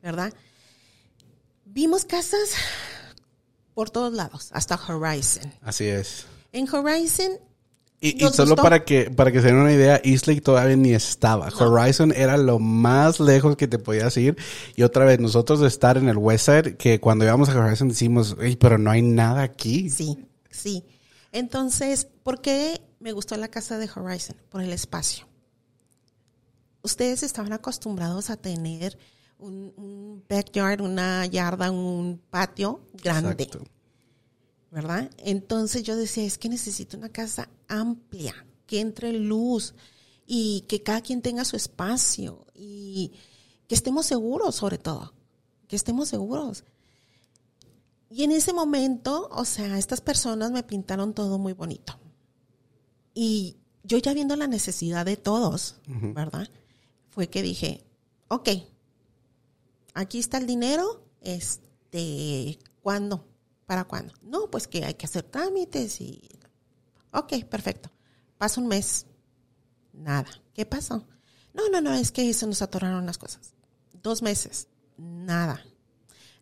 ¿verdad? 0.02 0.32
Vimos 1.74 2.04
casas 2.04 2.50
por 3.72 3.88
todos 3.88 4.12
lados, 4.12 4.50
hasta 4.52 4.76
Horizon. 4.76 5.50
Así 5.62 5.87
es. 5.87 6.26
En 6.52 6.68
Horizon 6.68 7.38
y, 7.98 8.18
solo 8.30 8.56
para 8.56 8.85
que 8.85 9.11
para 9.11 9.32
que 9.32 9.40
se 9.40 9.46
den 9.46 9.56
una 9.56 9.72
idea, 9.72 9.98
Eastlake 10.04 10.42
todavía 10.42 10.76
ni 10.76 10.92
estaba. 10.92 11.48
Horizon 11.48 12.12
era 12.12 12.37
lo 12.37 12.58
más 12.58 13.20
lejos 13.20 13.56
que 13.56 13.68
te 13.68 13.78
podías 13.78 14.14
ir. 14.18 14.37
Y 14.76 14.82
otra 14.82 15.06
vez, 15.06 15.18
nosotros 15.18 15.61
de 15.61 15.68
estar 15.68 15.96
en 15.96 16.11
el 16.11 16.18
Westside, 16.18 16.76
que 16.76 17.00
cuando 17.00 17.24
íbamos 17.24 17.48
a 17.48 17.58
Horizon 17.58 17.88
decimos, 17.88 18.37
pero 18.61 18.76
no 18.76 18.90
hay 18.90 19.00
nada 19.00 19.42
aquí. 19.42 19.88
Sí, 19.88 20.18
sí. 20.50 20.85
Entonces, 21.30 22.06
¿por 22.22 22.42
qué 22.42 22.82
me 23.00 23.12
gustó 23.12 23.37
la 23.37 23.48
casa 23.48 23.78
de 23.78 23.88
Horizon? 23.94 24.37
Por 24.50 24.61
el 24.61 24.74
espacio. 24.74 25.26
Ustedes 26.82 27.22
estaban 27.22 27.54
acostumbrados 27.54 28.28
a 28.28 28.37
tener 28.37 28.98
un, 29.42 30.24
backyard, 30.28 30.81
una 30.81 31.26
yarda, 31.26 31.70
un 31.70 32.20
patio 32.31 32.81
grande. 32.94 33.48
¿Verdad? 34.70 35.11
Entonces 35.18 35.83
yo 35.83 35.96
decía, 35.96 36.24
es 36.24 36.38
que 36.38 36.48
necesito 36.48 36.96
una 36.96 37.11
casa 37.11 37.48
amplia, 37.68 38.35
que 38.66 38.81
entre 38.81 39.12
luz 39.12 39.74
y 40.26 40.62
que 40.62 40.83
cada 40.83 41.02
quien 41.02 41.20
tenga 41.20 41.44
su 41.44 41.57
espacio 41.57 42.46
y 42.55 43.12
que 43.68 43.74
estemos 43.74 44.07
seguros 44.07 44.55
sobre 44.55 44.78
todo, 44.78 45.12
que 45.68 45.76
estemos 45.76 46.09
seguros. 46.09 46.64
Y 48.09 48.24
en 48.24 48.33
ese 48.33 48.52
momento, 48.52 49.28
o 49.33 49.44
sea, 49.44 49.78
estas 49.78 50.00
personas 50.00 50.50
me 50.52 50.62
pintaron 50.62 51.14
todo 51.14 51.38
muy 51.38 51.52
bonito. 51.52 51.98
Y 53.14 53.57
yo 53.85 53.98
ya 53.98 54.14
viendo 54.14 54.37
la 54.37 54.46
necesidad 54.46 55.05
de 55.05 55.16
todos, 55.16 55.76
¿verdad? 55.87 56.48
Fue 57.09 57.28
que 57.28 57.42
dije, 57.42 57.85
ok, 58.28 58.48
aquí 59.94 60.18
está 60.18 60.38
el 60.38 60.46
dinero, 60.46 61.07
este, 61.20 62.59
¿cuándo? 62.81 63.28
¿Para 63.66 63.85
cuándo? 63.85 64.12
No, 64.22 64.50
pues 64.50 64.66
que 64.68 64.85
hay 64.85 64.94
que 64.94 65.07
hacer 65.07 65.22
trámites 65.22 66.00
y, 66.00 66.28
ok, 67.12 67.44
perfecto. 67.44 67.90
Pasa 68.38 68.61
un 68.61 68.68
mes, 68.68 69.07
nada. 69.92 70.28
¿Qué 70.55 70.66
pasó? 70.66 71.07
No, 71.55 71.68
no, 71.68 71.81
no, 71.81 71.94
es 71.94 72.12
que 72.12 72.33
se 72.35 72.46
nos 72.46 72.62
atoraron 72.62 73.07
las 73.07 73.18
cosas. 73.18 73.55
Dos 74.02 74.22
meses, 74.22 74.68
nada. 74.96 75.64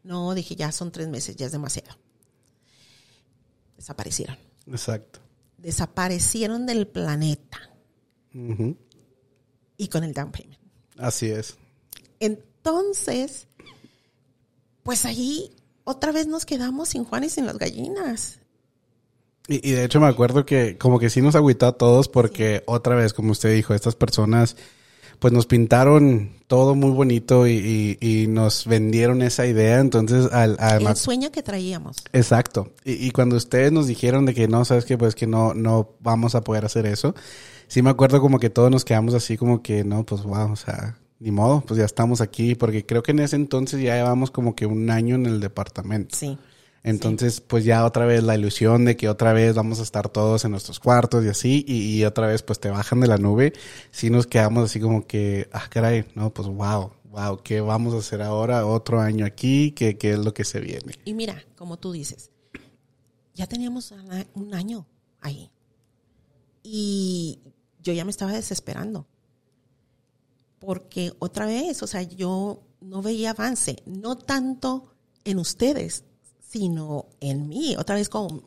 No, 0.03 0.35
dije, 0.35 0.57
ya 0.57 0.73
son 0.73 0.93
tres 0.93 1.09
meses, 1.09 1.37
ya 1.37 1.47
es 1.47 1.53
demasiado. 1.53 1.97
Desaparecieron. 3.77 4.37
Exacto. 4.67 5.21
Desaparecieron 5.59 6.67
del 6.67 6.87
planeta. 6.87 7.61
Y 8.33 9.89
con 9.89 10.05
el 10.05 10.15
down 10.15 10.33
payment. 10.33 10.61
Así 10.97 11.31
es. 11.31 11.57
Entonces, 12.63 13.49
pues 14.83 15.07
allí 15.07 15.53
otra 15.85 16.13
vez 16.13 16.27
nos 16.27 16.45
quedamos 16.45 16.91
sin 16.91 17.05
Juan 17.05 17.25
y 17.25 17.31
sin 17.31 17.47
las 17.47 17.59
gallinas. 17.59 18.41
Y, 19.49 19.73
de 19.73 19.85
hecho 19.85 20.01
me 20.01 20.07
acuerdo 20.07 20.47
que 20.47 20.79
como 20.79 20.99
que 21.01 21.11
sí 21.11 21.23
nos 21.23 21.35
agüitó 21.35 21.67
a 21.67 21.73
todos 21.73 22.09
porque 22.09 22.63
otra 22.67 22.95
vez, 22.95 23.13
como 23.13 23.33
usted 23.33 23.53
dijo, 23.55 23.75
estas 23.75 23.97
personas 23.97 24.57
pues 25.19 25.35
nos 25.35 25.47
pintaron 25.47 26.31
todo 26.47 26.75
muy 26.75 26.91
bonito 26.91 27.47
y, 27.47 28.27
nos 28.29 28.67
vendieron 28.67 29.23
esa 29.23 29.47
idea. 29.47 29.79
Entonces, 29.79 30.33
al, 30.33 30.57
el 30.61 30.97
sueño 30.97 31.31
que 31.31 31.43
traíamos. 31.43 31.99
Exacto. 32.13 32.73
Y, 32.85 33.11
cuando 33.11 33.37
ustedes 33.37 33.71
nos 33.71 33.87
dijeron 33.87 34.25
de 34.25 34.35
que 34.35 34.49
no, 34.49 34.65
sabes 34.65 34.85
que 34.85 34.97
pues 34.97 35.15
que 35.15 35.27
no, 35.27 35.53
no 35.53 35.91
vamos 36.01 36.35
a 36.35 36.43
poder 36.43 36.65
hacer 36.65 36.87
eso, 36.87 37.15
sí 37.69 37.83
me 37.83 37.91
acuerdo 37.91 38.21
como 38.21 38.39
que 38.39 38.51
todos 38.51 38.71
nos 38.71 38.85
quedamos 38.85 39.15
así 39.15 39.37
como 39.37 39.63
que 39.63 39.85
no, 39.85 40.05
pues 40.05 40.23
wow, 40.23 40.53
o 40.53 40.57
sea, 40.57 40.97
ni 41.21 41.31
modo, 41.31 41.61
pues 41.61 41.79
ya 41.79 41.85
estamos 41.85 42.23
aquí, 42.23 42.55
porque 42.55 42.85
creo 42.85 43.03
que 43.03 43.13
en 43.13 43.21
ese 43.21 43.37
entonces 43.37 43.81
ya 43.83 43.95
llevamos 43.95 44.31
como 44.31 44.57
que 44.57 44.65
un 44.65 44.91
año 44.91 45.15
en 45.15 45.27
el 45.27 45.39
departamento. 45.39 46.17
Sí. 46.17 46.39
Entonces, 46.83 47.43
pues 47.43 47.67
ya 47.67 47.85
otra 47.85 48.07
vez 48.07 48.23
la 48.23 48.35
ilusión 48.35 48.87
de 48.87 48.97
que 48.97 49.11
otra 49.11 49.35
vez 49.35 49.55
vamos 49.55 49.81
a 49.81 49.83
estar 49.83 50.09
todos 50.09 50.47
en 50.47 50.51
nuestros 50.51 50.81
cuartos 50.81 51.23
y 51.27 51.29
así, 51.29 51.65
y, 51.69 52.03
otra 52.05 52.27
vez 52.27 52.43
pues 52.43 52.59
te 52.59 52.71
bajan 52.71 53.01
de 53.01 53.07
la 53.07 53.19
nube, 53.19 53.53
sí 53.91 54.09
nos 54.09 54.27
quedamos 54.27 54.65
así 54.65 54.81
como 54.81 55.07
que, 55.07 55.51
ah, 55.53 55.69
caray, 55.69 56.07
no, 56.15 56.33
pues 56.33 56.49
wow, 56.49 56.91
wow, 57.11 57.43
¿qué 57.43 57.61
vamos 57.61 57.93
a 57.93 57.99
hacer 57.99 58.23
ahora? 58.23 58.65
Otro 58.65 58.99
año 58.99 59.27
aquí, 59.27 59.73
¿qué, 59.73 59.99
qué 59.99 60.13
es 60.13 60.19
lo 60.19 60.33
que 60.33 60.45
se 60.45 60.61
viene? 60.61 60.95
Y 61.05 61.13
mira, 61.13 61.45
como 61.55 61.79
tú 61.79 61.93
dices, 61.93 62.31
ya 63.35 63.47
teníamos 63.47 63.93
un 64.35 64.55
año 64.55 64.87
ahí. 65.21 65.51
Y 66.63 67.41
yo 67.83 67.93
ya 67.93 68.07
me 68.07 68.11
estaba 68.11 68.33
desesperando 68.33 69.07
porque 70.61 71.13
otra 71.19 71.47
vez, 71.47 71.83
o 71.83 71.87
sea, 71.89 72.03
yo 72.03 72.63
no 72.81 73.03
veía 73.03 73.31
avance, 73.31 73.83
no 73.87 74.17
tanto 74.17 74.93
en 75.25 75.39
ustedes, 75.39 76.05
sino 76.41 77.07
en 77.21 77.49
mí, 77.49 77.77
otra 77.77 77.97
vez 77.97 78.09
como 78.09 78.43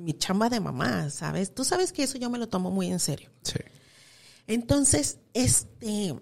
mi 0.00 0.12
chamba 0.12 0.48
de 0.48 0.60
mamá, 0.60 1.10
¿sabes? 1.10 1.54
Tú 1.54 1.64
sabes 1.64 1.92
que 1.92 2.04
eso 2.04 2.18
yo 2.18 2.30
me 2.30 2.38
lo 2.38 2.48
tomo 2.48 2.70
muy 2.70 2.88
en 2.88 3.00
serio. 3.00 3.30
Sí. 3.42 3.58
Entonces, 4.46 5.18
este, 5.34 6.14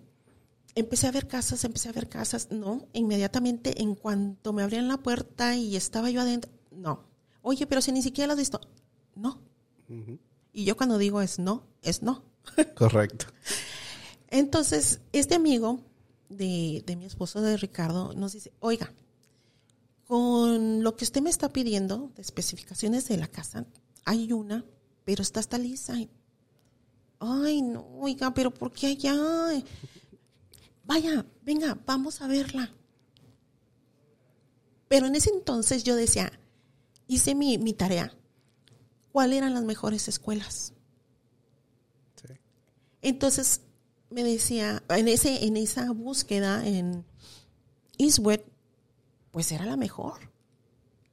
empecé 0.74 1.06
a 1.06 1.12
ver 1.12 1.26
casas, 1.26 1.64
empecé 1.64 1.88
a 1.88 1.92
ver 1.92 2.08
casas, 2.08 2.48
no, 2.50 2.86
inmediatamente 2.92 3.82
en 3.82 3.94
cuanto 3.94 4.52
me 4.52 4.62
abrían 4.62 4.88
la 4.88 4.98
puerta 4.98 5.56
y 5.56 5.76
estaba 5.76 6.10
yo 6.10 6.20
adentro, 6.20 6.50
no. 6.70 7.04
Oye, 7.42 7.66
pero 7.66 7.80
si 7.80 7.92
ni 7.92 8.02
siquiera 8.02 8.28
lo 8.28 8.32
has 8.34 8.38
visto, 8.38 8.60
no. 9.14 9.40
Y 10.52 10.64
yo 10.64 10.76
cuando 10.76 10.98
digo 10.98 11.20
es 11.20 11.38
no, 11.38 11.66
es 11.82 12.02
no. 12.02 12.24
Correcto. 12.76 13.26
Entonces, 14.28 15.00
este 15.12 15.34
amigo 15.34 15.80
de, 16.28 16.82
mi 16.96 17.04
esposo, 17.04 17.40
de 17.40 17.56
Ricardo, 17.56 18.12
nos 18.14 18.32
dice, 18.32 18.52
oiga, 18.60 18.92
con 20.06 20.82
lo 20.82 20.96
que 20.96 21.04
usted 21.04 21.22
me 21.22 21.30
está 21.30 21.52
pidiendo 21.52 22.12
de 22.14 22.22
especificaciones 22.22 23.08
de 23.08 23.16
la 23.16 23.28
casa, 23.28 23.66
hay 24.04 24.32
una, 24.32 24.64
pero 25.04 25.22
está 25.22 25.40
hasta 25.40 25.58
lisa. 25.58 25.94
Ay, 27.18 27.62
no, 27.62 27.86
oiga, 27.98 28.32
pero 28.34 28.52
¿por 28.52 28.72
qué 28.72 28.88
allá? 28.88 29.16
Vaya, 30.84 31.26
venga, 31.42 31.78
vamos 31.86 32.20
a 32.20 32.26
verla. 32.26 32.72
Pero 34.88 35.06
en 35.06 35.16
ese 35.16 35.30
entonces 35.30 35.82
yo 35.82 35.96
decía, 35.96 36.30
hice 37.08 37.34
mi, 37.34 37.58
mi 37.58 37.72
tarea. 37.72 38.12
¿Cuáles 39.10 39.38
eran 39.38 39.54
las 39.54 39.64
mejores 39.64 40.08
escuelas? 40.08 40.74
Sí. 42.16 42.34
Entonces, 43.02 43.62
me 44.10 44.22
decía, 44.24 44.82
en, 44.88 45.08
ese, 45.08 45.44
en 45.46 45.56
esa 45.56 45.90
búsqueda 45.92 46.66
en 46.66 47.04
Eastwood, 47.98 48.40
pues 49.32 49.52
era 49.52 49.64
la 49.66 49.76
mejor 49.76 50.14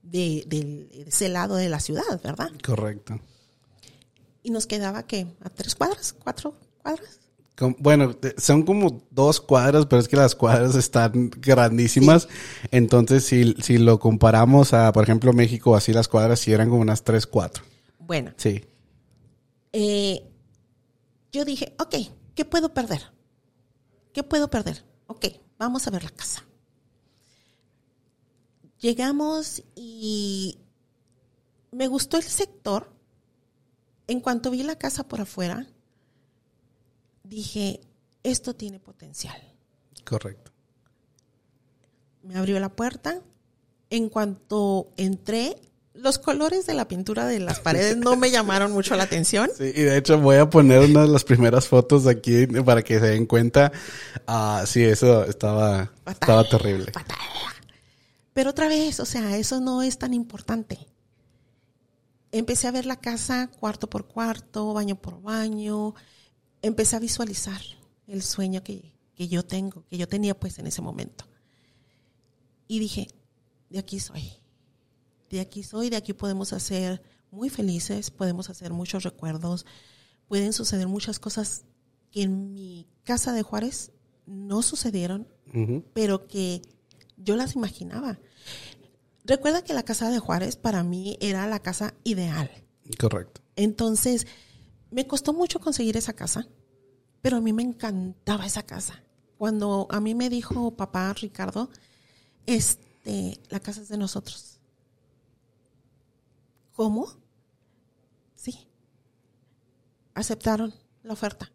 de, 0.03 0.43
de 0.47 1.05
ese 1.07 1.29
lado 1.29 1.55
de 1.55 1.69
la 1.69 1.79
ciudad, 1.79 2.21
¿verdad? 2.23 2.51
Correcto. 2.63 3.19
Y 4.43 4.51
nos 4.51 4.67
quedaba 4.67 5.03
que 5.03 5.27
a 5.41 5.49
tres 5.49 5.75
cuadras, 5.75 6.13
cuatro 6.13 6.55
cuadras. 6.81 7.19
Bueno, 7.77 8.15
son 8.37 8.63
como 8.63 9.03
dos 9.11 9.39
cuadras, 9.39 9.85
pero 9.85 10.01
es 10.01 10.07
que 10.07 10.15
las 10.17 10.35
cuadras 10.35 10.75
están 10.75 11.29
grandísimas. 11.37 12.27
Entonces, 12.71 13.23
si, 13.25 13.53
si 13.61 13.77
lo 13.77 13.99
comparamos 13.99 14.73
a, 14.73 14.91
por 14.91 15.03
ejemplo, 15.03 15.31
México, 15.33 15.75
así 15.75 15.93
las 15.93 16.07
cuadras 16.07 16.39
sí 16.39 16.51
eran 16.51 16.69
como 16.69 16.81
unas 16.81 17.03
tres, 17.03 17.27
cuatro. 17.27 17.63
Bueno, 17.99 18.33
Sí. 18.37 18.65
eh, 19.71 20.23
yo 21.31 21.45
dije, 21.45 21.73
ok, 21.79 21.95
¿qué 22.35 22.45
puedo 22.45 22.73
perder? 22.73 23.11
¿Qué 24.13 24.23
puedo 24.23 24.49
perder? 24.49 24.83
Ok, 25.07 25.25
vamos 25.57 25.87
a 25.87 25.91
ver 25.91 26.03
la 26.03 26.09
casa. 26.09 26.45
Llegamos 28.79 29.63
y 29.75 30.59
me 31.71 31.87
gustó 31.87 32.17
el 32.17 32.23
sector. 32.23 32.91
En 34.07 34.19
cuanto 34.19 34.51
vi 34.51 34.63
la 34.63 34.77
casa 34.77 35.07
por 35.07 35.21
afuera, 35.21 35.65
dije, 37.23 37.79
esto 38.23 38.53
tiene 38.53 38.79
potencial. 38.79 39.41
Correcto. 40.05 40.51
Me 42.21 42.37
abrió 42.37 42.59
la 42.59 42.75
puerta. 42.75 43.21
En 43.89 44.09
cuanto 44.09 44.91
entré, 44.97 45.55
los 45.93 46.17
colores 46.17 46.65
de 46.65 46.73
la 46.73 46.87
pintura 46.87 47.25
de 47.27 47.39
las 47.39 47.59
paredes 47.59 47.97
no 47.97 48.15
me 48.15 48.31
llamaron 48.31 48.71
mucho 48.71 48.95
la 48.95 49.03
atención. 49.03 49.49
Sí, 49.55 49.65
y 49.75 49.81
de 49.81 49.97
hecho 49.97 50.19
voy 50.19 50.37
a 50.37 50.49
poner 50.49 50.79
una 50.89 51.01
de 51.03 51.07
las 51.07 51.23
primeras 51.23 51.67
fotos 51.67 52.07
aquí 52.07 52.47
para 52.47 52.81
que 52.81 52.99
se 52.99 53.07
den 53.07 53.25
cuenta. 53.25 53.71
Ah, 54.25 54.63
sí, 54.65 54.83
eso 54.83 55.23
estaba, 55.25 55.91
Fatal, 56.03 56.13
estaba 56.13 56.43
terrible. 56.49 56.91
fatal. 56.91 57.17
Pero 58.33 58.49
otra 58.49 58.67
vez, 58.67 58.99
o 58.99 59.05
sea, 59.05 59.37
eso 59.37 59.59
no 59.59 59.83
es 59.83 59.99
tan 59.99 60.13
importante. 60.13 60.79
Empecé 62.31 62.67
a 62.67 62.71
ver 62.71 62.87
la 62.87 62.95
casa 62.99 63.51
cuarto 63.59 63.87
por 63.87 64.07
cuarto, 64.07 64.73
baño 64.73 64.95
por 64.95 65.21
baño. 65.21 65.93
Empecé 66.63 66.95
a 66.95 66.99
visualizar 66.99 67.61
el 68.07 68.23
sueño 68.23 68.63
que, 68.63 68.95
que 69.15 69.27
yo 69.27 69.45
tengo, 69.45 69.85
que 69.87 69.97
yo 69.99 70.07
tenía 70.07 70.33
pues 70.39 70.57
en 70.57 70.65
ese 70.65 70.81
momento. 70.81 71.25
Y 72.67 72.79
dije, 72.79 73.07
de 73.69 73.77
aquí 73.77 73.99
soy. 73.99 74.31
De 75.33 75.39
aquí 75.39 75.63
soy, 75.63 75.89
de 75.89 75.95
aquí 75.95 76.13
podemos 76.13 76.53
hacer 76.53 77.01
muy 77.31 77.49
felices, 77.49 78.11
podemos 78.11 78.51
hacer 78.51 78.71
muchos 78.71 79.01
recuerdos, 79.01 79.65
pueden 80.27 80.53
suceder 80.53 80.87
muchas 80.87 81.17
cosas 81.17 81.65
que 82.11 82.21
en 82.21 82.53
mi 82.53 82.87
casa 83.03 83.33
de 83.33 83.41
Juárez 83.41 83.91
no 84.27 84.61
sucedieron 84.61 85.27
pero 85.95 86.27
que 86.27 86.61
yo 87.17 87.35
las 87.35 87.55
imaginaba. 87.55 88.19
Recuerda 89.25 89.63
que 89.63 89.73
la 89.73 89.81
casa 89.81 90.11
de 90.11 90.19
Juárez 90.19 90.55
para 90.55 90.83
mí 90.83 91.17
era 91.19 91.47
la 91.47 91.57
casa 91.57 91.95
ideal. 92.03 92.51
Correcto. 92.99 93.41
Entonces, 93.55 94.27
me 94.91 95.07
costó 95.07 95.33
mucho 95.33 95.59
conseguir 95.59 95.97
esa 95.97 96.13
casa, 96.13 96.47
pero 97.23 97.37
a 97.37 97.41
mí 97.41 97.53
me 97.53 97.63
encantaba 97.63 98.45
esa 98.45 98.61
casa. 98.61 99.01
Cuando 99.39 99.87
a 99.89 99.99
mí 99.99 100.13
me 100.13 100.29
dijo 100.29 100.75
papá 100.75 101.11
Ricardo, 101.13 101.71
este, 102.45 103.39
la 103.49 103.59
casa 103.59 103.81
es 103.81 103.89
de 103.89 103.97
nosotros. 103.97 104.52
¿Cómo? 106.75 107.07
Sí. 108.35 108.67
Aceptaron 110.13 110.73
la 111.03 111.13
oferta. 111.13 111.51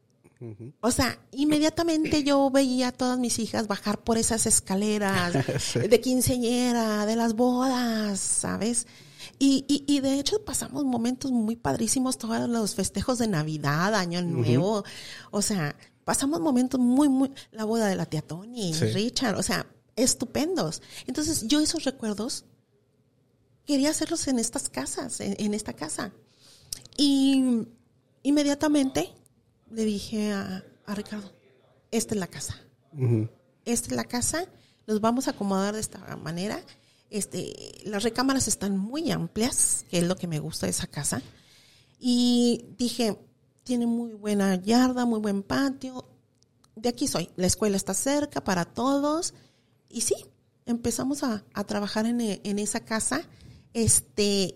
O 0.80 0.92
sea, 0.92 1.18
inmediatamente 1.32 2.22
yo 2.22 2.48
veía 2.48 2.88
a 2.88 2.92
todas 2.92 3.18
mis 3.18 3.40
hijas 3.40 3.66
bajar 3.66 3.98
por 4.04 4.18
esas 4.18 4.46
escaleras 4.46 5.34
Sí. 5.58 5.80
de 5.80 6.00
quinceñera, 6.00 7.06
de 7.06 7.16
las 7.16 7.34
bodas, 7.34 8.20
¿sabes? 8.20 8.86
Y, 9.40 9.64
y, 9.66 9.82
y 9.92 9.98
de 9.98 10.20
hecho 10.20 10.44
pasamos 10.44 10.84
momentos 10.84 11.32
muy 11.32 11.56
padrísimos, 11.56 12.18
todos 12.18 12.48
los 12.48 12.76
festejos 12.76 13.18
de 13.18 13.26
Navidad, 13.26 13.96
Año 13.96 14.22
Nuevo. 14.22 14.84
O 15.32 15.42
sea, 15.42 15.74
pasamos 16.04 16.38
momentos 16.40 16.78
muy, 16.78 17.08
muy. 17.08 17.32
La 17.50 17.64
boda 17.64 17.88
de 17.88 17.96
la 17.96 18.06
tía 18.06 18.22
Tony, 18.22 18.72
Sí. 18.74 18.84
Richard, 18.92 19.36
o 19.36 19.42
sea, 19.42 19.66
estupendos. 19.96 20.82
Entonces, 21.08 21.48
yo 21.48 21.58
esos 21.58 21.82
recuerdos 21.82 22.44
quería 23.68 23.90
hacerlos 23.90 24.26
en 24.28 24.38
estas 24.38 24.70
casas, 24.70 25.20
en, 25.20 25.36
en 25.38 25.52
esta 25.52 25.74
casa. 25.74 26.10
Y 26.96 27.66
inmediatamente 28.22 29.12
le 29.70 29.84
dije 29.84 30.32
a, 30.32 30.64
a 30.86 30.94
Ricardo, 30.94 31.30
esta 31.90 32.14
es 32.14 32.20
la 32.20 32.26
casa. 32.26 32.56
Esta 33.66 33.88
es 33.88 33.92
la 33.92 34.04
casa, 34.04 34.46
los 34.86 35.02
vamos 35.02 35.28
a 35.28 35.32
acomodar 35.32 35.74
de 35.74 35.80
esta 35.80 36.16
manera. 36.16 36.60
Este, 37.10 37.82
las 37.84 38.02
recámaras 38.02 38.48
están 38.48 38.78
muy 38.78 39.10
amplias, 39.10 39.84
que 39.90 39.98
es 39.98 40.04
lo 40.04 40.16
que 40.16 40.26
me 40.26 40.38
gusta 40.38 40.64
de 40.64 40.70
esa 40.70 40.86
casa. 40.86 41.20
Y 42.00 42.64
dije, 42.78 43.18
tiene 43.64 43.86
muy 43.86 44.14
buena 44.14 44.54
yarda, 44.56 45.04
muy 45.04 45.20
buen 45.20 45.42
patio. 45.42 46.08
De 46.74 46.88
aquí 46.88 47.06
soy. 47.06 47.28
La 47.36 47.46
escuela 47.46 47.76
está 47.76 47.92
cerca 47.92 48.42
para 48.42 48.64
todos. 48.64 49.34
Y 49.90 50.00
sí, 50.00 50.14
empezamos 50.64 51.22
a, 51.22 51.44
a 51.52 51.64
trabajar 51.64 52.06
en, 52.06 52.20
en 52.22 52.58
esa 52.58 52.80
casa, 52.80 53.22
este, 53.74 54.54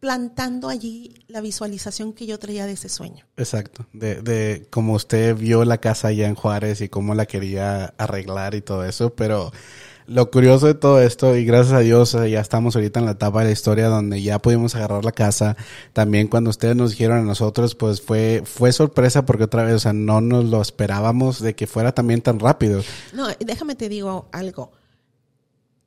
plantando 0.00 0.68
allí 0.68 1.14
la 1.28 1.40
visualización 1.40 2.12
que 2.12 2.26
yo 2.26 2.38
traía 2.38 2.66
de 2.66 2.72
ese 2.72 2.88
sueño. 2.88 3.26
Exacto. 3.36 3.86
De, 3.92 4.22
de 4.22 4.66
como 4.70 4.94
usted 4.94 5.36
vio 5.36 5.64
la 5.64 5.78
casa 5.78 6.08
allá 6.08 6.28
en 6.28 6.34
Juárez 6.34 6.80
y 6.80 6.88
cómo 6.88 7.14
la 7.14 7.26
quería 7.26 7.86
arreglar 7.98 8.54
y 8.54 8.60
todo 8.60 8.84
eso, 8.84 9.14
pero 9.14 9.52
lo 10.06 10.30
curioso 10.30 10.68
de 10.68 10.74
todo 10.74 11.00
esto, 11.00 11.36
y 11.36 11.44
gracias 11.44 11.74
a 11.74 11.80
Dios 11.80 12.14
eh, 12.14 12.30
ya 12.30 12.40
estamos 12.40 12.76
ahorita 12.76 13.00
en 13.00 13.06
la 13.06 13.12
etapa 13.12 13.40
de 13.40 13.46
la 13.46 13.50
historia 13.50 13.88
donde 13.88 14.22
ya 14.22 14.38
pudimos 14.38 14.76
agarrar 14.76 15.04
la 15.04 15.10
casa. 15.10 15.56
También 15.92 16.28
cuando 16.28 16.50
ustedes 16.50 16.76
nos 16.76 16.92
dijeron 16.92 17.18
a 17.18 17.22
nosotros, 17.22 17.74
pues 17.74 18.00
fue, 18.00 18.42
fue 18.44 18.70
sorpresa 18.70 19.26
porque 19.26 19.44
otra 19.44 19.64
vez, 19.64 19.74
o 19.74 19.78
sea, 19.80 19.92
no 19.92 20.20
nos 20.20 20.44
lo 20.44 20.62
esperábamos 20.62 21.40
de 21.40 21.56
que 21.56 21.66
fuera 21.66 21.92
también 21.92 22.22
tan 22.22 22.38
rápido. 22.38 22.82
No, 23.12 23.26
déjame 23.40 23.74
te 23.74 23.88
digo 23.88 24.28
algo. 24.30 24.70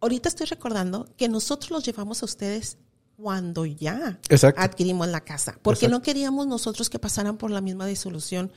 Ahorita 0.01 0.29
estoy 0.29 0.47
recordando 0.47 1.07
que 1.17 1.27
nosotros 1.27 1.71
los 1.71 1.85
llevamos 1.85 2.21
a 2.21 2.25
ustedes 2.25 2.77
cuando 3.17 3.65
ya 3.65 4.19
Exacto. 4.29 4.61
adquirimos 4.61 5.07
la 5.09 5.21
casa, 5.21 5.57
porque 5.61 5.85
Exacto. 5.87 5.97
no 5.97 6.01
queríamos 6.01 6.47
nosotros 6.47 6.89
que 6.89 6.99
pasaran 6.99 7.37
por 7.37 7.51
la 7.51 7.59
misma 7.59 7.85
disolución, 7.85 8.51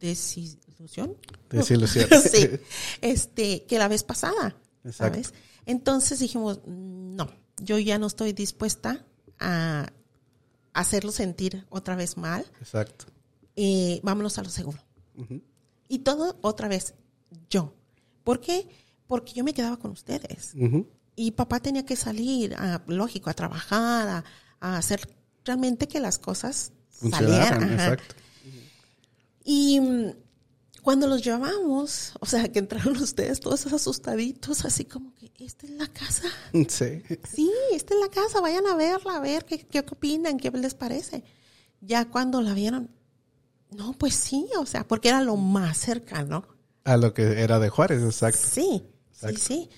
desilusión, 0.00 1.16
Desilusión. 1.50 2.08
sí, 2.32 2.48
este, 3.02 3.64
que 3.64 3.78
la 3.78 3.88
vez 3.88 4.02
pasada, 4.04 4.56
Exacto. 4.84 5.14
¿sabes? 5.22 5.34
Entonces 5.66 6.18
dijimos, 6.20 6.60
no, 6.66 7.28
yo 7.60 7.78
ya 7.78 7.98
no 7.98 8.06
estoy 8.06 8.32
dispuesta 8.32 9.04
a 9.38 9.92
hacerlo 10.72 11.12
sentir 11.12 11.66
otra 11.68 11.94
vez 11.96 12.16
mal, 12.16 12.46
Exacto. 12.60 13.06
eh, 13.56 14.00
vámonos 14.02 14.38
a 14.38 14.42
lo 14.42 14.48
seguro. 14.48 14.78
Y 15.88 16.00
todo 16.00 16.38
otra 16.42 16.68
vez 16.68 16.94
yo. 17.50 17.74
¿Por 18.24 18.40
qué? 18.40 18.66
Porque 18.66 18.85
yo 19.34 19.44
me 19.44 19.54
quedaba 19.54 19.76
con 19.76 19.92
ustedes. 19.92 20.54
Y 21.14 21.30
papá 21.32 21.60
tenía 21.60 21.84
que 21.84 21.96
salir, 21.96 22.54
a, 22.54 22.82
lógico, 22.86 23.30
a 23.30 23.34
trabajar, 23.34 24.08
a, 24.08 24.24
a 24.60 24.76
hacer 24.76 25.08
realmente 25.44 25.88
que 25.88 26.00
las 26.00 26.18
cosas 26.18 26.72
salieran. 26.90 27.72
exacto. 27.72 28.14
Y 29.44 29.80
mm, 29.80 30.10
cuando 30.82 31.06
los 31.06 31.24
llevamos, 31.24 32.12
o 32.20 32.26
sea, 32.26 32.50
que 32.50 32.58
entraron 32.58 32.96
ustedes 33.02 33.40
todos 33.40 33.66
asustaditos, 33.66 34.64
así 34.64 34.84
como 34.84 35.14
que, 35.14 35.30
esta 35.44 35.66
es 35.66 35.72
la 35.72 35.86
casa. 35.86 36.28
Sí. 36.68 37.02
Sí, 37.32 37.50
esta 37.72 37.94
es 37.94 38.00
la 38.00 38.08
casa, 38.08 38.40
vayan 38.40 38.66
a 38.66 38.74
verla, 38.74 39.16
a 39.16 39.20
ver 39.20 39.44
qué, 39.44 39.58
qué 39.58 39.80
opinan, 39.80 40.38
qué 40.38 40.50
les 40.50 40.74
parece. 40.74 41.24
Ya 41.80 42.06
cuando 42.06 42.40
la 42.40 42.54
vieron, 42.54 42.90
no, 43.70 43.92
pues 43.92 44.14
sí, 44.14 44.48
o 44.58 44.66
sea, 44.66 44.86
porque 44.86 45.08
era 45.08 45.22
lo 45.22 45.36
más 45.36 45.78
cercano. 45.78 46.46
A 46.84 46.96
lo 46.96 47.12
que 47.14 47.42
era 47.42 47.58
de 47.58 47.68
Juárez, 47.68 48.02
exacto. 48.02 48.38
Sí, 48.48 48.84
Exacto. 49.16 49.38
sí, 49.38 49.42
sí. 49.44 49.70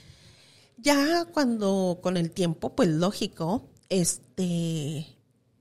Ya 0.80 1.24
cuando 1.32 1.99
con 2.03 2.16
el 2.16 2.30
tiempo, 2.30 2.74
pues 2.76 2.89
lógico, 2.89 3.68
este 3.89 5.07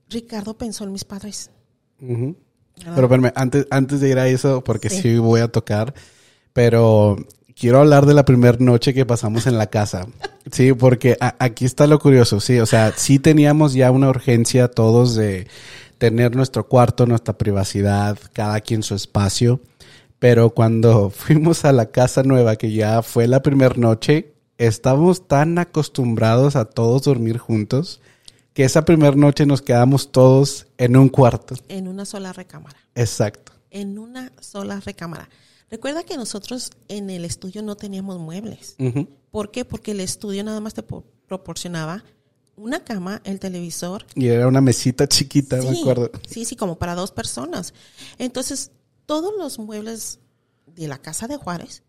Ricardo 0.08 0.56
pensó 0.56 0.84
en 0.84 0.92
mis 0.92 1.04
padres. 1.04 1.50
Pero 1.98 3.02
espérame, 3.02 3.32
antes, 3.34 3.66
antes 3.70 4.00
de 4.00 4.08
ir 4.10 4.18
a 4.18 4.28
eso, 4.28 4.62
porque 4.62 4.88
sí. 4.90 5.02
Sí. 5.02 5.18
voy 5.18 5.40
a 5.40 5.48
tocar, 5.48 5.94
pero 6.52 7.16
quiero 7.56 7.80
hablar 7.80 8.06
de 8.06 8.14
la 8.14 8.24
primera 8.24 8.56
noche 8.60 8.94
que 8.94 9.04
pasamos 9.06 9.46
en 9.46 9.58
la 9.58 9.66
casa. 9.68 10.06
Sí, 10.50 10.72
porque 10.72 11.14
a- 11.20 11.36
aquí 11.40 11.66
está 11.66 11.86
lo 11.86 11.98
curioso, 11.98 12.40
sí, 12.40 12.58
o 12.58 12.64
sea, 12.64 12.94
sí 12.96 13.18
teníamos 13.18 13.74
ya 13.74 13.90
una 13.90 14.08
urgencia 14.08 14.68
todos 14.70 15.14
de 15.14 15.46
tener 15.98 16.34
nuestro 16.34 16.66
cuarto, 16.68 17.04
nuestra 17.04 17.36
privacidad, 17.36 18.16
cada 18.32 18.58
quien 18.62 18.82
su 18.82 18.94
espacio, 18.94 19.60
pero 20.18 20.50
cuando 20.50 21.10
fuimos 21.14 21.64
a 21.64 21.72
la 21.72 21.86
casa 21.86 22.22
nueva, 22.22 22.56
que 22.56 22.72
ya 22.72 23.02
fue 23.02 23.26
la 23.28 23.42
primera 23.42 23.74
noche, 23.76 24.34
estábamos 24.58 25.26
tan 25.28 25.58
acostumbrados 25.58 26.56
a 26.56 26.64
todos 26.64 27.02
dormir 27.02 27.38
juntos, 27.38 28.00
que 28.54 28.64
esa 28.64 28.84
primera 28.84 29.14
noche 29.14 29.46
nos 29.46 29.62
quedamos 29.62 30.10
todos 30.10 30.66
en 30.78 30.96
un 30.96 31.08
cuarto. 31.08 31.54
en 31.68 31.86
una 31.88 32.04
sola 32.04 32.32
recámara. 32.32 32.76
Exacto. 32.94 33.52
En 33.70 33.98
una 33.98 34.32
sola 34.40 34.80
recámara. 34.80 35.28
Recuerda 35.70 36.02
que 36.02 36.16
nosotros 36.16 36.70
en 36.88 37.10
el 37.10 37.24
estudio 37.24 37.62
no 37.62 37.76
teníamos 37.76 38.18
muebles. 38.18 38.74
¿Por 39.30 39.50
qué? 39.50 39.64
Porque 39.64 39.90
el 39.92 40.00
estudio 40.00 40.42
nada 40.42 40.60
más 40.60 40.72
te 40.74 40.82
po- 40.82 41.04
proporcionaba 41.28 42.02
una 42.56 42.82
cama, 42.82 43.20
el 43.24 43.38
televisor. 43.38 44.06
Y 44.16 44.26
era 44.28 44.48
una 44.48 44.60
mesita 44.62 45.06
chiquita, 45.06 45.58
me 45.58 45.78
acuerdo. 45.78 46.10
Sí, 46.28 46.44
sí, 46.46 46.56
como 46.56 46.78
para 46.78 46.94
dos 46.96 47.12
personas. 47.12 47.74
Entonces, 48.18 48.72
todos 49.08 49.32
los 49.38 49.58
muebles 49.58 50.20
de 50.66 50.86
la 50.86 50.98
casa 50.98 51.26
de 51.26 51.38
Juárez, 51.38 51.82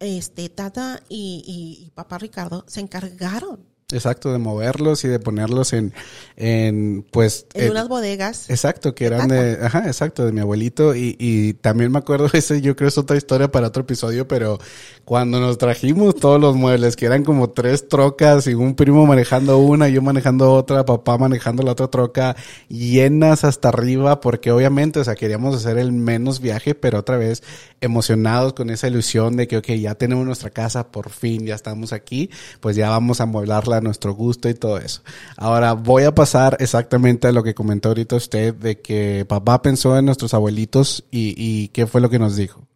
este, 0.00 0.48
Tata 0.48 1.00
y, 1.08 1.44
y- 1.46 1.86
y 1.86 1.90
papá 1.90 2.18
Ricardo 2.18 2.64
se 2.66 2.80
encargaron 2.80 3.64
Exacto, 3.92 4.32
de 4.32 4.38
moverlos 4.38 5.04
y 5.04 5.08
de 5.08 5.20
ponerlos 5.20 5.72
en, 5.74 5.92
en 6.36 7.04
pues... 7.10 7.46
en 7.54 7.64
en- 7.66 7.70
unas 7.72 7.86
bodegas. 7.88 8.48
Exacto, 8.48 8.94
que 8.94 9.04
eran 9.04 9.28
de, 9.28 9.58
ajá, 9.62 9.86
exacto, 9.86 10.24
de 10.24 10.32
mi 10.32 10.40
abuelito. 10.40 10.94
Y, 10.96 11.16
y 11.18 11.52
también 11.54 11.92
me 11.92 11.98
acuerdo, 11.98 12.26
ese 12.32 12.60
yo 12.62 12.74
creo 12.76 12.88
es 12.88 12.98
otra 12.98 13.16
historia 13.16 13.52
para 13.52 13.68
otro 13.68 13.82
episodio, 13.82 14.26
pero 14.26 14.58
cuando 15.04 15.38
nos 15.38 15.58
trajimos 15.58 16.16
todos 16.16 16.40
los 16.40 16.56
muebles, 16.56 16.96
que 16.96 17.04
eran 17.06 17.24
como 17.24 17.50
tres 17.50 17.86
trocas 17.88 18.46
y 18.46 18.54
un 18.54 18.74
primo 18.74 19.06
manejando 19.06 19.58
una, 19.58 19.88
yo 19.88 20.00
manejando 20.00 20.52
otra, 20.54 20.84
papá 20.86 21.18
manejando 21.18 21.62
la 21.62 21.72
otra 21.72 21.88
troca, 21.88 22.36
llenas 22.68 23.44
hasta 23.44 23.68
arriba, 23.68 24.20
porque 24.20 24.50
obviamente, 24.50 24.98
o 24.98 25.04
sea, 25.04 25.14
queríamos 25.14 25.54
hacer 25.54 25.76
el 25.76 25.92
menos 25.92 26.40
viaje, 26.40 26.74
pero 26.74 27.00
otra 27.00 27.18
vez 27.18 27.42
emocionados 27.82 28.54
con 28.54 28.70
esa 28.70 28.88
ilusión 28.88 29.36
de 29.36 29.46
que, 29.46 29.58
ok, 29.58 29.68
ya 29.72 29.94
tenemos 29.94 30.24
nuestra 30.24 30.48
casa, 30.50 30.90
por 30.90 31.10
fin, 31.10 31.44
ya 31.44 31.54
estamos 31.54 31.92
aquí, 31.92 32.30
pues 32.60 32.76
ya 32.76 32.88
vamos 32.88 33.20
a 33.20 33.24
amueblarla 33.24 33.73
a 33.74 33.80
nuestro 33.80 34.14
gusto 34.14 34.48
y 34.48 34.54
todo 34.54 34.78
eso. 34.78 35.02
Ahora 35.36 35.74
voy 35.74 36.04
a 36.04 36.14
pasar 36.14 36.56
exactamente 36.60 37.28
a 37.28 37.32
lo 37.32 37.42
que 37.42 37.54
comentó 37.54 37.88
ahorita 37.90 38.16
usted 38.16 38.54
de 38.54 38.80
que 38.80 39.26
papá 39.28 39.60
pensó 39.60 39.98
en 39.98 40.06
nuestros 40.06 40.32
abuelitos 40.34 41.04
y, 41.10 41.34
y 41.36 41.68
qué 41.68 41.86
fue 41.86 42.00
lo 42.00 42.08
que 42.08 42.18
nos 42.18 42.36
dijo. 42.36 42.66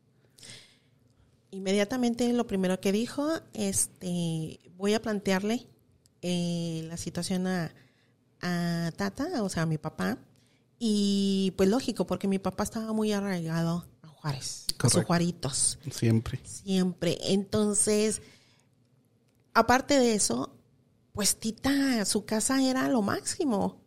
Inmediatamente 1.51 2.31
lo 2.33 2.47
primero 2.47 2.81
que 2.81 2.93
dijo, 2.93 3.27
este, 3.55 4.61
voy 4.77 4.95
a 4.95 5.01
plantearle 5.03 5.67
eh, 6.23 6.85
la 6.89 6.97
situación 6.97 7.47
a, 7.47 7.73
a 8.41 8.93
Tata, 8.97 9.43
o 9.43 9.49
sea, 9.49 9.63
a 9.63 9.67
mi 9.67 9.79
papá. 9.79 10.19
Y 10.79 11.53
pues 11.57 11.69
lógico, 11.69 12.07
porque 12.07 12.29
mi 12.29 12.39
papá 12.39 12.65
estaba 12.65 12.93
muy 12.93 13.13
arraigado 13.13 13.87
a 14.03 14.09
Juárez, 14.09 14.67
a 14.79 14.89
sus. 14.89 15.05
Juaritos, 15.05 15.79
Siempre. 15.91 16.41
siempre. 16.45 17.19
Entonces, 17.23 18.23
aparte 19.55 19.99
de 19.99 20.15
eso, 20.15 20.55
pues 21.19 21.35
Tita, 21.35 22.05
su 22.05 22.25
casa 22.25 22.63
era 22.63 22.89
lo 22.89 23.03
máximo, 23.03 23.81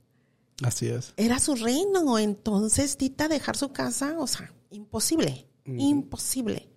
Así 0.63 0.87
es. 0.87 1.13
era 1.15 1.39
su 1.39 1.55
reino. 1.55 2.19
Entonces, 2.19 2.97
Tita 2.97 3.29
dejar 3.29 3.55
su 3.55 3.71
casa, 3.71 4.17
o 4.19 4.27
sea, 4.27 4.53
imposible, 4.69 5.47
imposible. 5.63 6.67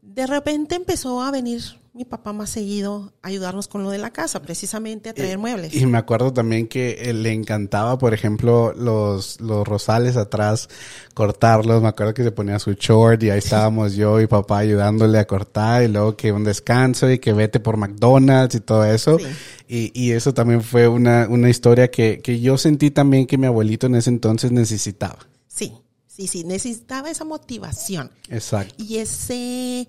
De 0.00 0.26
repente 0.26 0.74
empezó 0.74 1.22
a 1.22 1.30
venir 1.30 1.62
mi 1.94 2.06
papá 2.06 2.32
más 2.32 2.48
seguido 2.48 3.12
a 3.20 3.28
ayudarnos 3.28 3.68
con 3.68 3.82
lo 3.82 3.90
de 3.90 3.98
la 3.98 4.10
casa, 4.10 4.40
precisamente 4.40 5.10
a 5.10 5.14
traer 5.14 5.36
muebles. 5.36 5.74
Y 5.74 5.84
me 5.84 5.98
acuerdo 5.98 6.32
también 6.32 6.66
que 6.66 6.92
eh, 7.02 7.12
le 7.12 7.32
encantaba, 7.32 7.98
por 7.98 8.14
ejemplo, 8.14 8.72
los, 8.72 9.38
los 9.42 9.68
rosales 9.68 10.16
atrás, 10.16 10.70
cortarlos. 11.12 11.82
Me 11.82 11.88
acuerdo 11.88 12.14
que 12.14 12.22
se 12.24 12.32
ponía 12.32 12.58
su 12.58 12.72
short 12.72 13.22
y 13.22 13.28
ahí 13.28 13.40
estábamos 13.40 13.94
yo 13.94 14.22
y 14.22 14.26
papá 14.26 14.58
ayudándole 14.58 15.18
a 15.18 15.26
cortar 15.26 15.82
y 15.82 15.88
luego 15.88 16.16
que 16.16 16.32
un 16.32 16.44
descanso 16.44 17.10
y 17.10 17.18
que 17.18 17.34
vete 17.34 17.60
por 17.60 17.76
McDonald's 17.76 18.54
y 18.54 18.60
todo 18.60 18.86
eso. 18.86 19.18
Sí. 19.18 19.26
Y, 19.68 20.02
y 20.02 20.12
eso 20.12 20.32
también 20.32 20.62
fue 20.62 20.88
una, 20.88 21.26
una 21.28 21.50
historia 21.50 21.90
que, 21.90 22.20
que 22.22 22.40
yo 22.40 22.56
sentí 22.56 22.90
también 22.90 23.26
que 23.26 23.36
mi 23.36 23.46
abuelito 23.46 23.86
en 23.86 23.96
ese 23.96 24.08
entonces 24.08 24.50
necesitaba. 24.50 25.18
Sí, 25.46 25.74
sí, 26.06 26.26
sí, 26.26 26.44
necesitaba 26.44 27.10
esa 27.10 27.26
motivación 27.26 28.10
Exacto. 28.30 28.74
y 28.78 28.96
ese... 28.96 29.86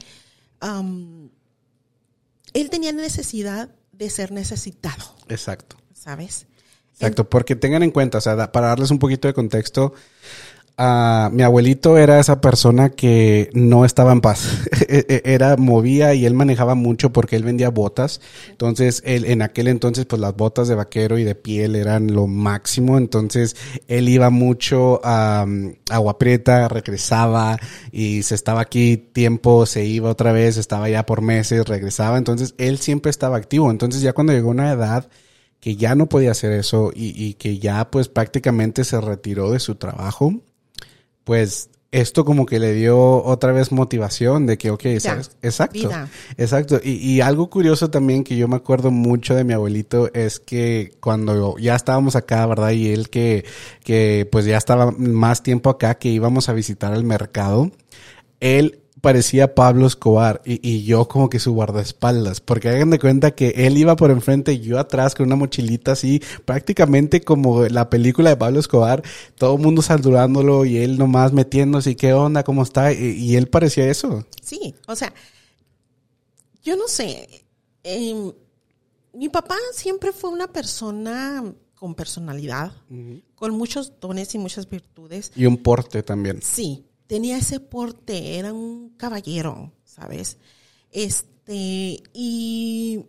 él 2.54 2.70
tenía 2.70 2.91
necesidad 2.91 3.70
de 3.91 4.10
ser 4.10 4.32
necesitado, 4.32 5.16
Exacto. 5.30 5.78
¿sabes? 5.93 6.47
Exacto, 6.93 7.28
porque 7.28 7.56
tengan 7.56 7.84
en 7.84 7.91
cuenta, 7.91 8.20
o 8.20 8.22
sea, 8.22 8.51
para 8.51 8.68
darles 8.68 8.91
un 8.91 8.99
poquito 8.99 9.28
de 9.28 9.34
contexto, 9.34 9.93
mi 10.78 11.44
abuelito 11.44 11.98
era 11.98 12.20
esa 12.20 12.42
persona 12.42 12.90
que 12.90 13.50
no 13.54 13.86
estaba 13.86 14.12
en 14.12 14.22
paz. 14.22 14.48
E- 14.90 15.06
e- 15.08 15.34
era, 15.34 15.56
movía 15.56 16.14
y 16.14 16.26
él 16.26 16.34
manejaba 16.34 16.76
mucho 16.76 17.12
porque 17.12 17.36
él 17.36 17.44
vendía 17.44 17.70
botas. 17.70 18.22
Entonces, 18.50 19.02
él, 19.06 19.26
en 19.26 19.42
aquel 19.42 19.68
entonces, 19.68 20.06
pues 20.06 20.20
las 20.22 20.36
botas 20.36 20.68
de 20.68 20.76
vaquero 20.76 21.18
y 21.18 21.24
de 21.24 21.36
piel 21.36 21.76
eran 21.76 22.14
lo 22.14 22.28
máximo. 22.28 22.98
Entonces, 22.98 23.56
él 23.88 24.10
iba 24.10 24.30
mucho 24.30 25.00
a 25.04 25.46
um, 25.48 25.74
Agua 25.90 26.20
Prieta, 26.20 26.68
regresaba 26.68 27.58
y 27.92 28.24
se 28.24 28.36
estaba 28.36 28.62
aquí 28.62 28.98
tiempo, 28.98 29.66
se 29.66 29.86
iba 29.86 30.10
otra 30.12 30.32
vez, 30.32 30.58
estaba 30.58 30.90
ya 30.90 31.06
por 31.06 31.22
meses, 31.22 31.66
regresaba. 31.68 32.18
Entonces, 32.18 32.54
él 32.58 32.78
siempre 32.78 33.10
estaba 33.10 33.38
activo. 33.38 33.72
Entonces, 33.72 34.02
ya 34.02 34.14
cuando 34.14 34.34
llegó 34.34 34.50
una 34.50 34.72
edad 34.72 35.10
que 35.60 35.76
ya 35.76 35.96
no 35.96 36.08
podía 36.10 36.32
hacer 36.32 36.52
eso 36.52 36.92
y, 36.94 37.14
y 37.24 37.36
que 37.36 37.58
ya 37.58 37.90
pues 37.90 38.10
prácticamente 38.10 38.84
se 38.84 39.00
retiró 39.00 39.50
de 39.52 39.60
su 39.60 39.76
trabajo, 39.76 40.34
pues 41.24 41.70
esto 41.94 42.26
como 42.26 42.48
que 42.48 42.60
le 42.60 42.74
dio 42.74 43.24
otra 43.24 43.52
vez 43.52 43.72
motivación 43.72 44.48
de 44.48 44.58
que, 44.58 44.72
ok, 44.72 44.84
¿sabes? 45.00 45.32
exacto, 45.44 45.74
vida. 45.74 46.10
exacto. 46.38 46.82
Y, 46.84 46.94
y 46.94 47.22
algo 47.22 47.52
curioso 47.52 47.92
también 47.92 48.24
que 48.24 48.36
yo 48.36 48.48
me 48.48 48.56
acuerdo 48.56 48.90
mucho 48.90 49.36
de 49.36 49.44
mi 49.44 49.54
abuelito 49.54 50.12
es 50.14 50.40
que 50.40 50.92
cuando 51.00 51.56
ya 51.60 51.76
estábamos 51.76 52.16
acá, 52.16 52.48
¿verdad? 52.48 52.72
Y 52.72 52.92
él 52.92 53.10
que, 53.12 53.46
que 53.84 54.28
pues 54.32 54.46
ya 54.46 54.58
estaba 54.58 54.90
más 54.92 55.44
tiempo 55.44 55.70
acá, 55.70 55.96
que 55.96 56.10
íbamos 56.10 56.50
a 56.50 56.54
visitar 56.54 56.96
el 56.96 57.04
mercado, 57.04 57.70
él 58.40 58.83
parecía 59.04 59.54
Pablo 59.54 59.86
Escobar 59.86 60.41
y, 60.45 60.66
y 60.66 60.86
yo 60.86 61.10
como 61.10 61.30
que 61.30 61.38
su 61.38 61.51
guardaespaldas, 61.51 62.39
porque 62.39 62.70
hagan 62.70 62.89
de 62.89 62.99
cuenta 62.99 63.32
que 63.32 63.49
él 63.49 63.78
iba 63.78 63.97
por 63.97 64.12
enfrente 64.12 64.54
y 64.54 64.62
yo 64.62 64.80
atrás 64.80 65.14
con 65.14 65.26
una 65.26 65.36
mochilita 65.36 65.91
así, 65.91 66.22
prácticamente 66.45 67.20
como 67.20 67.66
la 67.66 67.89
película 67.89 68.30
de 68.30 68.38
Pablo 68.38 68.62
Escobar, 68.62 69.04
todo 69.36 69.58
el 69.58 69.62
mundo 69.62 69.82
saludándolo 69.82 70.64
y 70.64 70.78
él 70.78 70.97
nomás 70.97 71.34
metiéndose 71.34 71.91
y 71.91 71.95
qué 71.95 72.14
onda, 72.14 72.45
cómo 72.45 72.64
está, 72.64 72.93
y, 72.93 73.12
y 73.18 73.36
él 73.36 73.49
parecía 73.49 73.89
eso. 73.89 74.26
Sí, 74.41 74.74
o 74.88 74.95
sea, 74.95 75.14
yo 76.64 76.78
no 76.78 76.88
sé, 76.88 77.45
em, 77.84 78.32
mi 79.12 79.28
papá 79.28 79.58
siempre 79.74 80.14
fue 80.14 80.30
una 80.30 80.47
persona 80.47 81.43
con 81.76 81.93
personalidad, 81.93 82.72
con 83.36 83.51
muchos 83.51 83.99
dones 83.99 84.34
y 84.34 84.38
muchas 84.38 84.70
virtudes. 84.70 85.34
Y 85.36 85.45
un 85.45 85.58
porte 85.58 86.04
también. 86.04 86.39
Sí, 86.41 86.86
tenía 87.14 87.38
ese 87.38 87.59
porte, 87.59 88.39
era 88.39 88.53
un 88.53 88.89
caballero, 88.97 89.72
¿sabes? 89.86 90.39
Este, 90.89 92.01
y 92.11 93.05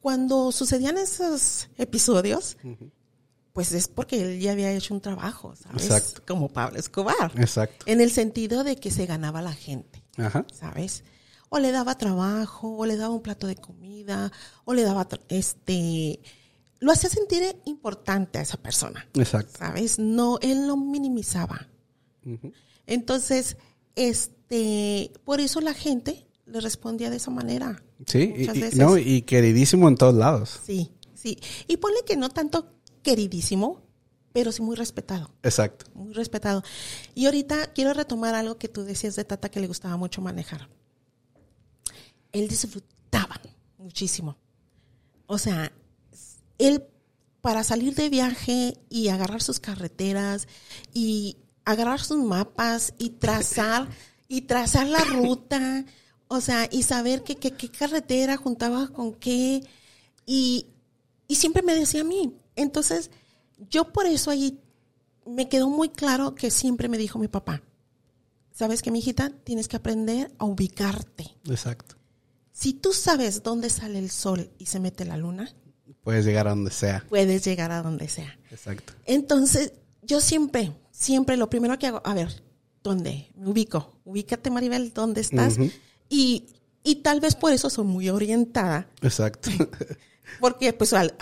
cuando 0.00 0.52
sucedían 0.52 0.96
esos 0.96 1.66
episodios, 1.76 2.56
pues 3.52 3.72
es 3.72 3.88
porque 3.88 4.22
él 4.22 4.38
ya 4.38 4.52
había 4.52 4.70
hecho 4.70 4.94
un 4.94 5.00
trabajo, 5.00 5.56
¿sabes? 5.56 5.86
Exacto. 5.86 6.22
Como 6.24 6.48
Pablo 6.50 6.78
Escobar. 6.78 7.32
Exacto. 7.34 7.84
En 7.88 8.00
el 8.00 8.12
sentido 8.12 8.62
de 8.62 8.76
que 8.76 8.92
se 8.92 9.06
ganaba 9.06 9.42
la 9.42 9.52
gente, 9.52 10.04
Ajá. 10.16 10.46
¿sabes? 10.52 11.02
O 11.48 11.58
le 11.58 11.72
daba 11.72 11.98
trabajo, 11.98 12.76
o 12.76 12.86
le 12.86 12.96
daba 12.96 13.12
un 13.12 13.22
plato 13.22 13.48
de 13.48 13.56
comida, 13.56 14.30
o 14.64 14.72
le 14.72 14.84
daba, 14.84 15.08
este, 15.30 16.20
lo 16.78 16.92
hacía 16.92 17.10
sentir 17.10 17.56
importante 17.64 18.38
a 18.38 18.42
esa 18.42 18.56
persona, 18.56 19.08
Exacto. 19.14 19.58
¿sabes? 19.58 19.98
No, 19.98 20.38
él 20.42 20.68
no 20.68 20.76
minimizaba. 20.76 21.69
Entonces, 22.86 23.56
este, 23.96 25.12
por 25.24 25.40
eso 25.40 25.60
la 25.60 25.74
gente 25.74 26.26
le 26.46 26.60
respondía 26.60 27.10
de 27.10 27.16
esa 27.16 27.30
manera. 27.30 27.82
Sí, 28.06 28.32
y- 28.36 28.46
veces. 28.46 28.76
no, 28.76 28.96
y 28.98 29.22
queridísimo 29.22 29.88
en 29.88 29.96
todos 29.96 30.14
lados. 30.14 30.60
Sí, 30.64 30.90
sí. 31.14 31.38
Y 31.68 31.76
ponle 31.76 32.00
que 32.06 32.16
no 32.16 32.28
tanto 32.30 32.72
queridísimo, 33.02 33.82
pero 34.32 34.52
sí 34.52 34.62
muy 34.62 34.76
respetado, 34.76 35.30
Exacto. 35.42 35.86
muy 35.94 36.12
respetado. 36.12 36.62
Y 37.14 37.26
ahorita 37.26 37.72
quiero 37.72 37.92
retomar 37.94 38.34
algo 38.34 38.58
que 38.58 38.68
tú 38.68 38.84
decías 38.84 39.16
de 39.16 39.24
Tata 39.24 39.50
que 39.50 39.60
le 39.60 39.66
gustaba 39.66 39.96
mucho 39.96 40.20
manejar. 40.20 40.68
Él 42.32 42.48
disfrutaba 42.48 43.40
muchísimo. 43.78 44.36
O 45.26 45.38
sea, 45.38 45.72
él 46.58 46.84
para 47.40 47.64
salir 47.64 47.94
de 47.94 48.08
viaje 48.08 48.76
y 48.88 49.08
agarrar 49.08 49.42
sus 49.42 49.60
carreteras 49.60 50.46
y 50.92 51.38
agarrar 51.70 52.00
sus 52.00 52.18
mapas 52.22 52.94
y 52.98 53.10
trazar 53.10 53.88
y 54.28 54.42
trazar 54.42 54.86
la 54.86 55.02
ruta, 55.04 55.84
o 56.28 56.40
sea, 56.40 56.68
y 56.70 56.82
saber 56.84 57.22
que, 57.22 57.36
que- 57.36 57.52
qué 57.52 57.68
carretera 57.70 58.36
juntaba 58.36 58.88
con 58.88 59.14
qué 59.14 59.62
y, 60.26 60.66
y 61.26 61.34
siempre 61.36 61.62
me 61.62 61.74
decía 61.74 62.02
a 62.02 62.04
mí. 62.04 62.34
Entonces, 62.56 63.10
yo 63.68 63.92
por 63.92 64.06
eso 64.06 64.30
ahí 64.30 64.58
me 65.26 65.48
quedó 65.48 65.68
muy 65.68 65.88
claro 65.88 66.34
que 66.34 66.50
siempre 66.50 66.88
me 66.88 66.98
dijo 66.98 67.18
mi 67.18 67.28
papá, 67.28 67.62
sabes 68.52 68.82
que 68.82 68.90
mi 68.90 68.98
hijita 69.00 69.30
tienes 69.44 69.68
que 69.68 69.76
aprender 69.76 70.32
a 70.38 70.44
ubicarte. 70.44 71.36
Exacto. 71.48 71.96
Si 72.52 72.72
tú 72.74 72.92
sabes 72.92 73.42
dónde 73.42 73.70
sale 73.70 73.98
el 73.98 74.10
sol 74.10 74.50
y 74.58 74.66
se 74.66 74.80
mete 74.80 75.04
la 75.04 75.16
luna, 75.16 75.54
Puedes 76.02 76.24
llegar 76.24 76.46
a 76.46 76.50
donde 76.50 76.70
sea. 76.70 77.04
puedes 77.08 77.44
llegar 77.44 77.72
a 77.72 77.82
donde 77.82 78.08
sea. 78.08 78.38
Exacto. 78.50 78.94
Entonces, 79.04 79.72
yo 80.02 80.20
siempre, 80.20 80.72
siempre 81.00 81.36
lo 81.36 81.50
primero 81.50 81.78
que 81.78 81.86
hago, 81.86 82.02
a 82.04 82.14
ver, 82.14 82.42
¿dónde? 82.84 83.32
Me 83.34 83.48
ubico. 83.48 83.96
Ubícate, 84.04 84.50
Maribel, 84.50 84.92
¿dónde 84.92 85.22
estás? 85.22 85.56
Y 86.08 86.46
Y 86.82 86.96
tal 86.96 87.20
vez 87.20 87.34
por 87.34 87.52
eso 87.52 87.68
soy 87.68 87.84
muy 87.84 88.08
orientada. 88.08 88.88
Exacto. 89.02 89.50
Porque 90.40 90.72
pues 90.72 90.92
al, 90.92 91.14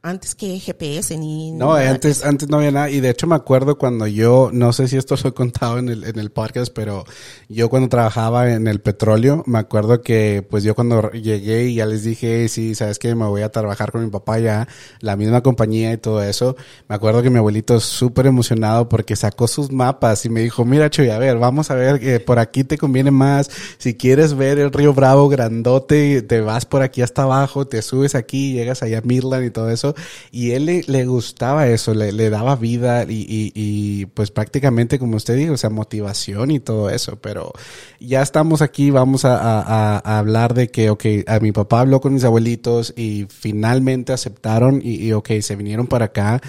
antes 0.00 0.36
que 0.36 0.60
GPS 0.60 1.18
ni 1.18 1.50
no 1.50 1.74
antes 1.74 2.24
antes 2.24 2.48
no 2.48 2.58
había 2.58 2.70
nada. 2.70 2.88
Y 2.88 3.00
de 3.00 3.10
hecho 3.10 3.26
me 3.26 3.34
acuerdo 3.34 3.78
cuando 3.78 4.06
yo 4.06 4.50
no 4.52 4.72
sé 4.72 4.86
si 4.86 4.96
esto 4.96 5.16
lo 5.22 5.30
he 5.30 5.34
contado 5.34 5.78
en 5.78 5.88
el, 5.88 6.04
en 6.04 6.20
el 6.20 6.30
podcast 6.30 6.72
pero 6.72 7.04
yo 7.48 7.68
cuando 7.68 7.88
trabajaba 7.88 8.52
en 8.52 8.68
el 8.68 8.80
petróleo 8.80 9.42
me 9.46 9.58
acuerdo 9.58 10.00
que 10.02 10.46
pues 10.48 10.62
yo 10.62 10.76
cuando 10.76 11.10
llegué 11.10 11.64
y 11.64 11.74
ya 11.76 11.86
les 11.86 12.04
dije 12.04 12.48
sí 12.48 12.76
sabes 12.76 13.00
que 13.00 13.12
me 13.16 13.26
voy 13.26 13.42
a 13.42 13.50
trabajar 13.50 13.90
con 13.90 14.04
mi 14.04 14.10
papá 14.10 14.38
ya 14.38 14.68
la 15.00 15.16
misma 15.16 15.42
compañía 15.42 15.92
y 15.92 15.96
todo 15.96 16.22
eso 16.22 16.56
me 16.88 16.94
acuerdo 16.94 17.20
que 17.20 17.30
mi 17.30 17.38
abuelito 17.38 17.80
súper 17.80 18.26
emocionado 18.26 18.88
porque 18.88 19.16
sacó 19.16 19.48
sus 19.48 19.72
mapas 19.72 20.24
y 20.24 20.30
me 20.30 20.42
dijo 20.42 20.64
mira 20.64 20.90
Chuy 20.90 21.10
a 21.10 21.18
ver 21.18 21.38
vamos 21.38 21.72
a 21.72 21.74
ver 21.74 21.98
que 21.98 22.20
por 22.20 22.38
aquí 22.38 22.62
te 22.62 22.78
conviene 22.78 23.10
más. 23.10 23.50
Si 23.78 23.94
quieres 23.94 24.34
ver 24.34 24.60
el 24.60 24.72
río 24.72 24.94
Bravo 24.94 25.28
grandote 25.28 26.22
te 26.22 26.40
vas 26.40 26.66
por 26.66 26.82
aquí 26.82 27.02
hasta 27.02 27.24
abajo 27.24 27.66
te 27.66 27.82
subes 27.82 28.14
aquí 28.14 28.52
llegas 28.52 28.84
allá 28.84 28.98
a 28.98 29.02
Midland 29.02 29.44
y 29.44 29.50
todo 29.50 29.68
eso 29.70 29.87
y 30.30 30.52
él 30.52 30.84
le, 30.86 31.04
gustaba 31.06 31.68
eso, 31.68 31.94
le, 31.94 32.30
daba 32.30 32.56
vida 32.56 33.04
y, 33.08 34.06
pues 34.14 34.30
prácticamente, 34.30 34.98
como 34.98 35.16
usted 35.16 35.36
dijo, 35.36 35.54
o 35.54 35.56
sea, 35.56 35.70
motivación 35.70 36.50
y 36.50 36.60
todo 36.60 36.90
eso. 36.90 37.16
Pero 37.20 37.52
ya 38.00 38.22
estamos 38.22 38.62
aquí, 38.62 38.90
vamos 38.90 39.24
a, 39.24 39.98
hablar 40.18 40.54
de 40.54 40.68
que, 40.70 40.90
ok, 40.90 41.04
a 41.26 41.40
mi 41.40 41.52
papá 41.52 41.80
habló 41.80 42.00
con 42.00 42.14
mis 42.14 42.24
abuelitos 42.24 42.92
y 42.96 43.26
finalmente 43.28 44.12
aceptaron 44.12 44.80
y, 44.82 45.06
y 45.06 45.12
ok, 45.12 45.30
se 45.40 45.56
vinieron 45.56 45.86
para 45.86 46.06
acá 46.06 46.40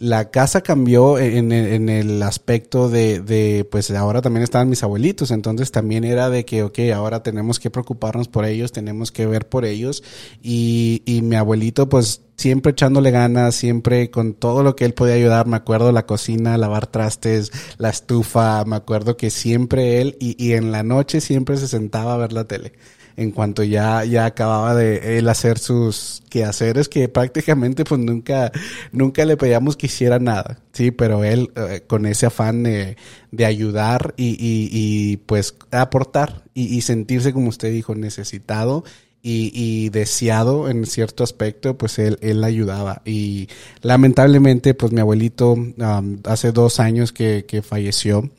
la 0.00 0.30
casa 0.30 0.62
cambió 0.62 1.18
en, 1.18 1.52
el 1.52 2.22
aspecto 2.22 2.88
de, 2.88 3.68
pues 3.70 3.90
ahora 3.90 4.22
también 4.22 4.42
estaban 4.42 4.70
mis 4.70 4.82
abuelitos, 4.82 5.30
entonces 5.30 5.72
también 5.72 6.04
era 6.04 6.30
de 6.30 6.46
que, 6.46 6.62
ok, 6.62 6.78
ahora 6.94 7.22
tenemos 7.22 7.60
que 7.60 7.68
preocuparnos 7.68 8.26
por 8.26 8.46
ellos, 8.46 8.72
tenemos 8.72 9.12
que 9.12 9.26
ver 9.26 9.46
por 9.46 9.66
ellos 9.66 10.02
y, 10.42 11.02
y 11.04 11.20
mi 11.20 11.36
abuelito 11.36 11.90
pues 11.90 12.22
siempre 12.36 12.72
echándole 12.72 13.10
ganas, 13.10 13.54
siempre 13.54 14.10
con 14.10 14.32
todo 14.32 14.62
lo 14.62 14.74
que 14.74 14.86
él 14.86 14.94
podía 14.94 15.16
ayudar, 15.16 15.46
me 15.46 15.56
acuerdo 15.56 15.92
la 15.92 16.06
cocina, 16.06 16.56
lavar 16.56 16.86
trastes, 16.86 17.52
la 17.76 17.90
estufa, 17.90 18.64
me 18.64 18.76
acuerdo 18.76 19.18
que 19.18 19.28
siempre 19.28 20.00
él 20.00 20.16
y, 20.18 20.34
y 20.42 20.54
en 20.54 20.72
la 20.72 20.82
noche 20.82 21.20
siempre 21.20 21.58
se 21.58 21.68
sentaba 21.68 22.14
a 22.14 22.16
ver 22.16 22.32
la 22.32 22.44
tele 22.44 22.72
en 23.20 23.32
cuanto 23.32 23.62
ya, 23.62 24.02
ya 24.06 24.24
acababa 24.24 24.74
de 24.74 25.18
él 25.18 25.28
hacer 25.28 25.58
sus 25.58 26.22
quehaceres 26.30 26.88
que 26.88 27.06
prácticamente 27.10 27.84
pues 27.84 28.00
nunca, 28.00 28.50
nunca 28.92 29.26
le 29.26 29.36
pedíamos 29.36 29.76
que 29.76 29.86
hiciera 29.86 30.18
nada, 30.18 30.58
sí, 30.72 30.90
pero 30.90 31.22
él 31.22 31.50
eh, 31.54 31.82
con 31.86 32.06
ese 32.06 32.24
afán 32.24 32.62
de, 32.62 32.96
de 33.30 33.44
ayudar 33.44 34.14
y, 34.16 34.30
y, 34.30 34.70
y, 34.72 35.16
pues 35.18 35.54
aportar 35.70 36.44
y, 36.54 36.74
y 36.74 36.80
sentirse 36.80 37.34
como 37.34 37.50
usted 37.50 37.70
dijo 37.70 37.94
necesitado 37.94 38.84
y, 39.22 39.90
deseado 39.90 40.70
en 40.70 40.86
cierto 40.86 41.22
aspecto, 41.22 41.76
pues 41.76 41.98
él, 41.98 42.16
él 42.22 42.42
ayudaba. 42.42 43.02
Y 43.04 43.48
lamentablemente, 43.82 44.72
pues 44.72 44.92
mi 44.92 45.00
abuelito 45.02 45.52
um, 45.52 45.76
hace 46.24 46.52
dos 46.52 46.80
años 46.80 47.12
que, 47.12 47.44
que 47.46 47.60
falleció. 47.60 48.30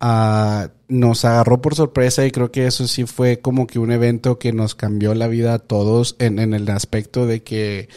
Uh, 0.00 0.68
nos 0.92 1.24
agarró 1.24 1.62
por 1.62 1.74
sorpresa 1.74 2.26
y 2.26 2.30
creo 2.30 2.52
que 2.52 2.66
eso 2.66 2.86
sí 2.86 3.04
fue 3.04 3.40
como 3.40 3.66
que 3.66 3.78
un 3.78 3.90
evento 3.90 4.38
que 4.38 4.52
nos 4.52 4.74
cambió 4.74 5.14
la 5.14 5.26
vida 5.26 5.54
a 5.54 5.58
todos 5.58 6.16
en, 6.18 6.38
en 6.38 6.52
el 6.54 6.68
aspecto 6.68 7.26
de 7.26 7.42
que 7.42 7.88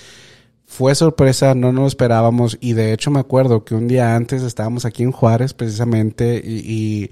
fue 0.66 0.96
sorpresa, 0.96 1.56
no 1.56 1.72
nos 1.72 1.82
lo 1.82 1.88
esperábamos 1.88 2.58
y 2.60 2.74
de 2.74 2.94
hecho 2.94 3.12
me 3.12 3.20
acuerdo 3.20 3.64
que 3.64 3.76
un 3.76 3.88
día 3.88 4.16
antes 4.16 4.44
estábamos 4.44 4.86
aquí 4.86 5.04
en 5.04 5.12
Juárez 5.12 5.54
precisamente 5.54 6.42
y, 6.44 7.12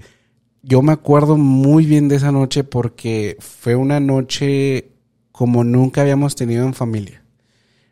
yo 0.66 0.80
me 0.80 0.92
acuerdo 0.92 1.36
muy 1.36 1.84
bien 1.84 2.08
de 2.08 2.16
esa 2.16 2.32
noche 2.32 2.64
porque 2.64 3.36
fue 3.38 3.74
una 3.74 4.00
noche 4.00 4.92
como 5.30 5.62
nunca 5.62 6.00
habíamos 6.00 6.36
tenido 6.36 6.64
en 6.64 6.72
familia. 6.72 7.22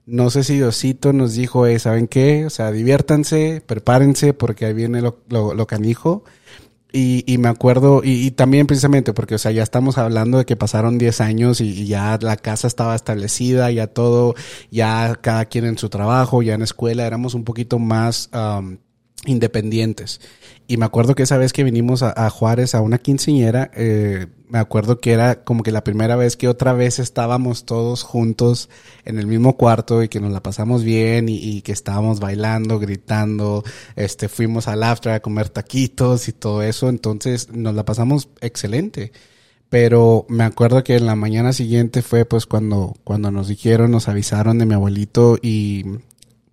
No 0.07 0.31
sé 0.31 0.43
si 0.43 0.55
Diosito 0.55 1.13
nos 1.13 1.35
dijo, 1.35 1.67
¿saben 1.79 2.09
qué? 2.09 2.47
O 2.47 2.51
sea, 2.51 2.73
diviértanse, 2.73 3.63
prepárense 3.67 4.33
porque 4.33 4.65
ahí 4.65 4.73
viene 4.73 5.03
lo, 5.03 5.19
lo, 5.29 5.53
lo 5.53 5.67
canijo. 5.67 6.25
Y, 6.93 7.25
y 7.27 7.39
me 7.39 7.49
acuerdo, 7.49 8.03
y, 8.05 8.27
y, 8.27 8.31
también 8.33 8.67
precisamente 8.67 9.15
porque, 9.15 9.37
o 9.37 9.39
sea, 9.39 9.51
ya 9.51 9.63
estamos 9.63 9.97
hablando 9.97 10.37
de 10.37 10.45
que 10.45 10.57
pasaron 10.57 10.99
10 10.99 11.23
años 11.23 11.63
y, 11.63 11.87
ya 11.87 12.19
la 12.21 12.37
casa 12.37 12.67
estaba 12.67 12.95
establecida, 12.95 13.71
ya 13.71 13.87
todo, 13.87 14.35
ya 14.71 15.15
cada 15.21 15.47
quien 15.47 15.65
en 15.65 15.79
su 15.79 15.89
trabajo, 15.89 16.43
ya 16.43 16.53
en 16.55 16.63
escuela, 16.63 17.07
éramos 17.07 17.35
un 17.35 17.45
poquito 17.45 17.79
más 17.79 18.29
um, 18.35 18.77
independientes. 19.27 20.21
Y 20.67 20.77
me 20.77 20.87
acuerdo 20.87 21.15
que 21.15 21.25
esa 21.25 21.37
vez 21.37 21.53
que 21.53 21.65
vinimos 21.65 22.03
a, 22.03 22.31
Juárez 22.31 22.75
a 22.75 22.81
una 22.81 22.99
quinceñera, 22.99 23.71
eh, 23.75 24.27
me 24.49 24.59
acuerdo 24.59 25.01
que 25.01 25.13
era 25.13 25.45
como 25.45 25.63
que 25.63 25.73
la 25.73 25.85
primera 25.85 26.17
vez 26.17 26.37
que 26.37 26.49
otra 26.49 26.73
vez 26.73 26.99
estábamos 26.99 27.65
todos 27.65 28.03
juntos 28.03 28.69
en 29.05 29.19
el 29.19 29.27
mismo 29.27 29.57
cuarto 29.57 30.03
y 30.03 30.09
que 30.09 30.21
nos 30.21 30.33
la 30.33 30.43
pasamos 30.43 30.83
bien 30.83 31.29
y, 31.29 31.37
y 31.37 31.63
que 31.63 31.73
estábamos 31.73 32.21
bailando, 32.21 32.79
gritando, 32.79 33.65
este, 33.97 34.29
fuimos 34.29 34.69
al 34.69 34.83
after 34.83 35.13
a 35.13 35.21
comer 35.21 35.49
taquitos 35.49 36.29
y 36.29 36.33
todo 36.33 36.63
eso, 36.63 36.89
entonces 36.89 37.51
nos 37.53 37.75
la 37.75 37.85
pasamos 37.85 38.29
excelente. 38.41 39.13
Pero 39.69 40.27
me 40.29 40.45
acuerdo 40.45 40.85
que 40.85 40.97
en 40.97 41.07
la 41.07 41.17
mañana 41.17 41.55
siguiente 41.55 42.03
fue 42.03 42.27
pues 42.27 42.45
cuando, 42.45 42.95
cuando 43.05 43.31
nos 43.31 43.49
dijeron, 43.49 43.91
nos 43.91 44.07
avisaron 44.07 44.59
de 44.59 44.67
mi 44.67 44.75
abuelito 44.75 45.39
y 45.41 45.85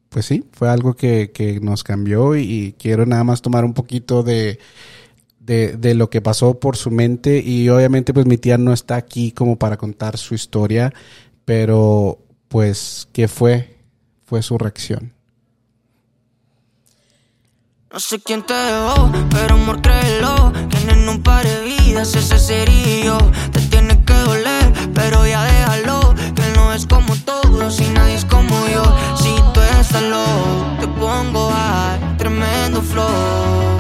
pues 0.10 0.26
sí, 0.26 0.44
fue 0.52 0.70
algo 0.70 0.96
que, 0.96 1.32
que 1.32 1.60
nos 1.60 1.84
cambió 1.84 2.36
y, 2.36 2.42
y, 2.42 2.74
quiero 2.74 3.06
nada 3.06 3.24
más 3.24 3.42
tomar 3.42 3.64
un 3.64 3.74
poquito 3.74 4.24
de, 4.24 4.60
de, 5.40 5.78
de, 5.78 5.94
lo 5.94 6.10
que 6.10 6.22
pasó 6.22 6.60
por 6.60 6.78
su 6.78 6.92
mente 6.92 7.42
y 7.44 7.70
obviamente 7.70 8.14
pues 8.14 8.26
mi 8.26 8.38
tía 8.38 8.58
no 8.58 8.74
está 8.74 8.96
aquí 8.96 9.32
como 9.32 9.58
para 9.58 9.78
contar 9.78 10.18
su 10.18 10.34
historia, 10.34 10.94
pero 11.46 12.20
pues 12.48 13.08
¿qué 13.14 13.28
fue? 13.28 13.78
Fue 14.26 14.42
su 14.42 14.58
reacción. 14.58 15.14
No 17.92 18.00
sé 18.00 18.20
quién 18.20 18.44
te 18.44 18.54
dejó, 18.54 19.12
pero 19.32 19.56
amor 19.56 19.82
créelo 19.82 20.54
Tienen 20.70 21.10
un 21.10 21.24
par 21.24 21.44
de 21.44 21.64
vidas, 21.64 22.14
ese 22.14 22.38
sería 22.38 23.04
yo 23.04 23.18
Te 23.52 23.62
tiene 23.62 24.06
que 24.06 24.14
doler, 24.14 24.72
pero 24.94 25.26
ya 25.26 25.44
déjalo 25.44 26.14
Que 26.36 26.44
no 26.56 26.72
es 26.72 26.86
como 26.86 27.16
todos 27.26 27.82
y 27.82 27.90
nadie 27.90 28.14
es 28.14 28.26
como 28.26 28.68
yo 28.68 28.84
te 30.80 30.88
pongo 30.88 31.50
a 31.52 31.98
tremendo 32.18 32.82
flow. 32.82 33.79